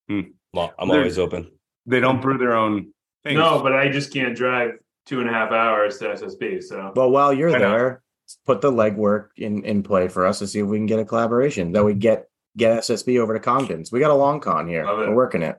Well, 0.09 0.73
I'm 0.79 0.89
They're- 0.89 0.99
always 0.99 1.19
open. 1.19 1.51
They 1.85 2.01
don't 2.01 2.21
brew 2.23 2.39
their 2.39 2.55
own 2.55 2.93
things. 3.25 3.37
No, 3.39 3.63
but 3.63 3.75
I 3.75 3.91
just 3.91 4.13
can't 4.13 4.35
drive 4.37 4.73
two 5.09 5.21
and 5.21 5.29
a 5.29 5.33
half 5.33 5.51
hours 5.51 5.99
to 5.99 6.05
SSB. 6.09 6.63
So 6.63 6.93
Well, 6.95 7.11
while 7.11 7.33
you're 7.33 7.51
Why 7.51 7.59
not? 7.59 7.71
there, 7.77 8.03
put 8.47 8.61
the 8.61 8.71
legwork 8.71 9.29
in 9.37 9.65
in 9.65 9.83
play 9.83 10.09
for 10.09 10.27
us 10.27 10.39
to 10.41 10.47
see 10.47 10.59
if 10.61 10.67
we 10.67 10.77
can 10.77 10.87
get 10.87 10.99
a 11.01 11.05
collaboration. 11.05 11.73
That 11.73 11.85
we 11.85 11.95
get 11.95 12.29
get 12.57 12.79
SSB 12.81 13.19
over 13.19 13.33
to 13.35 13.41
Congdon's. 13.41 13.91
We 13.91 14.01
got 14.01 14.11
a 14.11 14.15
long 14.15 14.41
con 14.41 14.69
here. 14.69 14.85
Love 14.85 15.01
it. 15.01 15.09
We're 15.09 15.15
working 15.15 15.43
it. 15.43 15.57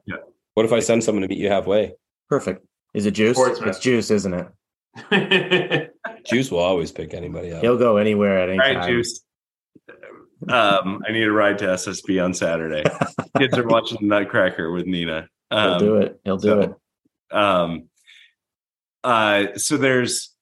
What 0.53 0.65
if 0.65 0.73
I 0.73 0.79
send 0.79 1.03
someone 1.03 1.21
to 1.23 1.27
meet 1.27 1.39
you 1.39 1.49
halfway? 1.49 1.93
Perfect. 2.29 2.65
Is 2.93 3.05
it 3.05 3.11
juice? 3.11 3.37
Portsmouth. 3.37 3.69
It's 3.69 3.79
juice, 3.79 4.11
isn't 4.11 4.33
it? 4.33 5.93
Juice 6.25 6.51
will 6.51 6.59
always 6.59 6.91
pick 6.91 7.13
anybody 7.13 7.53
up. 7.53 7.61
He'll 7.61 7.77
go 7.77 7.97
anywhere 7.97 8.39
at 8.39 8.49
any 8.49 8.59
All 8.59 8.73
time. 8.81 8.89
Juice. 8.89 9.21
Um, 10.47 11.01
I 11.07 11.11
need 11.11 11.23
a 11.27 11.31
ride 11.31 11.57
to 11.59 11.65
SSB 11.65 12.23
on 12.23 12.33
Saturday. 12.33 12.83
Kids 13.37 13.57
are 13.57 13.67
watching 13.67 14.07
Nutcracker 14.07 14.71
with 14.71 14.85
Nina. 14.85 15.27
He'll 15.49 15.59
Um, 15.59 15.79
do 15.79 15.95
it. 15.97 16.19
He'll 16.23 16.37
do 16.37 16.47
so- 16.47 16.59
it. 16.61 17.35
Um, 17.35 17.88
uh, 19.03 19.55
so 19.55 19.77
there's 19.77 20.33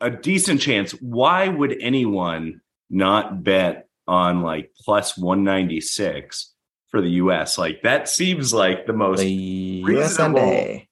a 0.00 0.10
decent 0.10 0.60
chance. 0.60 0.92
Why 0.92 1.48
would 1.48 1.76
anyone 1.80 2.60
not 2.88 3.44
bet 3.44 3.86
on 4.06 4.42
like 4.42 4.72
plus 4.84 5.16
196 5.16 6.52
for 6.88 7.00
the 7.00 7.10
US? 7.10 7.58
Like 7.58 7.82
that 7.82 8.08
seems 8.08 8.52
like 8.54 8.86
the 8.86 8.92
most 8.92 9.20
The 9.20 9.82
reasonable- 9.84 10.82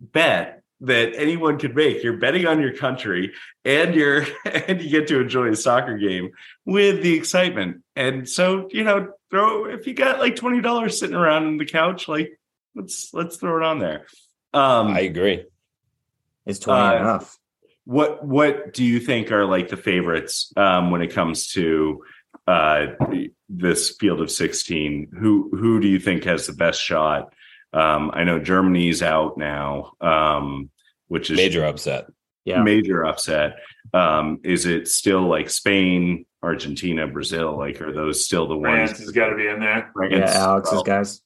bet 0.00 0.62
that 0.80 1.14
anyone 1.14 1.58
could 1.60 1.76
make. 1.76 2.02
You're 2.02 2.16
betting 2.16 2.44
on 2.44 2.60
your 2.60 2.72
country 2.74 3.32
and 3.64 3.94
you're 3.94 4.26
and 4.44 4.82
you 4.82 4.90
get 4.90 5.06
to 5.08 5.20
enjoy 5.20 5.48
a 5.50 5.56
soccer 5.56 5.96
game 5.96 6.30
with 6.66 7.02
the 7.02 7.14
excitement. 7.14 7.82
And 7.94 8.28
so, 8.28 8.68
you 8.72 8.82
know, 8.84 9.12
throw 9.30 9.66
if 9.66 9.86
you 9.86 9.94
got 9.94 10.18
like 10.18 10.34
$20 10.34 10.92
sitting 10.92 11.14
around 11.16 11.46
on 11.46 11.56
the 11.56 11.64
couch, 11.64 12.08
like 12.08 12.38
let's 12.74 13.10
let's 13.14 13.36
throw 13.36 13.56
it 13.58 13.62
on 13.64 13.78
there. 13.78 14.06
Um 14.54 14.88
I 14.88 15.00
agree. 15.00 15.44
Is 16.46 16.58
20 16.58 16.80
Uh, 16.80 17.00
enough? 17.00 17.38
what 17.84 18.24
what 18.24 18.72
do 18.72 18.84
you 18.84 19.00
think 19.00 19.32
are 19.32 19.44
like 19.44 19.68
the 19.68 19.76
favorites 19.76 20.52
um 20.56 20.92
when 20.92 21.02
it 21.02 21.12
comes 21.12 21.48
to 21.48 22.00
uh 22.46 22.86
this 23.48 23.96
field 23.98 24.20
of 24.20 24.30
16 24.30 25.08
who 25.18 25.50
who 25.52 25.80
do 25.80 25.88
you 25.88 25.98
think 25.98 26.22
has 26.22 26.46
the 26.46 26.52
best 26.52 26.80
shot 26.80 27.32
um 27.72 28.12
i 28.14 28.22
know 28.22 28.38
germany's 28.38 29.02
out 29.02 29.36
now 29.36 29.92
um 30.00 30.70
which 31.08 31.28
is 31.30 31.36
Major 31.36 31.64
upset. 31.64 32.06
Yeah. 32.44 32.62
major 32.62 33.04
upset 33.04 33.56
um 33.92 34.38
is 34.44 34.64
it 34.64 34.86
still 34.86 35.22
like 35.26 35.50
spain 35.50 36.24
argentina 36.40 37.08
brazil 37.08 37.58
like 37.58 37.80
are 37.80 37.92
those 37.92 38.24
still 38.24 38.46
the 38.46 38.56
ones 38.56 38.90
France 38.90 38.98
has 39.00 39.10
got 39.10 39.30
to 39.30 39.36
be 39.36 39.48
in 39.48 39.58
there. 39.58 39.90
Yeah, 40.08 40.30
Alex's 40.36 40.82
guys. 40.84 41.20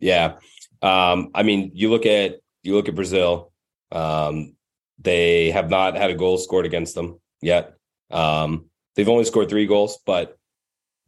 Yeah. 0.00 0.34
Um, 0.82 1.30
I 1.34 1.42
mean, 1.44 1.70
you 1.74 1.88
look 1.90 2.04
at 2.04 2.40
you 2.64 2.74
look 2.74 2.88
at 2.88 2.94
Brazil. 2.94 3.52
Um, 3.92 4.56
they 4.98 5.50
have 5.50 5.70
not 5.70 5.96
had 5.96 6.10
a 6.10 6.14
goal 6.14 6.38
scored 6.38 6.66
against 6.66 6.94
them 6.94 7.20
yet. 7.42 7.74
Um, 8.10 8.66
they've 8.96 9.08
only 9.08 9.24
scored 9.24 9.48
three 9.48 9.66
goals, 9.66 9.98
but 10.06 10.36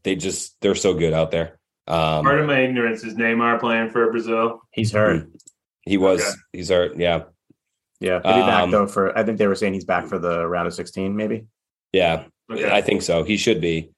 they 0.03 0.15
just 0.17 0.57
they're 0.61 0.75
so 0.75 0.95
good 0.95 1.13
out 1.13 1.31
there. 1.31 1.59
Um, 1.89 2.25
Part 2.25 2.41
of 2.41 2.47
my 2.47 2.61
ignorance 2.61 3.05
is 3.05 3.15
Neymar 3.15 3.61
playing 3.61 3.91
for 3.91 4.11
Brazil. 4.11 4.61
He's 4.73 4.93
hurt. 4.93 5.29
he 5.83 5.97
was 5.97 6.21
Okay. 6.21 6.31
he's 6.53 6.69
hurt. 6.69 6.97
Yeah, 6.97 7.25
Yeah. 8.01 8.21
He'll 8.25 8.35
be 8.35 8.41
back 8.41 8.65
Um, 8.65 8.71
though 8.71 8.87
for 8.87 9.17
I 9.17 9.23
think 9.25 9.39
they 9.39 9.47
were 9.47 9.55
saying 9.55 9.75
he's 9.75 9.85
back 9.85 10.07
for 10.07 10.19
the 10.19 10.47
round 10.47 10.67
of 10.67 10.75
16, 10.75 11.15
maybe. 11.17 11.47
yeah. 11.93 12.25
Okay. 12.51 12.71
I 12.71 12.81
think 12.83 13.03
so. 13.03 13.25
He 13.25 13.37
should 13.37 13.61
be. 13.61 13.91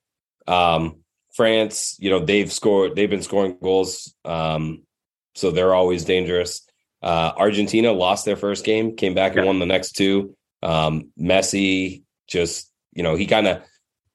Um, 0.46 1.00
France, 1.34 1.96
you 1.98 2.08
know, 2.10 2.18
they've 2.18 2.50
scored. 2.52 2.94
They've 2.96 3.10
been 3.10 3.22
scoring 3.22 3.58
goals, 3.62 4.14
um, 4.24 4.82
so 5.34 5.50
they're 5.50 5.74
always 5.74 6.04
dangerous. 6.04 6.66
Uh, 7.02 7.32
Argentina 7.37 7.92
lost 7.92 8.24
their 8.24 8.37
first 8.37 8.64
game, 8.64 8.96
came 8.96 9.14
back 9.14 9.32
and 9.32 9.42
Yeah. 9.42 9.46
won 9.46 9.58
the 9.58 9.66
next 9.66 9.92
two. 9.92 10.34
Um, 10.62 11.11
Messi 11.18 12.02
just, 12.26 12.72
you 12.92 13.02
know, 13.02 13.14
he 13.14 13.26
kind 13.26 13.46
of 13.46 13.62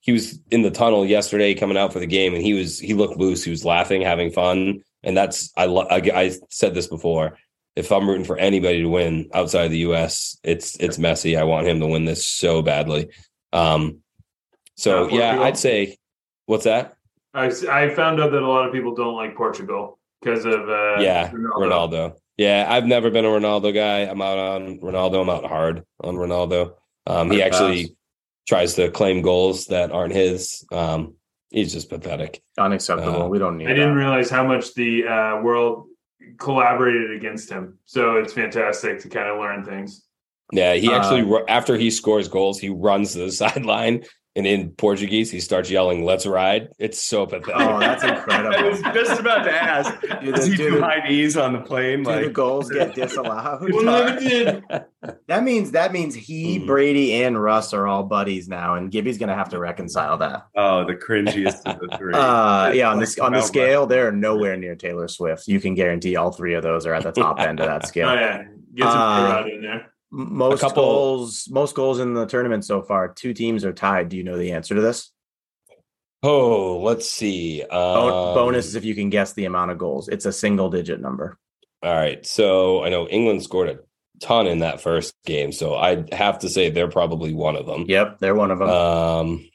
he 0.02 0.12
was 0.12 0.38
in 0.52 0.64
the 0.64 0.72
tunnel 0.72 1.06
yesterday 1.06 1.54
coming 1.54 1.78
out 1.78 1.94
for 1.94 2.00
the 2.00 2.06
game, 2.06 2.34
and 2.34 2.44
he 2.44 2.54
was 2.54 2.78
he 2.80 2.94
looked 2.94 3.18
loose. 3.18 3.44
He 3.44 3.50
was 3.52 3.64
laughing, 3.64 4.02
having 4.02 4.32
fun, 4.32 4.82
and 5.02 5.16
that's 5.16 5.52
I 5.56 5.66
lo- 5.66 5.88
I, 5.90 6.02
I 6.14 6.32
said 6.50 6.74
this 6.74 6.88
before. 6.88 7.38
If 7.78 7.92
I'm 7.92 8.08
rooting 8.08 8.26
for 8.26 8.38
anybody 8.38 8.82
to 8.82 8.90
win 8.90 9.30
outside 9.34 9.64
of 9.66 9.72
the 9.72 9.78
U.S., 9.80 10.38
it's 10.44 10.76
it's 10.82 10.98
Messi. 10.98 11.40
I 11.40 11.46
want 11.46 11.68
him 11.68 11.80
to 11.80 11.88
win 11.88 12.04
this 12.06 12.28
so 12.28 12.62
badly. 12.62 13.10
Um, 13.54 14.00
so 14.76 15.08
yeah, 15.08 15.32
Portugal? 15.32 15.44
I'd 15.46 15.58
say 15.58 15.98
what's 16.48 16.66
that? 16.66 16.96
I, 17.34 17.46
I 17.72 17.90
found 17.96 18.20
out 18.20 18.32
that 18.32 18.44
a 18.44 18.48
lot 18.48 18.68
of 18.68 18.74
people 18.74 18.94
don't 18.94 19.16
like 19.16 19.36
Portugal 19.36 19.98
because 20.22 20.46
of 20.46 20.70
uh, 20.70 20.98
yeah, 21.00 21.32
Ronaldo. 21.32 21.54
Ronaldo. 21.56 22.16
Yeah, 22.38 22.66
I've 22.68 22.86
never 22.86 23.12
been 23.12 23.26
a 23.26 23.30
Ronaldo 23.30 23.74
guy. 23.74 24.00
I'm 24.00 24.22
out 24.22 24.38
on 24.38 24.80
Ronaldo. 24.80 25.22
I'm 25.22 25.30
out 25.30 25.46
hard 25.46 25.84
on 26.02 26.16
Ronaldo. 26.16 26.74
Um, 27.06 27.30
he 27.30 27.42
actually 27.42 27.88
pass. 27.88 27.96
tries 28.48 28.74
to 28.76 28.90
claim 28.90 29.22
goals 29.22 29.66
that 29.66 29.92
aren't 29.92 30.14
his. 30.14 30.66
Um, 30.72 31.16
he's 31.52 31.74
just 31.74 31.90
pathetic. 31.90 32.42
Unacceptable. 32.58 33.24
Uh, 33.24 33.28
we 33.28 33.40
don't 33.40 33.58
need 33.58 33.68
I 33.68 33.74
didn't 33.74 33.96
realize 33.96 34.30
how 34.30 34.46
much 34.46 34.74
the 34.74 35.06
uh, 35.06 35.42
world 35.42 35.88
collaborated 36.40 37.12
against 37.12 37.50
him. 37.50 37.78
So 37.86 38.18
it's 38.18 38.34
fantastic 38.34 39.00
to 39.02 39.10
kind 39.10 39.30
of 39.30 39.40
learn 39.40 39.64
things. 39.64 40.04
Yeah, 40.52 40.74
he 40.74 40.92
actually 40.92 41.22
Uh, 41.22 41.44
after 41.48 41.78
he 41.78 41.92
scores 41.92 42.28
goals, 42.28 42.60
he 42.60 42.70
runs 42.70 43.14
to 43.14 43.20
the 43.20 43.32
sideline 43.44 44.04
and 44.36 44.48
in 44.48 44.72
Portuguese 44.72 45.30
he 45.32 45.40
starts 45.40 45.70
yelling 45.70 46.04
"Let's 46.04 46.26
ride." 46.26 46.70
It's 46.80 47.00
so 47.04 47.26
pathetic. 47.26 47.56
Oh, 47.56 47.80
that's 47.80 48.04
incredible! 48.04 48.56
I 48.58 48.68
was 48.70 48.82
just 48.82 49.20
about 49.20 49.44
to 49.44 49.52
ask 49.54 49.94
Do 50.22 50.32
does 50.32 50.46
the, 50.46 50.52
he 50.52 50.58
do 50.58 50.70
do 50.72 50.82
high 50.82 51.08
knees 51.08 51.38
on 51.38 51.54
the 51.54 51.60
plane 51.60 52.00
do 52.04 52.12
the 52.12 52.22
like 52.24 52.34
goals 52.34 52.70
get 52.70 52.94
disallowed? 52.96 53.62
Unlimited. 53.64 54.64
That 55.28 55.44
means 55.44 55.72
that 55.72 55.92
means 55.92 56.16
he, 56.16 56.60
Mhm. 56.60 56.66
Brady, 56.68 57.24
and 57.24 57.42
Russ 57.42 57.74
are 57.74 57.88
all 57.88 58.04
buddies 58.04 58.48
now, 58.48 58.76
and 58.76 58.90
Gibby's 58.90 59.18
gonna 59.18 59.36
have 59.36 59.50
to 59.50 59.60
reconcile 59.60 60.18
that. 60.20 60.46
oh 60.56 60.86
the 60.86 60.96
cringiest 60.96 61.62
of 61.66 61.78
the 61.82 61.98
three 61.98 62.14
Uh, 62.14 62.72
yeah, 62.74 62.90
on 62.90 63.00
this 63.00 63.20
on 63.20 63.34
the 63.34 63.42
scale, 63.42 63.86
they're 63.86 64.14
nowhere 64.14 64.56
near 64.56 64.76
Taylor 64.76 65.10
Swift. 65.10 65.46
You 65.48 65.60
can 65.60 65.76
guarantee 65.76 66.16
all 66.16 66.32
three 66.32 66.54
of 66.54 66.64
those 66.64 66.86
are 66.86 66.94
at 66.94 67.04
the 67.04 67.12
top 67.12 67.40
end 67.42 67.60
of 67.60 67.66
that 67.66 67.84
Oh 67.84 67.88
scale. 67.88 68.14
yeah, 68.16 68.44
get 68.76 68.84
some 68.90 68.98
uh, 68.98 69.44
in 69.46 69.62
there. 69.62 69.93
Most 70.16 70.62
couple- 70.62 70.84
goals, 70.84 71.48
most 71.50 71.74
goals 71.74 72.00
in 72.00 72.14
the 72.14 72.28
tournament 72.28 72.64
so 72.64 72.84
far. 72.84 73.08
Two 73.08 73.34
teams 73.34 73.66
are 73.66 73.74
tied. 73.74 74.10
Do 74.10 74.18
you 74.18 74.24
know 74.24 74.38
the 74.38 74.52
answer 74.52 74.76
to 74.76 74.82
this? 74.82 75.12
oh, 76.26 76.80
let's 76.80 77.10
see. 77.10 77.62
Um, 77.64 77.70
Bonus 78.34 78.68
is 78.68 78.76
if 78.76 78.86
you 78.86 78.96
can 78.96 79.10
guess 79.10 79.34
the 79.34 79.44
amount 79.46 79.72
of 79.72 79.78
goals. 79.78 80.08
It's 80.08 80.26
a 80.26 80.32
single 80.32 80.70
digit 80.70 81.02
number. 81.02 81.38
All 81.82 81.94
right. 81.94 82.26
So 82.26 82.84
I 82.84 82.90
know 82.90 83.08
England 83.10 83.44
scored 83.44 83.70
a 83.70 83.80
ton 84.22 84.48
in 84.48 84.60
that 84.60 84.80
first 84.80 85.14
game. 85.26 85.52
So 85.52 85.76
I'd 85.76 86.14
have 86.14 86.40
to 86.40 86.50
say 86.50 86.70
they're 86.70 86.88
probably 86.88 87.34
one 87.34 87.56
of 87.56 87.66
them. 87.66 87.86
Yep, 87.88 88.20
they're 88.20 88.36
one 88.36 88.52
of 88.52 88.60
them. 88.60 88.70
Um, 88.70 89.50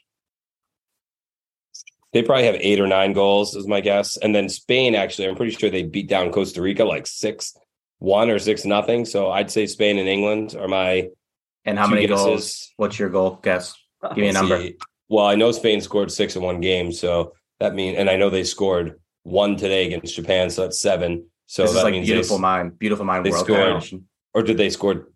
they 2.13 2.21
probably 2.21 2.45
have 2.45 2.57
eight 2.59 2.79
or 2.79 2.87
nine 2.87 3.13
goals, 3.13 3.55
is 3.55 3.67
my 3.67 3.81
guess. 3.81 4.17
And 4.17 4.33
then 4.35 4.49
Spain, 4.49 4.93
actually, 4.95 5.27
I'm 5.27 5.35
pretty 5.35 5.55
sure 5.55 5.69
they 5.69 5.83
beat 5.83 6.09
down 6.09 6.31
Costa 6.31 6.61
Rica 6.61 6.83
like 6.83 7.07
six 7.07 7.55
one 7.99 8.29
or 8.29 8.39
six 8.39 8.65
nothing. 8.65 9.05
So 9.05 9.29
I'd 9.31 9.51
say 9.51 9.65
Spain 9.67 9.97
and 9.99 10.07
England 10.09 10.55
are 10.59 10.67
my 10.67 11.09
and 11.65 11.77
how 11.77 11.85
two 11.87 11.95
many 11.95 12.07
guesses. 12.07 12.25
goals? 12.25 12.71
What's 12.77 12.97
your 12.99 13.09
goal 13.09 13.39
guess? 13.43 13.75
Give 14.15 14.17
me 14.17 14.29
a 14.29 14.33
number. 14.33 14.59
see. 14.61 14.75
Well, 15.09 15.25
I 15.25 15.35
know 15.35 15.51
Spain 15.51 15.81
scored 15.81 16.11
six 16.11 16.35
in 16.35 16.41
one 16.41 16.61
game, 16.61 16.91
so 16.91 17.33
that 17.59 17.75
means, 17.75 17.97
and 17.97 18.09
I 18.09 18.15
know 18.15 18.29
they 18.29 18.43
scored 18.43 18.99
one 19.23 19.57
today 19.57 19.85
against 19.87 20.15
Japan, 20.15 20.49
so 20.49 20.61
that's 20.63 20.79
seven. 20.79 21.25
So 21.47 21.63
this 21.63 21.73
that 21.73 21.77
is 21.79 21.83
like 21.83 21.93
means 21.93 22.07
beautiful 22.07 22.35
s- 22.35 22.41
mind, 22.41 22.79
beautiful 22.79 23.05
mind 23.05 23.25
they 23.25 23.31
world. 23.31 23.45
scored- 23.45 23.59
competition. 23.59 24.07
or 24.33 24.43
did 24.43 24.57
they 24.57 24.69
score 24.69 25.09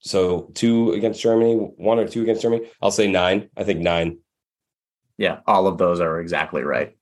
so 0.00 0.50
two 0.54 0.92
against 0.92 1.20
Germany, 1.20 1.54
one 1.76 1.98
or 1.98 2.08
two 2.08 2.22
against 2.22 2.42
Germany? 2.42 2.66
I'll 2.82 2.90
say 2.90 3.06
nine. 3.06 3.50
I 3.56 3.64
think 3.64 3.80
nine. 3.80 4.18
Yeah, 5.18 5.40
all 5.46 5.66
of 5.68 5.78
those 5.78 6.00
are 6.00 6.20
exactly 6.20 6.62
right. 6.62 6.96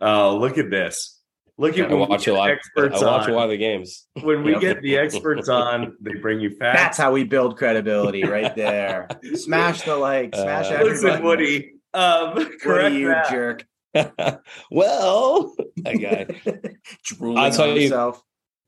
oh 0.00 0.38
look 0.38 0.56
at 0.56 0.70
this 0.70 1.17
look 1.58 1.76
at 1.78 1.86
I 1.86 1.88
when 1.88 2.00
we 2.00 2.06
watch 2.06 2.22
a 2.26 2.30
get 2.30 2.36
lot. 2.36 2.48
I 2.48 2.52
experts 2.52 3.02
watch 3.02 3.24
on. 3.26 3.30
a 3.30 3.34
lot 3.34 3.44
of 3.44 3.50
the 3.50 3.56
games. 3.58 4.06
when 4.22 4.42
we 4.44 4.52
Yep. 4.52 4.60
get 4.60 4.82
the 4.82 4.96
experts 4.96 5.48
on 5.48 5.96
they 6.00 6.14
bring 6.14 6.40
you 6.40 6.50
facts 6.50 6.78
That's 6.80 6.98
how 6.98 7.12
we 7.12 7.24
build 7.24 7.56
credibility, 7.58 8.24
right 8.24 8.54
there. 8.64 9.08
smash 9.34 9.82
the 9.82 9.96
like, 9.96 10.34
smash 10.34 10.66
Uh, 10.70 10.74
every 10.74 10.90
listen 10.92 11.08
button. 11.08 11.24
woody 11.24 11.72
um 11.94 12.34
What 12.34 12.46
are 12.52 12.56
correct 12.60 12.94
you, 12.94 13.08
that. 13.08 13.30
jerk? 13.30 13.64
well, 14.70 15.54
that 15.78 15.94
guy. 16.00 16.26
Drooling 17.04 17.38
I'll 17.38 17.50
tell 17.50 17.70
on 17.70 17.76
you- 17.80 18.14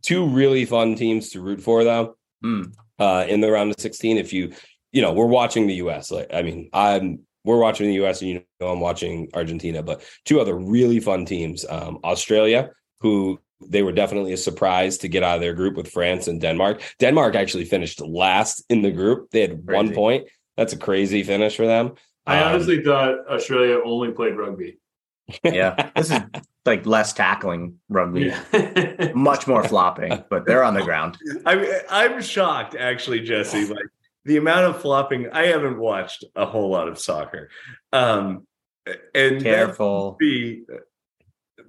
Two 0.03 0.27
really 0.27 0.65
fun 0.65 0.95
teams 0.95 1.29
to 1.31 1.41
root 1.43 1.61
for, 1.61 1.85
though. 1.85 2.17
Hmm. 2.43 2.63
Uh, 2.99 3.27
in 3.29 3.43
the 3.43 3.51
round 3.51 3.71
of 3.71 3.77
sixteen, 3.79 4.17
if 4.17 4.33
you, 4.33 4.53
you 4.93 5.03
know, 5.03 5.13
we're 5.13 5.27
watching 5.27 5.67
the 5.67 5.75
U.S. 5.75 6.11
Like, 6.11 6.33
I 6.33 6.41
mean, 6.41 6.71
I'm 6.73 7.21
we're 7.45 7.59
watching 7.59 7.87
the 7.89 7.95
U.S. 7.97 8.23
and 8.23 8.31
you 8.31 8.43
know 8.61 8.69
I'm 8.69 8.81
watching 8.81 9.29
Argentina, 9.35 9.83
but 9.83 10.03
two 10.25 10.41
other 10.41 10.57
really 10.57 11.01
fun 11.01 11.27
teams. 11.27 11.67
Um, 11.69 11.99
Australia, 12.03 12.71
who 13.01 13.41
they 13.69 13.83
were 13.83 13.93
definitely 13.93 14.33
a 14.33 14.37
surprise 14.39 14.99
to 14.99 15.09
get 15.09 15.23
out 15.23 15.35
of 15.37 15.41
their 15.41 15.55
group 15.55 15.77
with 15.77 15.91
France 15.91 16.29
and 16.29 16.41
Denmark. 16.41 16.81
Denmark 16.99 17.35
actually 17.35 17.65
finished 17.67 18.01
last 18.01 18.65
in 18.71 18.83
the 18.83 18.91
group. 18.91 19.31
They 19.31 19.43
had 19.43 19.67
one 19.71 19.93
point. 19.95 20.29
That's 20.57 20.73
a 20.73 20.79
crazy 20.79 21.23
finish 21.23 21.57
for 21.57 21.67
them. 21.67 21.93
I 22.27 22.41
Um, 22.43 22.55
honestly 22.55 22.83
thought 22.83 23.27
Australia 23.29 23.81
only 23.85 24.13
played 24.13 24.37
rugby. 24.37 24.79
Yeah, 25.45 25.91
this 25.95 26.11
is 26.11 26.19
like 26.67 26.85
less 26.87 27.13
tackling 27.13 27.77
rugby, 27.89 28.33
much 29.15 29.47
more 29.47 29.63
flopping, 29.63 30.25
but 30.29 30.45
they're 30.45 30.65
on 30.65 30.75
the 30.75 30.83
ground. 30.83 31.19
I'm 31.47 31.65
I'm 31.89 32.21
shocked 32.21 32.75
actually, 32.75 33.21
Jesse. 33.21 33.67
Like 33.67 33.87
the 34.25 34.39
amount 34.39 34.67
of 34.75 34.81
flopping. 34.83 35.29
I 35.33 35.47
haven't 35.47 35.79
watched 35.79 36.25
a 36.35 36.47
whole 36.47 36.69
lot 36.71 36.89
of 36.89 36.99
soccer, 36.99 37.49
um, 37.93 38.45
and 39.15 39.41
that 39.41 39.43
Careful. 39.43 40.11
would 40.11 40.19
be 40.19 40.65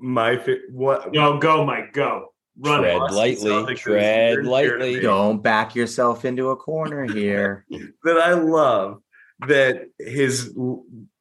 my 0.01 0.35
what 0.71 1.13
Yo, 1.13 1.37
go, 1.37 1.65
Mike, 1.65 1.93
go. 1.93 2.27
Run 2.59 2.81
tread 2.81 2.95
it. 2.95 2.99
Boston 2.99 3.17
lightly. 3.17 3.49
Celtics 3.49 3.77
Tread 3.77 4.45
lightly. 4.45 4.99
Don't 4.99 5.41
back 5.41 5.75
yourself 5.75 6.25
into 6.25 6.49
a 6.49 6.55
corner 6.55 7.05
here. 7.05 7.65
that 8.03 8.17
I 8.17 8.33
love 8.33 9.01
that 9.47 9.85
his 9.97 10.53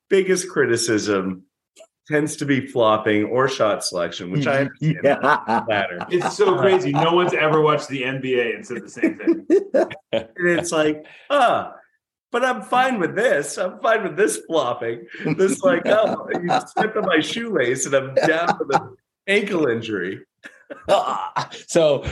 biggest 0.08 0.48
criticism 0.50 1.44
tends 2.10 2.36
to 2.36 2.44
be 2.44 2.66
flopping 2.66 3.24
or 3.24 3.48
shot 3.48 3.84
selection, 3.84 4.30
which 4.30 4.46
I 4.46 4.62
understand 4.62 4.98
yeah. 5.04 5.64
matter. 5.68 5.98
It's 6.10 6.36
so 6.36 6.58
crazy. 6.58 6.90
No 6.90 7.14
one's 7.14 7.32
ever 7.32 7.60
watched 7.60 7.88
the 7.88 8.02
NBA 8.02 8.56
and 8.56 8.66
said 8.66 8.82
the 8.82 8.88
same 8.88 9.16
thing. 9.16 9.46
And 10.12 10.58
it's 10.58 10.72
like, 10.72 11.06
ah, 11.30 11.72
but 12.32 12.44
I'm 12.44 12.62
fine 12.62 12.98
with 12.98 13.14
this. 13.14 13.58
I'm 13.58 13.78
fine 13.80 14.02
with 14.02 14.16
this 14.16 14.38
flopping. 14.46 15.06
This 15.36 15.62
like, 15.62 15.82
oh, 15.86 16.28
you 16.32 16.48
stepped 16.68 16.96
on 16.96 17.06
my 17.06 17.20
shoelace 17.20 17.86
and 17.86 17.94
I'm 17.94 18.14
down 18.14 18.58
with 18.58 18.76
an 18.76 18.96
ankle 19.26 19.66
injury. 19.66 20.20
so 21.66 22.04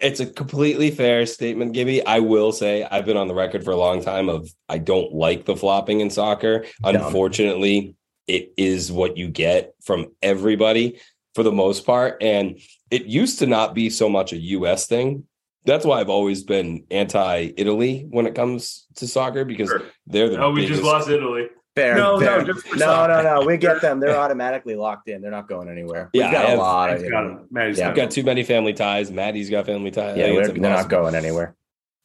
it's 0.00 0.20
a 0.20 0.26
completely 0.26 0.90
fair 0.90 1.26
statement, 1.26 1.72
Gibby. 1.72 2.04
I 2.04 2.20
will 2.20 2.52
say 2.52 2.84
I've 2.84 3.06
been 3.06 3.16
on 3.16 3.28
the 3.28 3.34
record 3.34 3.64
for 3.64 3.70
a 3.70 3.76
long 3.76 4.02
time 4.02 4.28
of 4.28 4.48
I 4.68 4.78
don't 4.78 5.12
like 5.14 5.44
the 5.44 5.56
flopping 5.56 6.00
in 6.00 6.10
soccer. 6.10 6.66
Unfortunately, 6.84 7.96
it 8.26 8.52
is 8.56 8.90
what 8.90 9.16
you 9.16 9.28
get 9.28 9.74
from 9.82 10.08
everybody 10.22 11.00
for 11.34 11.42
the 11.42 11.52
most 11.52 11.86
part. 11.86 12.22
And 12.22 12.58
it 12.90 13.06
used 13.06 13.38
to 13.38 13.46
not 13.46 13.74
be 13.74 13.90
so 13.90 14.08
much 14.08 14.32
a 14.32 14.36
US 14.36 14.86
thing. 14.86 15.24
That's 15.66 15.84
why 15.84 16.00
I've 16.00 16.08
always 16.08 16.44
been 16.44 16.84
anti 16.90 17.52
Italy 17.56 18.06
when 18.08 18.26
it 18.26 18.34
comes 18.34 18.86
to 18.96 19.06
soccer 19.06 19.44
because 19.44 19.68
sure. 19.68 19.82
they're 20.06 20.30
the. 20.30 20.42
Oh, 20.42 20.50
we 20.52 20.66
just 20.66 20.82
lost 20.82 21.08
Italy. 21.08 21.48
Fair, 21.74 21.94
no, 21.94 22.18
fair. 22.18 22.42
no, 22.42 22.54
no, 22.76 23.06
no, 23.06 23.22
no. 23.22 23.46
We 23.46 23.58
get 23.58 23.82
them. 23.82 24.00
They're 24.00 24.16
automatically 24.16 24.76
locked 24.76 25.08
in. 25.08 25.20
They're 25.20 25.30
not 25.30 25.46
going 25.46 25.68
anywhere. 25.68 26.08
We've 26.14 26.22
yeah, 26.22 26.32
got 26.32 26.48
have, 26.48 26.58
a 26.58 26.62
lot 26.62 26.90
of. 26.90 27.10
Got, 27.10 27.52
Matty's 27.52 27.78
yeah, 27.78 27.92
got 27.92 28.10
too 28.10 28.22
many 28.22 28.44
family 28.44 28.72
ties. 28.72 29.10
Matty's 29.10 29.50
got 29.50 29.66
family 29.66 29.90
ties. 29.90 30.16
Yeah, 30.16 30.32
they're 30.32 30.54
not 30.54 30.88
going 30.88 31.14
anywhere. 31.14 31.54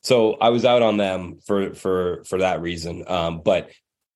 So 0.04 0.34
I 0.34 0.50
was 0.50 0.66
out 0.66 0.82
on 0.82 0.98
them 0.98 1.40
for 1.46 1.74
for 1.74 2.24
for 2.26 2.40
that 2.40 2.62
reason. 2.62 3.06
Um, 3.08 3.42
but 3.46 3.70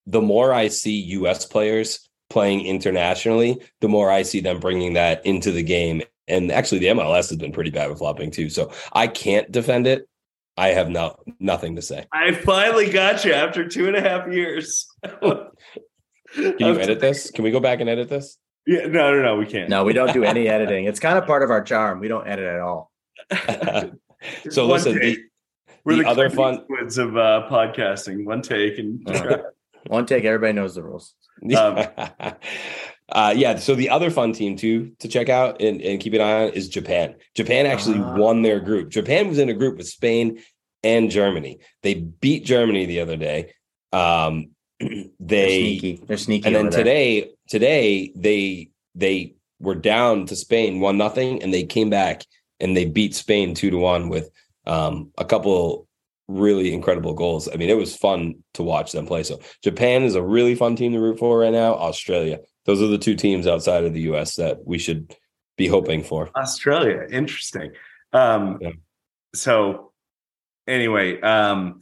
the 0.06 0.20
more 0.20 0.52
I 0.52 0.68
see 0.68 1.00
U.S. 1.00 1.46
players 1.46 2.06
playing 2.28 2.66
internationally, 2.66 3.60
the 3.80 3.88
more 3.88 4.10
I 4.10 4.22
see 4.22 4.40
them 4.40 4.60
bringing 4.60 4.94
that 4.94 5.24
into 5.24 5.52
the 5.52 5.62
game. 5.62 6.02
And 6.28 6.50
actually, 6.50 6.80
the 6.80 6.86
MLS 6.86 7.28
has 7.28 7.36
been 7.36 7.52
pretty 7.52 7.70
bad 7.70 7.88
with 7.88 7.98
flopping 7.98 8.30
too. 8.30 8.48
So 8.48 8.72
I 8.92 9.06
can't 9.06 9.50
defend 9.50 9.86
it. 9.86 10.08
I 10.56 10.68
have 10.68 10.88
no 10.88 11.16
nothing 11.38 11.76
to 11.76 11.82
say. 11.82 12.06
I 12.12 12.32
finally 12.32 12.90
got 12.90 13.24
you 13.24 13.32
after 13.32 13.68
two 13.68 13.88
and 13.88 13.96
a 13.96 14.00
half 14.00 14.32
years. 14.32 14.86
Can 15.12 16.54
you 16.58 16.80
edit 16.80 17.00
this? 17.00 17.30
Can 17.30 17.44
we 17.44 17.50
go 17.50 17.60
back 17.60 17.80
and 17.80 17.88
edit 17.88 18.08
this? 18.08 18.38
Yeah, 18.66 18.86
no, 18.86 19.14
no, 19.14 19.22
no, 19.22 19.36
we 19.36 19.46
can't. 19.46 19.70
No, 19.70 19.84
we 19.84 19.92
don't 19.92 20.12
do 20.12 20.24
any 20.24 20.48
editing. 20.48 20.86
It's 20.86 20.98
kind 20.98 21.18
of 21.18 21.26
part 21.26 21.42
of 21.42 21.50
our 21.50 21.62
charm. 21.62 22.00
We 22.00 22.08
don't 22.08 22.26
edit 22.26 22.46
at 22.46 22.60
all. 22.60 22.90
so 24.50 24.66
listen, 24.66 24.98
the, 24.98 25.18
we're 25.84 25.96
the, 25.96 26.02
the 26.02 26.08
other 26.08 26.30
fun 26.30 26.64
woods 26.68 26.98
of 26.98 27.16
uh, 27.16 27.46
podcasting. 27.50 28.24
One 28.24 28.42
take 28.42 28.78
and 28.78 29.06
one 29.86 30.04
take. 30.06 30.24
Everybody 30.24 30.52
knows 30.52 30.74
the 30.74 30.82
rules. 30.82 31.14
Um, 31.56 31.86
uh, 33.10 33.32
yeah. 33.36 33.56
So 33.56 33.74
the 33.74 33.90
other 33.90 34.10
fun 34.10 34.32
team 34.32 34.56
too 34.56 34.92
to 34.98 35.08
check 35.08 35.28
out 35.28 35.60
and, 35.60 35.80
and 35.80 36.00
keep 36.00 36.12
an 36.14 36.20
eye 36.20 36.46
on 36.46 36.48
is 36.50 36.68
Japan. 36.68 37.14
Japan 37.34 37.66
actually 37.66 37.98
uh, 37.98 38.16
won 38.16 38.42
their 38.42 38.60
group. 38.60 38.90
Japan 38.90 39.28
was 39.28 39.38
in 39.38 39.48
a 39.48 39.54
group 39.54 39.76
with 39.76 39.86
Spain 39.86 40.40
and 40.82 41.10
Germany. 41.10 41.58
They 41.82 41.94
beat 41.94 42.44
Germany 42.44 42.86
the 42.86 43.00
other 43.00 43.16
day. 43.16 43.52
Um, 43.92 44.50
they 44.80 45.08
they're 45.20 45.48
sneaky. 45.48 46.02
They're 46.06 46.16
sneaky. 46.16 46.46
And 46.46 46.56
then 46.56 46.70
today, 46.70 47.20
there. 47.20 47.30
today 47.48 48.12
they 48.16 48.70
they 48.94 49.34
were 49.60 49.74
down 49.74 50.26
to 50.26 50.36
Spain 50.36 50.80
one 50.80 50.98
nothing, 50.98 51.42
and 51.42 51.54
they 51.54 51.64
came 51.64 51.90
back 51.90 52.24
and 52.58 52.76
they 52.76 52.84
beat 52.84 53.14
Spain 53.14 53.54
two 53.54 53.70
to 53.70 53.78
one 53.78 54.08
with 54.08 54.30
um, 54.66 55.12
a 55.16 55.24
couple 55.24 55.86
really 56.28 56.74
incredible 56.74 57.14
goals. 57.14 57.48
I 57.52 57.56
mean, 57.56 57.70
it 57.70 57.76
was 57.76 57.96
fun 57.96 58.42
to 58.54 58.64
watch 58.64 58.90
them 58.90 59.06
play. 59.06 59.22
So 59.22 59.40
Japan 59.62 60.02
is 60.02 60.16
a 60.16 60.22
really 60.22 60.56
fun 60.56 60.74
team 60.74 60.92
to 60.92 60.98
root 60.98 61.20
for 61.20 61.38
right 61.38 61.52
now. 61.52 61.74
Australia. 61.74 62.40
Those 62.66 62.82
are 62.82 62.88
the 62.88 62.98
two 62.98 63.14
teams 63.14 63.46
outside 63.46 63.84
of 63.84 63.94
the 63.94 64.02
US 64.02 64.36
that 64.36 64.66
we 64.66 64.78
should 64.78 65.14
be 65.56 65.66
hoping 65.66 66.02
for. 66.02 66.30
Australia, 66.36 67.06
interesting. 67.10 67.72
Um, 68.12 68.58
yeah. 68.60 68.70
so 69.34 69.92
anyway, 70.66 71.20
um, 71.20 71.80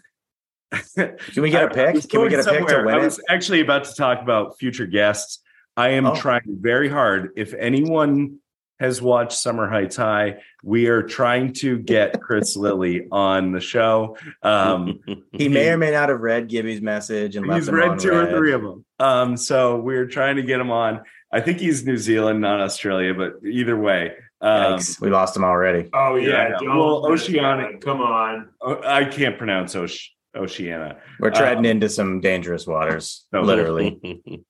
can 0.96 1.42
we 1.42 1.50
get 1.50 1.64
a 1.64 1.68
pick? 1.68 2.08
Can 2.08 2.22
we 2.22 2.28
get 2.28 2.46
a 2.46 2.50
pick 2.50 2.66
to 2.68 2.82
win? 2.84 2.94
I 2.94 2.98
was 2.98 3.20
actually 3.28 3.60
about 3.60 3.84
to 3.84 3.94
talk 3.94 4.22
about 4.22 4.58
future 4.58 4.86
guests. 4.86 5.40
I 5.76 5.90
am 5.90 6.06
oh. 6.06 6.14
trying 6.14 6.42
very 6.60 6.88
hard. 6.88 7.30
If 7.36 7.54
anyone 7.54 8.38
has 8.80 9.00
watched 9.00 9.32
Summer 9.32 9.68
Heights 9.68 9.96
High. 9.96 10.40
We 10.62 10.88
are 10.88 11.02
trying 11.02 11.52
to 11.54 11.78
get 11.78 12.20
Chris 12.20 12.56
Lilley 12.56 13.06
on 13.10 13.52
the 13.52 13.60
show. 13.60 14.16
Um, 14.42 15.00
he 15.32 15.48
may 15.48 15.70
or 15.70 15.78
may 15.78 15.92
not 15.92 16.08
have 16.08 16.20
read 16.20 16.48
Gibby's 16.48 16.82
message 16.82 17.36
and 17.36 17.50
he's 17.52 17.70
read 17.70 17.98
two 17.98 18.12
or 18.12 18.26
three 18.26 18.52
of 18.52 18.62
them. 18.62 18.84
Um, 19.04 19.36
so 19.36 19.76
we're 19.76 20.06
trying 20.06 20.36
to 20.36 20.42
get 20.42 20.60
him 20.60 20.70
on. 20.70 21.02
I 21.32 21.40
think 21.40 21.58
he's 21.58 21.84
New 21.84 21.96
Zealand, 21.96 22.40
not 22.40 22.60
Australia, 22.60 23.12
but 23.14 23.44
either 23.44 23.76
way. 23.76 24.12
Um, 24.40 24.80
we 25.00 25.10
lost 25.10 25.36
him 25.36 25.44
already. 25.44 25.90
Oh 25.92 26.16
yeah, 26.16 26.50
yeah 26.60 26.76
well, 26.76 27.06
Oceania. 27.06 27.78
Come 27.80 28.00
on, 28.00 28.50
I 28.62 29.04
can't 29.04 29.38
pronounce 29.38 29.74
Oceania. 29.74 30.10
Oceania. 30.36 30.98
We're 31.20 31.30
treading 31.30 31.58
um, 31.58 31.64
into 31.66 31.88
some 31.88 32.20
dangerous 32.20 32.66
waters, 32.66 33.26
no, 33.32 33.42
literally. 33.42 34.00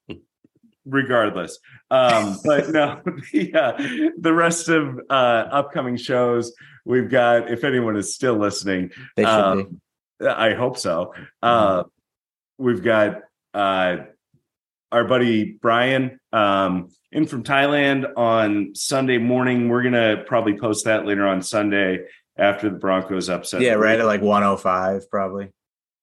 regardless. 0.86 1.58
Um, 1.90 2.38
but 2.44 2.70
no, 2.70 3.02
the, 3.32 3.54
uh, 3.54 4.10
the 4.18 4.32
rest 4.32 4.68
of 4.68 5.00
uh, 5.10 5.12
upcoming 5.50 5.96
shows 5.96 6.54
we've 6.84 7.10
got, 7.10 7.50
if 7.50 7.64
anyone 7.64 7.96
is 7.96 8.14
still 8.14 8.36
listening, 8.36 8.90
they 9.16 9.22
should 9.22 9.28
um, 9.28 9.80
be. 10.20 10.26
I 10.26 10.54
hope 10.54 10.78
so. 10.78 11.14
Uh, 11.42 11.82
mm-hmm. 11.82 12.64
We've 12.64 12.82
got 12.82 13.22
uh, 13.52 13.96
our 14.94 15.04
buddy 15.04 15.58
Brian 15.60 16.18
um, 16.32 16.88
in 17.10 17.26
from 17.26 17.42
Thailand 17.42 18.16
on 18.16 18.74
Sunday 18.74 19.18
morning. 19.18 19.68
We're 19.68 19.82
gonna 19.82 20.22
probably 20.26 20.56
post 20.56 20.84
that 20.84 21.04
later 21.04 21.26
on 21.26 21.42
Sunday 21.42 22.06
after 22.36 22.70
the 22.70 22.76
Broncos 22.76 23.28
upset. 23.28 23.60
Yeah, 23.60 23.74
right 23.74 23.98
at 23.98 24.06
like 24.06 24.22
105, 24.22 25.10
probably. 25.10 25.50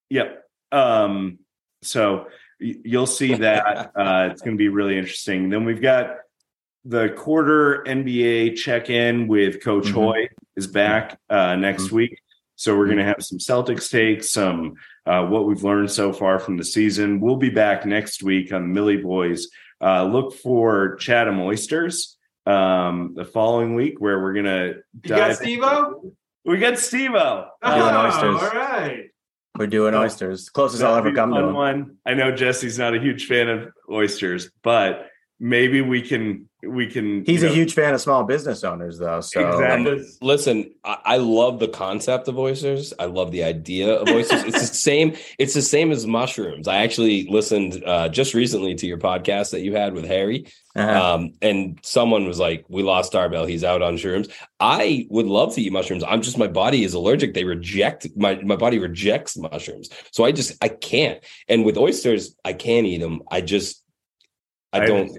Yep. 0.09 0.43
Um, 0.71 1.39
so 1.81 2.27
you'll 2.59 3.07
see 3.07 3.35
that. 3.35 3.91
uh, 3.95 4.29
it's 4.31 4.41
going 4.41 4.55
to 4.55 4.61
be 4.61 4.69
really 4.69 4.97
interesting. 4.97 5.49
Then 5.49 5.65
we've 5.65 5.81
got 5.81 6.17
the 6.85 7.09
quarter 7.09 7.83
NBA 7.87 8.55
check 8.55 8.89
in 8.89 9.27
with 9.27 9.63
Coach 9.63 9.85
mm-hmm. 9.85 9.95
Hoy 9.95 10.29
is 10.55 10.67
back 10.67 11.19
uh, 11.29 11.55
next 11.55 11.85
mm-hmm. 11.85 11.95
week. 11.95 12.21
So 12.61 12.77
we're 12.77 12.85
going 12.85 12.99
to 12.99 13.03
have 13.03 13.23
some 13.23 13.39
Celtics 13.39 13.89
takes, 13.89 14.29
some 14.29 14.75
uh, 15.07 15.25
what 15.25 15.47
we've 15.47 15.63
learned 15.63 15.89
so 15.89 16.13
far 16.13 16.37
from 16.37 16.57
the 16.57 16.63
season. 16.63 17.19
We'll 17.19 17.37
be 17.37 17.49
back 17.49 17.87
next 17.87 18.21
week 18.21 18.53
on 18.53 18.61
the 18.61 18.67
Milly 18.67 18.97
Boys. 18.97 19.47
Uh, 19.83 20.03
look 20.03 20.35
for 20.35 20.95
Chatham 20.97 21.39
Oysters 21.39 22.19
um, 22.45 23.13
the 23.15 23.25
following 23.25 23.73
week, 23.73 23.95
where 23.99 24.21
we're 24.21 24.33
going 24.33 24.45
to. 24.45 24.75
You 25.03 25.09
got 25.09 25.37
Steve-O? 25.37 26.13
We 26.45 26.59
got 26.59 26.77
Steve-O. 26.77 27.47
Oh, 27.63 28.05
oysters. 28.05 28.43
all 28.43 28.49
right. 28.51 29.05
We're 29.57 29.65
doing 29.65 29.95
oysters. 29.95 30.51
Closest 30.51 30.83
I'll 30.83 30.95
ever 30.95 31.13
come 31.13 31.33
to. 31.33 31.47
One. 31.47 31.97
I 32.05 32.13
know 32.13 32.31
Jesse's 32.31 32.77
not 32.77 32.95
a 32.95 32.99
huge 32.99 33.25
fan 33.25 33.49
of 33.49 33.69
oysters, 33.91 34.51
but 34.61 35.09
maybe 35.43 35.81
we 35.81 36.03
can 36.03 36.47
we 36.61 36.85
can 36.85 37.25
he's 37.25 37.41
a 37.41 37.47
know. 37.47 37.53
huge 37.53 37.73
fan 37.73 37.95
of 37.95 37.99
small 37.99 38.23
business 38.23 38.63
owners 38.63 38.99
though 38.99 39.19
so. 39.21 39.49
Exactly. 39.49 40.07
listen 40.21 40.71
I, 40.83 40.97
I, 41.03 41.17
love 41.17 41.59
the 41.59 41.67
concept 41.67 42.27
of 42.27 42.37
oysters. 42.37 42.93
I 42.99 43.05
love 43.05 43.31
the 43.31 43.43
idea 43.43 43.95
of 43.95 44.07
oysters. 44.09 44.43
It's 44.43 44.69
the 44.69 44.75
same 44.75 45.15
it's 45.39 45.55
the 45.55 45.63
same 45.63 45.91
as 45.91 46.05
mushrooms. 46.05 46.67
I 46.67 46.83
actually 46.83 47.27
listened 47.27 47.83
uh, 47.83 48.09
just 48.09 48.35
recently 48.35 48.75
to 48.75 48.85
your 48.85 48.99
podcast 48.99 49.49
that 49.51 49.61
you 49.61 49.75
had 49.75 49.93
with 49.93 50.05
harry. 50.05 50.45
Uh-huh. 50.73 51.15
um, 51.15 51.33
and 51.41 51.79
someone 51.81 52.25
was 52.25 52.39
like 52.39 52.63
we 52.69 52.83
lost 52.83 53.11
Tarbell 53.11 53.45
he's 53.45 53.63
out 53.63 53.81
on 53.81 53.95
shrooms. 53.95 54.31
I 54.59 55.07
would 55.09 55.25
love 55.25 55.55
to 55.55 55.61
eat 55.61 55.73
mushrooms. 55.73 56.03
I'm 56.07 56.21
just 56.21 56.37
my 56.37 56.47
body 56.47 56.83
is 56.83 56.93
allergic. 56.93 57.33
They 57.33 57.45
reject 57.45 58.07
my, 58.15 58.35
my 58.35 58.55
body 58.55 58.77
rejects 58.77 59.35
mushrooms. 59.35 59.89
So 60.11 60.23
i 60.23 60.31
just 60.31 60.63
i 60.63 60.67
can't. 60.67 61.23
And 61.47 61.65
with 61.65 61.77
oysters 61.77 62.35
i 62.45 62.53
can't 62.53 62.85
eat 62.85 62.99
them 62.99 63.23
i 63.31 63.41
just 63.41 63.83
I, 64.73 64.81
I 64.81 64.85
don't 64.85 65.11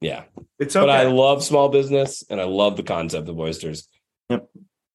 yeah. 0.00 0.24
It's 0.58 0.76
okay. 0.76 0.86
But 0.86 0.90
I 0.90 1.04
love 1.04 1.42
small 1.42 1.68
business 1.68 2.24
and 2.28 2.40
I 2.40 2.44
love 2.44 2.76
the 2.76 2.82
concept 2.82 3.28
of 3.28 3.38
oysters. 3.38 3.88
Yep. 4.30 4.48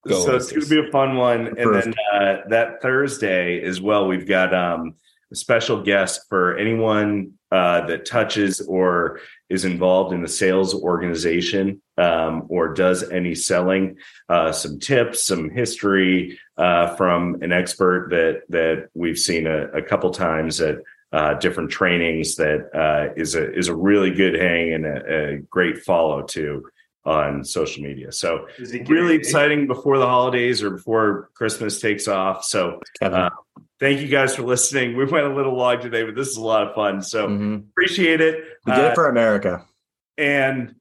Go 0.08 0.26
so 0.26 0.34
oysters. 0.34 0.44
it's 0.44 0.52
going 0.52 0.82
to 0.82 0.84
be 0.84 0.88
a 0.88 0.92
fun 0.92 1.16
one. 1.16 1.48
And 1.58 1.76
then 1.76 1.94
uh, 2.14 2.38
that 2.50 2.82
Thursday 2.82 3.62
as 3.64 3.80
well, 3.82 4.08
we've 4.08 4.28
got 4.28 4.54
um, 4.54 4.96
a 5.32 5.36
special 5.36 5.82
guest 5.82 6.22
for 6.30 6.58
anyone 6.58 7.34
uh, 7.52 7.86
that 7.88 8.06
touches 8.06 8.62
or 8.62 9.20
is 9.50 9.66
involved 9.66 10.14
in 10.14 10.22
the 10.22 10.28
sales 10.28 10.74
organization 10.74 11.82
um, 11.98 12.46
or 12.50 12.74
does 12.74 13.10
any 13.12 13.36
selling. 13.36 13.98
Uh, 14.30 14.52
some 14.52 14.80
tips, 14.80 15.26
some 15.26 15.50
history 15.50 16.40
uh, 16.58 16.96
from 16.96 17.38
an 17.42 17.52
expert 17.52 18.10
that 18.10 18.42
that 18.50 18.90
we've 18.94 19.20
seen 19.20 19.48
a, 19.48 19.68
a 19.68 19.82
couple 19.82 20.10
times 20.12 20.62
at 20.62 20.78
uh, 21.12 21.34
different 21.36 21.70
trainings 21.70 22.36
that 22.36 22.70
uh, 22.74 23.14
is 23.16 23.36
a 23.36 23.54
is 23.54 23.68
a 23.68 23.76
really 23.76 24.12
good 24.12 24.36
hang 24.36 24.74
and 24.74 24.86
a, 24.86 25.34
a 25.34 25.38
great 25.50 25.80
follow 25.80 26.22
to 26.24 26.64
on 27.06 27.44
social 27.44 27.84
media. 27.84 28.12
So 28.12 28.48
really 28.88 29.16
exciting 29.16 29.68
before 29.68 29.98
the 29.98 30.06
holidays 30.06 30.62
or 30.62 30.70
before 30.72 31.30
Christmas 31.34 31.82
takes 31.82 32.08
off. 32.08 32.44
So 32.46 32.80
uh, 33.02 33.30
thank 33.80 34.02
you 34.02 34.08
guys 34.08 34.36
for 34.36 34.44
listening. 34.44 34.96
We 34.96 35.06
went 35.06 35.26
a 35.26 35.34
little 35.34 35.56
long 35.56 35.82
today, 35.82 36.04
but 36.04 36.16
this 36.16 36.28
is 36.28 36.38
a 36.38 36.44
lot 36.44 36.68
of 36.68 36.76
fun. 36.76 37.02
So 37.02 37.28
mm-hmm. 37.28 37.56
appreciate 37.72 38.22
it. 38.22 38.44
We 38.66 38.74
did 38.74 38.86
it 38.86 38.92
uh, 38.92 38.94
for 38.94 39.10
America. 39.10 39.66
And 40.18 40.76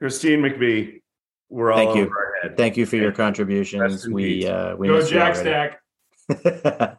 Christine 0.00 0.40
McBee, 0.40 1.00
we're 1.48 1.70
all 1.70 1.78
thank 1.78 1.96
you. 1.96 2.12
Thank 2.56 2.76
you 2.76 2.86
for 2.86 2.96
your 2.96 3.12
contributions. 3.12 4.08
We 4.08 4.46
uh, 4.46 4.74
we 4.76 4.88
go 4.88 5.06
Jack 5.06 5.36
Stack. 5.36 6.98